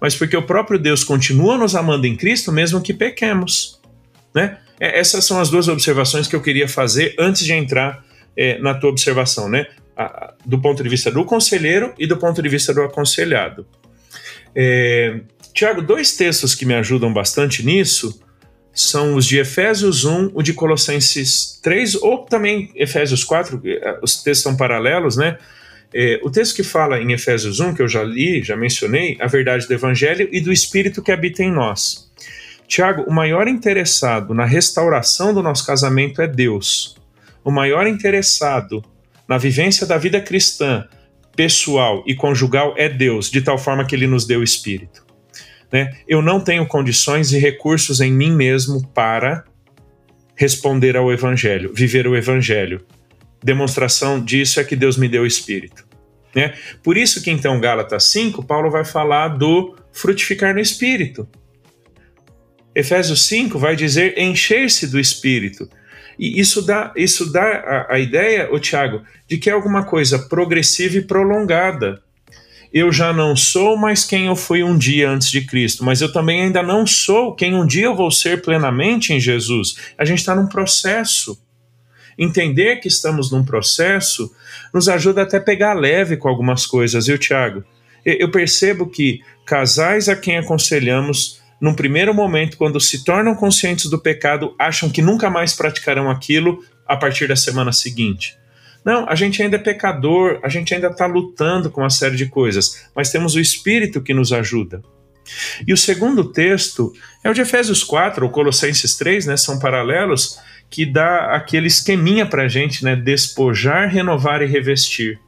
mas 0.00 0.14
porque 0.14 0.36
o 0.36 0.42
próprio 0.42 0.78
Deus 0.78 1.04
continua 1.04 1.56
nos 1.56 1.74
amando 1.74 2.06
em 2.06 2.16
Cristo 2.16 2.52
mesmo 2.52 2.80
que 2.80 2.94
pequemos. 2.94 3.80
Né? 4.34 4.58
É, 4.80 4.98
essas 4.98 5.24
são 5.24 5.40
as 5.40 5.50
duas 5.50 5.68
observações 5.68 6.26
que 6.26 6.36
eu 6.36 6.42
queria 6.42 6.68
fazer 6.68 7.14
antes 7.18 7.44
de 7.44 7.52
entrar 7.52 8.04
é, 8.36 8.58
na 8.58 8.74
tua 8.74 8.90
observação, 8.90 9.48
né? 9.48 9.66
do 10.46 10.60
ponto 10.60 10.80
de 10.80 10.88
vista 10.88 11.10
do 11.10 11.24
conselheiro 11.24 11.92
e 11.98 12.06
do 12.06 12.16
ponto 12.16 12.40
de 12.40 12.48
vista 12.48 12.72
do 12.72 12.82
aconselhado. 12.82 13.66
É, 14.54 15.20
Tiago, 15.52 15.82
dois 15.82 16.16
textos 16.16 16.54
que 16.54 16.64
me 16.64 16.74
ajudam 16.74 17.12
bastante 17.12 17.66
nisso 17.66 18.20
são 18.80 19.16
os 19.16 19.26
de 19.26 19.38
Efésios 19.38 20.04
1, 20.04 20.30
o 20.32 20.40
de 20.40 20.52
Colossenses 20.52 21.58
3, 21.60 21.96
ou 21.96 22.18
também 22.18 22.70
Efésios 22.76 23.24
4, 23.24 23.60
eh, 23.64 23.98
os 24.00 24.22
textos 24.22 24.44
são 24.44 24.56
paralelos, 24.56 25.16
né? 25.16 25.36
É, 25.92 26.20
o 26.22 26.30
texto 26.30 26.54
que 26.54 26.62
fala 26.62 27.00
em 27.00 27.12
Efésios 27.12 27.58
1, 27.58 27.74
que 27.74 27.82
eu 27.82 27.88
já 27.88 28.04
li, 28.04 28.40
já 28.40 28.56
mencionei, 28.56 29.16
a 29.20 29.26
verdade 29.26 29.66
do 29.66 29.74
Evangelho 29.74 30.28
e 30.30 30.40
do 30.40 30.52
Espírito 30.52 31.02
que 31.02 31.10
habita 31.10 31.42
em 31.42 31.50
nós. 31.50 32.08
Tiago, 32.68 33.02
o 33.02 33.12
maior 33.12 33.48
interessado 33.48 34.32
na 34.32 34.44
restauração 34.44 35.34
do 35.34 35.42
nosso 35.42 35.66
casamento 35.66 36.22
é 36.22 36.28
Deus. 36.28 36.96
O 37.42 37.50
maior 37.50 37.84
interessado 37.86 38.84
na 39.26 39.38
vivência 39.38 39.86
da 39.88 39.98
vida 39.98 40.20
cristã, 40.20 40.86
pessoal 41.34 42.04
e 42.06 42.14
conjugal 42.14 42.74
é 42.76 42.88
Deus, 42.88 43.28
de 43.28 43.40
tal 43.40 43.58
forma 43.58 43.84
que 43.84 43.96
ele 43.96 44.06
nos 44.06 44.24
deu 44.24 44.38
o 44.38 44.44
Espírito. 44.44 45.07
Né? 45.72 45.92
Eu 46.06 46.22
não 46.22 46.40
tenho 46.40 46.66
condições 46.66 47.32
e 47.32 47.38
recursos 47.38 48.00
em 48.00 48.12
mim 48.12 48.32
mesmo 48.32 48.86
para 48.88 49.44
responder 50.34 50.96
ao 50.96 51.12
Evangelho, 51.12 51.72
viver 51.74 52.06
o 52.06 52.16
Evangelho. 52.16 52.84
Demonstração 53.42 54.22
disso 54.22 54.60
é 54.60 54.64
que 54.64 54.76
Deus 54.76 54.96
me 54.96 55.08
deu 55.08 55.22
o 55.22 55.26
Espírito. 55.26 55.86
Né? 56.34 56.54
Por 56.82 56.96
isso 56.96 57.22
que 57.22 57.30
então 57.30 57.60
Gálatas 57.60 58.04
5, 58.04 58.44
Paulo 58.44 58.70
vai 58.70 58.84
falar 58.84 59.28
do 59.28 59.76
frutificar 59.92 60.54
no 60.54 60.60
Espírito. 60.60 61.28
Efésios 62.74 63.26
5 63.26 63.58
vai 63.58 63.74
dizer 63.74 64.18
encher-se 64.18 64.86
do 64.86 65.00
Espírito. 65.00 65.68
E 66.18 66.40
isso 66.40 66.62
dá, 66.62 66.92
isso 66.96 67.32
dá 67.32 67.42
a, 67.42 67.94
a 67.94 67.98
ideia, 67.98 68.48
o 68.52 68.58
Tiago, 68.58 69.02
de 69.26 69.38
que 69.38 69.50
é 69.50 69.52
alguma 69.52 69.84
coisa 69.84 70.18
progressiva 70.18 70.96
e 70.96 71.02
prolongada 71.02 72.02
eu 72.72 72.92
já 72.92 73.12
não 73.12 73.34
sou 73.34 73.76
mais 73.76 74.04
quem 74.04 74.26
eu 74.26 74.36
fui 74.36 74.62
um 74.62 74.76
dia 74.76 75.10
antes 75.10 75.30
de 75.30 75.40
Cristo, 75.40 75.84
mas 75.84 76.00
eu 76.00 76.12
também 76.12 76.42
ainda 76.42 76.62
não 76.62 76.86
sou 76.86 77.34
quem 77.34 77.54
um 77.54 77.66
dia 77.66 77.86
eu 77.86 77.96
vou 77.96 78.10
ser 78.10 78.42
plenamente 78.42 79.12
em 79.12 79.20
Jesus. 79.20 79.76
A 79.96 80.04
gente 80.04 80.18
está 80.18 80.34
num 80.34 80.46
processo. 80.46 81.38
Entender 82.18 82.76
que 82.76 82.88
estamos 82.88 83.30
num 83.30 83.44
processo 83.44 84.30
nos 84.74 84.88
ajuda 84.88 85.22
até 85.22 85.36
a 85.36 85.40
pegar 85.40 85.74
leve 85.74 86.16
com 86.16 86.28
algumas 86.28 86.66
coisas, 86.66 87.06
viu, 87.06 87.16
Tiago? 87.16 87.64
Eu 88.04 88.30
percebo 88.30 88.86
que 88.86 89.20
casais 89.44 90.08
a 90.08 90.16
quem 90.16 90.38
aconselhamos, 90.38 91.40
num 91.60 91.74
primeiro 91.74 92.14
momento, 92.14 92.56
quando 92.56 92.80
se 92.80 93.04
tornam 93.04 93.34
conscientes 93.34 93.90
do 93.90 93.98
pecado, 93.98 94.54
acham 94.58 94.88
que 94.88 95.02
nunca 95.02 95.28
mais 95.28 95.54
praticarão 95.54 96.10
aquilo 96.10 96.62
a 96.86 96.96
partir 96.96 97.28
da 97.28 97.36
semana 97.36 97.72
seguinte. 97.72 98.37
Não, 98.84 99.08
a 99.08 99.14
gente 99.14 99.42
ainda 99.42 99.56
é 99.56 99.58
pecador, 99.58 100.40
a 100.42 100.48
gente 100.48 100.74
ainda 100.74 100.88
está 100.88 101.06
lutando 101.06 101.70
com 101.70 101.82
uma 101.82 101.90
série 101.90 102.16
de 102.16 102.26
coisas, 102.26 102.88
mas 102.94 103.10
temos 103.10 103.34
o 103.34 103.40
Espírito 103.40 104.00
que 104.00 104.14
nos 104.14 104.32
ajuda. 104.32 104.82
E 105.66 105.72
o 105.72 105.76
segundo 105.76 106.32
texto 106.32 106.92
é 107.22 107.30
o 107.30 107.34
de 107.34 107.40
Efésios 107.40 107.84
4 107.84 108.24
ou 108.24 108.32
Colossenses 108.32 108.96
3, 108.96 109.26
né, 109.26 109.36
são 109.36 109.58
paralelos, 109.58 110.38
que 110.70 110.84
dá 110.84 111.34
aquele 111.34 111.66
esqueminha 111.66 112.26
para 112.26 112.44
a 112.44 112.48
gente, 112.48 112.84
né, 112.84 112.94
despojar, 112.94 113.88
renovar 113.88 114.42
e 114.42 114.46
revestir. 114.46 115.18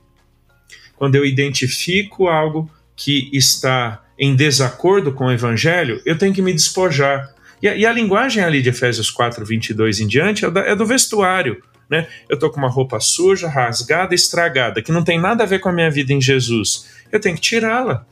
Quando 0.96 1.14
eu 1.14 1.24
identifico 1.24 2.28
algo 2.28 2.70
que 2.94 3.30
está 3.32 4.02
em 4.18 4.36
desacordo 4.36 5.12
com 5.12 5.26
o 5.26 5.32
evangelho, 5.32 6.00
eu 6.04 6.18
tenho 6.18 6.34
que 6.34 6.42
me 6.42 6.52
despojar. 6.52 7.34
E 7.62 7.68
a, 7.68 7.74
e 7.74 7.86
a 7.86 7.92
linguagem 7.92 8.44
ali 8.44 8.60
de 8.60 8.68
Efésios 8.68 9.10
4, 9.10 9.44
22 9.44 10.00
em 10.00 10.06
diante 10.06 10.44
é, 10.44 10.50
da, 10.50 10.60
é 10.60 10.76
do 10.76 10.84
vestuário. 10.84 11.62
Né? 11.90 12.06
Eu 12.28 12.34
estou 12.34 12.50
com 12.50 12.58
uma 12.58 12.70
roupa 12.70 13.00
suja, 13.00 13.48
rasgada, 13.48 14.14
estragada, 14.14 14.80
que 14.80 14.92
não 14.92 15.02
tem 15.02 15.20
nada 15.20 15.42
a 15.42 15.46
ver 15.46 15.58
com 15.58 15.68
a 15.68 15.72
minha 15.72 15.90
vida 15.90 16.12
em 16.12 16.20
Jesus. 16.20 16.88
Eu 17.10 17.18
tenho 17.18 17.34
que 17.34 17.40
tirá-la. 17.40 18.06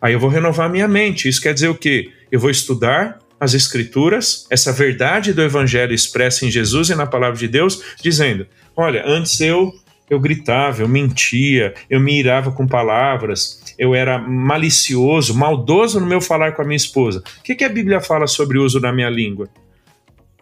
Aí 0.00 0.12
eu 0.12 0.20
vou 0.20 0.28
renovar 0.28 0.68
minha 0.68 0.86
mente. 0.86 1.26
Isso 1.28 1.40
quer 1.40 1.54
dizer 1.54 1.68
o 1.68 1.74
quê? 1.74 2.12
Eu 2.30 2.38
vou 2.38 2.50
estudar 2.50 3.18
as 3.40 3.54
Escrituras, 3.54 4.46
essa 4.48 4.72
verdade 4.72 5.32
do 5.32 5.42
Evangelho 5.42 5.92
expressa 5.92 6.46
em 6.46 6.50
Jesus 6.50 6.90
e 6.90 6.94
na 6.94 7.06
palavra 7.06 7.36
de 7.36 7.48
Deus, 7.48 7.82
dizendo: 8.00 8.46
olha, 8.76 9.02
antes 9.06 9.40
eu 9.40 9.72
eu 10.08 10.20
gritava, 10.20 10.82
eu 10.82 10.88
mentia, 10.88 11.74
eu 11.88 11.98
me 11.98 12.18
irava 12.18 12.52
com 12.52 12.66
palavras, 12.66 13.74
eu 13.78 13.94
era 13.94 14.18
malicioso, 14.18 15.34
maldoso 15.34 15.98
no 15.98 16.06
meu 16.06 16.20
falar 16.20 16.52
com 16.52 16.60
a 16.60 16.64
minha 16.64 16.76
esposa. 16.76 17.22
O 17.38 17.42
que, 17.42 17.54
que 17.54 17.64
a 17.64 17.68
Bíblia 17.68 18.00
fala 18.00 18.26
sobre 18.26 18.58
o 18.58 18.64
uso 18.64 18.78
da 18.78 18.92
minha 18.92 19.08
língua? 19.08 19.48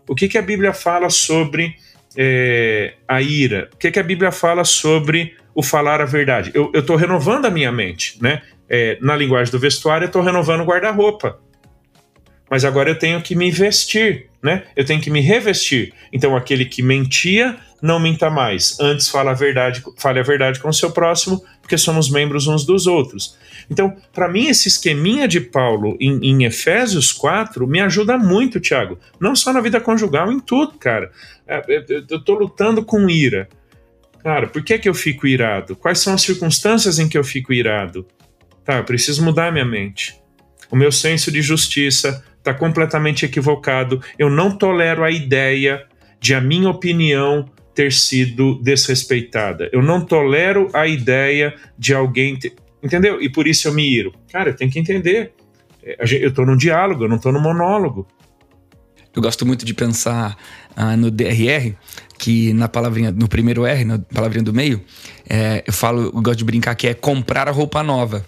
O 0.08 0.14
que, 0.16 0.28
que 0.28 0.36
a 0.36 0.42
Bíblia 0.42 0.72
fala 0.72 1.08
sobre 1.08 1.76
é, 2.16 2.94
a 3.06 3.20
ira? 3.20 3.68
O 3.72 3.76
que, 3.76 3.90
que 3.90 3.98
a 3.98 4.02
Bíblia 4.02 4.32
fala 4.32 4.64
sobre 4.64 5.36
o 5.54 5.62
falar 5.62 6.00
a 6.00 6.04
verdade? 6.04 6.50
Eu 6.54 6.70
estou 6.74 6.96
renovando 6.96 7.46
a 7.46 7.50
minha 7.50 7.70
mente, 7.70 8.16
né? 8.20 8.42
é, 8.72 8.96
na 9.02 9.14
linguagem 9.14 9.52
do 9.52 9.58
vestuário, 9.58 10.06
eu 10.06 10.06
estou 10.06 10.22
renovando 10.22 10.62
o 10.62 10.64
guarda-roupa. 10.64 11.38
Mas 12.50 12.64
agora 12.64 12.88
eu 12.88 12.98
tenho 12.98 13.20
que 13.20 13.34
me 13.34 13.50
vestir, 13.50 14.30
né? 14.42 14.64
Eu 14.74 14.82
tenho 14.86 14.98
que 14.98 15.10
me 15.10 15.20
revestir. 15.20 15.92
Então, 16.10 16.34
aquele 16.34 16.64
que 16.64 16.82
mentia, 16.82 17.54
não 17.82 18.00
minta 18.00 18.30
mais. 18.30 18.80
Antes 18.80 19.10
fala 19.10 19.32
a 19.32 19.34
verdade, 19.34 19.82
fale 19.98 20.20
a 20.20 20.22
verdade 20.22 20.58
com 20.58 20.70
o 20.70 20.72
seu 20.72 20.90
próximo, 20.90 21.42
porque 21.60 21.76
somos 21.76 22.10
membros 22.10 22.46
uns 22.46 22.64
dos 22.64 22.86
outros. 22.86 23.36
Então, 23.72 23.96
para 24.12 24.28
mim, 24.28 24.48
esse 24.48 24.68
esqueminha 24.68 25.26
de 25.26 25.40
Paulo 25.40 25.96
em, 25.98 26.18
em, 26.22 26.44
Efésios 26.44 27.10
4 27.10 27.66
me 27.66 27.80
ajuda 27.80 28.18
muito, 28.18 28.60
Tiago. 28.60 28.98
Não 29.18 29.34
só 29.34 29.50
na 29.50 29.62
vida 29.62 29.80
conjugal, 29.80 30.30
em 30.30 30.38
tudo, 30.38 30.74
cara. 30.78 31.10
É, 31.46 31.62
eu 31.88 32.18
estou 32.18 32.38
lutando 32.38 32.84
com 32.84 33.08
ira. 33.08 33.48
Cara, 34.22 34.46
por 34.46 34.62
que, 34.62 34.78
que 34.78 34.88
eu 34.88 34.94
fico 34.94 35.26
irado? 35.26 35.74
Quais 35.74 35.98
são 35.98 36.12
as 36.12 36.22
circunstâncias 36.22 36.98
em 36.98 37.08
que 37.08 37.16
eu 37.16 37.24
fico 37.24 37.52
irado? 37.52 38.06
Tá, 38.62 38.76
eu 38.76 38.84
preciso 38.84 39.24
mudar 39.24 39.50
minha 39.50 39.64
mente. 39.64 40.20
O 40.70 40.76
meu 40.76 40.92
senso 40.92 41.32
de 41.32 41.40
justiça 41.40 42.22
está 42.38 42.52
completamente 42.52 43.24
equivocado. 43.24 44.02
Eu 44.18 44.28
não 44.28 44.56
tolero 44.56 45.02
a 45.02 45.10
ideia 45.10 45.86
de 46.20 46.34
a 46.34 46.40
minha 46.40 46.68
opinião 46.68 47.48
ter 47.74 47.90
sido 47.90 48.60
desrespeitada. 48.62 49.68
Eu 49.72 49.82
não 49.82 50.04
tolero 50.04 50.68
a 50.72 50.86
ideia 50.86 51.54
de 51.78 51.94
alguém. 51.94 52.36
Ter... 52.36 52.54
Entendeu? 52.82 53.20
E 53.20 53.28
por 53.28 53.46
isso 53.46 53.68
eu 53.68 53.72
me 53.72 53.88
iro. 53.88 54.12
Cara, 54.30 54.50
eu 54.50 54.56
tenho 54.56 54.70
que 54.70 54.78
entender. 54.78 55.32
É, 55.82 55.96
eu 56.00 56.28
estou 56.28 56.44
num 56.44 56.56
diálogo, 56.56 57.04
eu 57.04 57.08
não 57.08 57.16
estou 57.16 57.32
num 57.32 57.40
monólogo. 57.40 58.06
Eu 59.14 59.20
gosto 59.20 59.44
muito 59.44 59.64
de 59.64 59.74
pensar 59.74 60.36
ah, 60.74 60.96
no 60.96 61.10
DRR, 61.10 61.74
que 62.18 62.52
na 62.54 62.66
palavrinha, 62.66 63.10
no 63.10 63.28
primeiro 63.28 63.66
R, 63.66 63.84
na 63.84 63.98
palavrinha 63.98 64.42
do 64.42 64.54
meio, 64.54 64.82
é, 65.28 65.62
eu 65.66 65.72
falo, 65.72 66.04
eu 66.04 66.22
gosto 66.22 66.38
de 66.38 66.44
brincar 66.44 66.74
que 66.74 66.88
é 66.88 66.94
comprar 66.94 67.46
a 67.46 67.50
roupa 67.50 67.82
nova. 67.82 68.24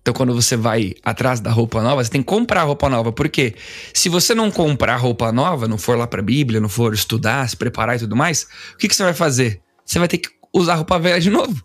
Então, 0.00 0.14
quando 0.14 0.34
você 0.34 0.56
vai 0.56 0.94
atrás 1.04 1.38
da 1.40 1.50
roupa 1.50 1.82
nova, 1.82 2.02
você 2.02 2.10
tem 2.10 2.22
que 2.22 2.26
comprar 2.26 2.62
roupa 2.62 2.88
nova. 2.88 3.12
Por 3.12 3.28
quê? 3.28 3.54
Se 3.92 4.08
você 4.08 4.34
não 4.34 4.50
comprar 4.50 4.96
roupa 4.96 5.30
nova, 5.30 5.68
não 5.68 5.76
for 5.76 5.98
lá 5.98 6.06
para 6.06 6.20
a 6.20 6.24
Bíblia, 6.24 6.60
não 6.60 6.68
for 6.68 6.94
estudar, 6.94 7.46
se 7.46 7.56
preparar 7.56 7.96
e 7.96 7.98
tudo 7.98 8.16
mais, 8.16 8.48
o 8.72 8.78
que, 8.78 8.88
que 8.88 8.96
você 8.96 9.02
vai 9.02 9.12
fazer? 9.12 9.60
Você 9.84 9.98
vai 9.98 10.08
ter 10.08 10.16
que 10.16 10.30
usar 10.54 10.76
roupa 10.76 10.98
velha 10.98 11.20
de 11.20 11.28
novo. 11.28 11.62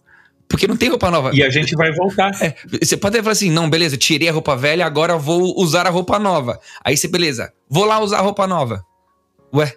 Porque 0.53 0.67
não 0.67 0.77
tem 0.77 0.87
roupa 0.87 1.09
nova. 1.09 1.31
E 1.33 1.41
a 1.41 1.49
gente 1.49 1.75
vai 1.75 1.91
voltar. 1.91 2.29
É, 2.39 2.53
você 2.79 2.95
pode 2.95 3.17
falar 3.17 3.31
assim: 3.31 3.49
não, 3.49 3.67
beleza, 3.67 3.97
tirei 3.97 4.29
a 4.29 4.31
roupa 4.31 4.55
velha, 4.55 4.85
agora 4.85 5.17
vou 5.17 5.59
usar 5.59 5.87
a 5.87 5.89
roupa 5.89 6.19
nova. 6.19 6.59
Aí 6.85 6.95
você, 6.95 7.07
beleza, 7.07 7.51
vou 7.67 7.85
lá 7.85 7.99
usar 7.99 8.19
a 8.19 8.21
roupa 8.21 8.45
nova. 8.45 8.85
Ué, 9.51 9.73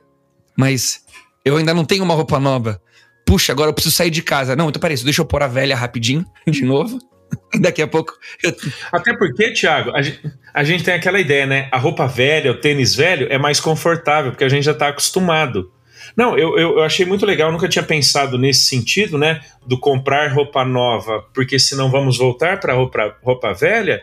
mas 0.55 1.01
eu 1.43 1.57
ainda 1.57 1.73
não 1.73 1.83
tenho 1.83 2.05
uma 2.05 2.13
roupa 2.13 2.39
nova. 2.39 2.79
Puxa, 3.25 3.53
agora 3.53 3.71
eu 3.71 3.73
preciso 3.73 3.97
sair 3.97 4.11
de 4.11 4.21
casa. 4.21 4.55
Não, 4.55 4.69
então 4.69 4.79
peraí, 4.79 4.99
deixa 4.99 5.23
eu 5.23 5.25
pôr 5.25 5.43
a 5.43 5.49
velha 5.49 5.75
rapidinho, 5.75 6.27
de 6.47 6.63
novo. 6.63 6.99
Daqui 7.59 7.81
a 7.81 7.87
pouco. 7.87 8.13
Eu... 8.43 8.55
Até 8.93 9.17
porque, 9.17 9.55
Thiago, 9.55 9.97
a 9.97 10.03
gente, 10.03 10.21
a 10.53 10.63
gente, 10.63 10.85
tem 10.85 10.93
aquela 10.93 11.19
ideia, 11.19 11.47
né? 11.47 11.71
A 11.73 11.79
roupa 11.79 12.07
velha, 12.07 12.53
o 12.53 12.61
tênis 12.61 12.95
velho 12.95 13.29
é 13.31 13.39
mais 13.39 13.61
confortável, 13.61 14.31
porque 14.31 14.45
a 14.45 14.49
gente 14.51 14.65
já 14.65 14.73
está 14.73 14.89
acostumado. 14.89 15.73
Não, 16.15 16.37
eu, 16.37 16.59
eu, 16.59 16.83
achei 16.83 17.07
muito 17.07 17.25
legal, 17.25 17.51
nunca 17.51 17.69
tinha 17.69 17.83
pensado 17.83 18.37
nesse 18.37 18.67
sentido, 18.67 19.17
né? 19.17 19.41
Do 19.67 19.79
comprar 19.79 20.33
roupa 20.33 20.65
nova, 20.65 21.25
porque 21.33 21.59
senão 21.59 21.91
vamos 21.91 22.19
voltar 22.19 22.61
para 22.61 22.75
roupa, 22.75 23.17
roupa 23.23 23.55
velha. 23.55 24.03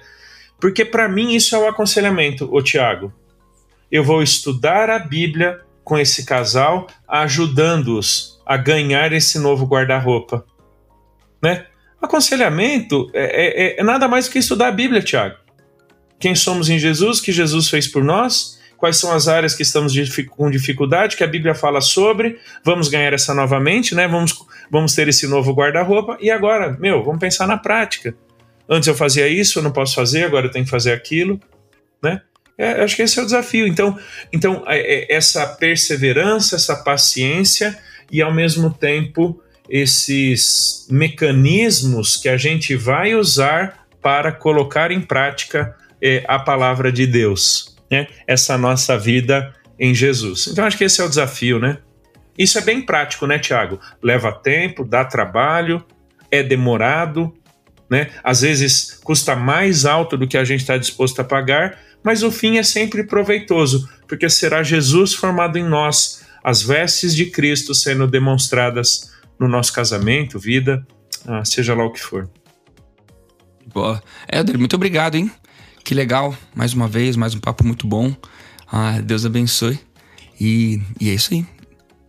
Porque 0.60 0.84
para 0.84 1.08
mim 1.08 1.36
isso 1.36 1.56
é 1.56 1.60
o 1.60 1.68
aconselhamento, 1.68 2.50
ô 2.54 2.62
Tiago. 2.62 3.14
Eu 3.92 4.04
vou 4.04 4.24
estudar 4.24 4.90
a 4.90 4.98
Bíblia 4.98 5.62
com 5.84 5.98
esse 5.98 6.26
casal, 6.26 6.88
ajudando-os 7.08 8.42
a 8.46 8.58
ganhar 8.58 9.12
esse 9.14 9.38
novo 9.38 9.66
guarda-roupa. 9.66 10.46
Né? 11.42 11.66
Aconselhamento 12.02 13.10
é, 13.14 13.76
é, 13.76 13.80
é, 13.80 13.84
nada 13.84 14.08
mais 14.08 14.26
do 14.26 14.32
que 14.32 14.40
estudar 14.40 14.70
a 14.70 14.72
Bíblia, 14.72 15.02
Tiago. 15.02 15.36
Quem 16.20 16.36
somos 16.36 16.70
em 16.70 16.80
Jesus, 16.80 17.20
que 17.20 17.32
Jesus 17.32 17.70
fez 17.70 17.88
por 17.88 18.04
nós, 18.04 18.60
quais 18.84 18.98
são 18.98 19.14
as 19.14 19.30
áreas 19.30 19.56
que 19.56 19.62
estamos 19.62 19.94
com 20.32 20.52
dificuldade, 20.52 21.16
que 21.16 21.24
a 21.24 21.28
Bíblia 21.28 21.56
fala 21.56 21.80
sobre, 21.80 22.38
vamos 22.66 22.90
ganhar 22.90 23.14
essa 23.14 23.34
novamente, 23.34 23.96
né? 23.96 24.10
Vamos, 24.10 24.38
vamos 24.70 24.94
ter 24.94 25.08
esse 25.08 25.26
novo 25.26 25.54
guarda-roupa, 25.54 26.18
e 26.20 26.30
agora, 26.30 26.76
meu, 26.78 27.02
vamos 27.02 27.22
pensar 27.22 27.48
na 27.48 27.56
prática. 27.56 28.14
Antes 28.68 28.90
eu 28.90 28.94
fazia 28.94 29.26
isso, 29.26 29.60
eu 29.60 29.64
não 29.64 29.72
posso 29.72 29.96
fazer, 29.96 30.26
agora 30.26 30.48
eu 30.48 30.52
tenho 30.52 30.66
que 30.66 30.70
fazer 30.70 30.92
aquilo, 30.92 31.40
né? 32.02 32.24
É, 32.58 32.84
acho 32.84 32.98
que 32.98 33.04
esse 33.04 33.18
é 33.18 33.22
o 33.22 33.26
desafio. 33.26 33.66
Então, 33.66 33.98
então 34.34 34.66
é, 34.68 34.80
é, 34.80 35.16
essa 35.16 35.48
perseverança, 35.48 36.58
essa 36.58 36.76
paciência 36.76 37.80
e 38.12 38.22
ao 38.22 38.34
mesmo 38.34 38.70
tempo 38.70 39.42
esses 39.70 40.90
mecanismos 40.92 42.18
que 42.18 42.28
a 42.28 42.36
gente 42.36 42.76
vai 42.76 43.16
usar 43.16 43.88
para 44.02 44.30
colocar 44.34 44.92
em 44.92 45.00
prática 45.00 45.74
é, 46.02 46.22
a 46.28 46.38
palavra 46.38 46.92
de 46.92 47.08
Deus, 47.08 47.73
né? 47.94 48.08
Essa 48.26 48.58
nossa 48.58 48.98
vida 48.98 49.54
em 49.80 49.94
Jesus. 49.94 50.48
Então 50.48 50.66
acho 50.66 50.78
que 50.78 50.84
esse 50.84 51.00
é 51.00 51.06
o 51.06 51.10
desafio, 51.10 51.60
né? 51.60 51.78
Isso 52.36 52.58
é 52.58 52.62
bem 52.62 52.82
prático, 52.82 53.28
né, 53.28 53.38
Tiago? 53.38 53.80
Leva 54.02 54.32
tempo, 54.32 54.84
dá 54.84 55.06
trabalho, 55.06 55.86
é 56.32 56.42
demorado, 56.42 57.32
né? 57.88 58.10
Às 58.24 58.42
vezes 58.42 59.00
custa 59.04 59.36
mais 59.36 59.86
alto 59.86 60.18
do 60.18 60.28
que 60.28 60.38
a 60.38 60.44
gente 60.44 60.62
está 60.62 60.76
disposto 60.76 61.20
a 61.20 61.24
pagar, 61.24 61.80
mas 62.04 62.24
o 62.24 62.32
fim 62.32 62.58
é 62.58 62.64
sempre 62.64 63.04
proveitoso, 63.04 63.88
porque 64.08 64.28
será 64.28 64.64
Jesus 64.64 65.14
formado 65.14 65.60
em 65.60 65.64
nós, 65.64 66.26
as 66.44 66.64
vestes 66.64 67.16
de 67.16 67.28
Cristo 67.28 67.76
sendo 67.76 68.08
demonstradas 68.08 69.14
no 69.40 69.48
nosso 69.48 69.72
casamento, 69.72 70.40
vida, 70.40 70.86
ah, 71.28 71.46
seja 71.46 71.76
lá 71.76 71.86
o 71.86 71.92
que 71.92 72.00
for. 72.00 72.28
Boa. 73.68 74.02
Éder, 74.28 74.58
muito 74.58 74.76
obrigado, 74.76 75.16
hein? 75.16 75.32
Que 75.84 75.94
legal. 75.94 76.36
Mais 76.56 76.74
uma 76.74 76.88
vez, 76.88 77.16
mais 77.16 77.36
um 77.36 77.40
papo 77.40 77.66
muito 77.66 77.86
bom. 77.86 78.16
Ah, 78.72 79.00
Deus 79.02 79.26
abençoe. 79.26 79.80
E, 80.40 80.82
e 81.00 81.10
é 81.10 81.14
isso 81.14 81.34
aí. 81.34 81.46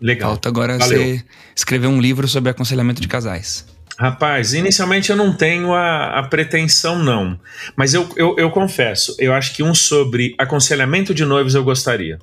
Legal. 0.01 0.31
Falta 0.31 0.49
agora 0.49 0.79
Valeu. 0.79 0.99
você 0.99 1.25
escrever 1.57 1.87
um 1.87 2.01
livro 2.01 2.29
sobre 2.29 2.51
aconselhamento 2.51 3.01
de 3.01 3.09
casais. 3.09 3.66
Rapaz, 3.99 4.55
inicialmente 4.55 5.11
eu 5.11 5.16
não 5.16 5.33
tenho 5.33 5.72
a, 5.72 6.18
a 6.18 6.22
pretensão, 6.25 6.99
não. 6.99 7.39
Mas 7.77 7.95
eu, 7.95 8.09
eu, 8.16 8.35
eu, 8.37 8.51
confesso, 8.51 9.14
eu 9.20 9.33
acho 9.33 9.55
que 9.55 9.62
um 9.62 9.72
sobre 9.72 10.35
aconselhamento 10.37 11.14
de 11.14 11.25
noivos 11.25 11.55
eu 11.55 11.62
gostaria. 11.62 12.18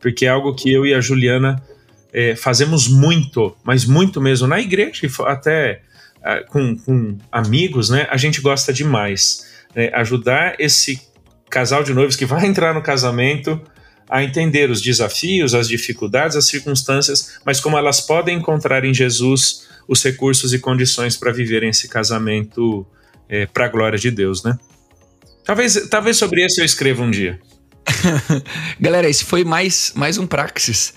Porque 0.00 0.26
é 0.26 0.28
algo 0.28 0.54
que 0.54 0.72
eu 0.72 0.86
e 0.86 0.94
a 0.94 1.00
Juliana 1.00 1.60
é, 2.12 2.36
fazemos 2.36 2.86
muito, 2.86 3.56
mas 3.64 3.84
muito 3.84 4.20
mesmo 4.20 4.46
na 4.46 4.60
igreja, 4.60 5.08
até 5.26 5.82
é, 6.24 6.40
com, 6.44 6.76
com, 6.76 7.18
amigos, 7.32 7.90
né? 7.90 8.06
A 8.08 8.16
gente 8.16 8.40
gosta 8.40 8.72
demais. 8.72 9.51
Né, 9.74 9.90
ajudar 9.94 10.56
esse 10.58 11.00
casal 11.50 11.82
de 11.82 11.92
noivos 11.94 12.16
que 12.16 12.26
vai 12.26 12.44
entrar 12.46 12.74
no 12.74 12.82
casamento 12.82 13.60
a 14.08 14.22
entender 14.22 14.70
os 14.70 14.82
desafios, 14.82 15.54
as 15.54 15.68
dificuldades, 15.68 16.36
as 16.36 16.46
circunstâncias, 16.46 17.38
mas 17.46 17.60
como 17.60 17.78
elas 17.78 18.00
podem 18.00 18.36
encontrar 18.36 18.84
em 18.84 18.92
Jesus 18.92 19.68
os 19.88 20.02
recursos 20.02 20.52
e 20.52 20.58
condições 20.58 21.16
para 21.16 21.32
viverem 21.32 21.70
esse 21.70 21.88
casamento 21.88 22.86
é, 23.28 23.46
para 23.46 23.66
a 23.66 23.68
glória 23.68 23.98
de 23.98 24.10
Deus, 24.10 24.42
né? 24.42 24.58
Talvez, 25.44 25.88
talvez 25.88 26.16
sobre 26.18 26.44
isso 26.44 26.60
eu 26.60 26.64
escreva 26.64 27.02
um 27.02 27.10
dia. 27.10 27.40
Galera, 28.78 29.08
esse 29.08 29.24
foi 29.24 29.44
mais, 29.44 29.92
mais 29.96 30.18
um 30.18 30.26
Praxis. 30.26 30.94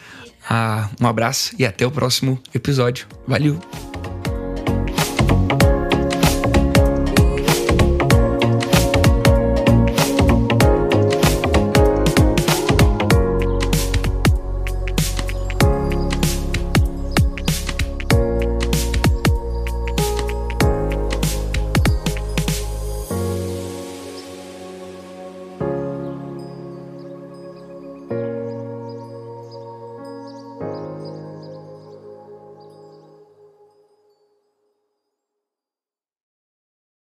Ah, 0.47 0.89
um 1.01 1.07
abraço 1.07 1.55
e 1.57 1.65
até 1.65 1.88
o 1.88 1.91
próximo 1.91 2.39
episódio. 2.53 3.07
Valeu! 3.26 3.59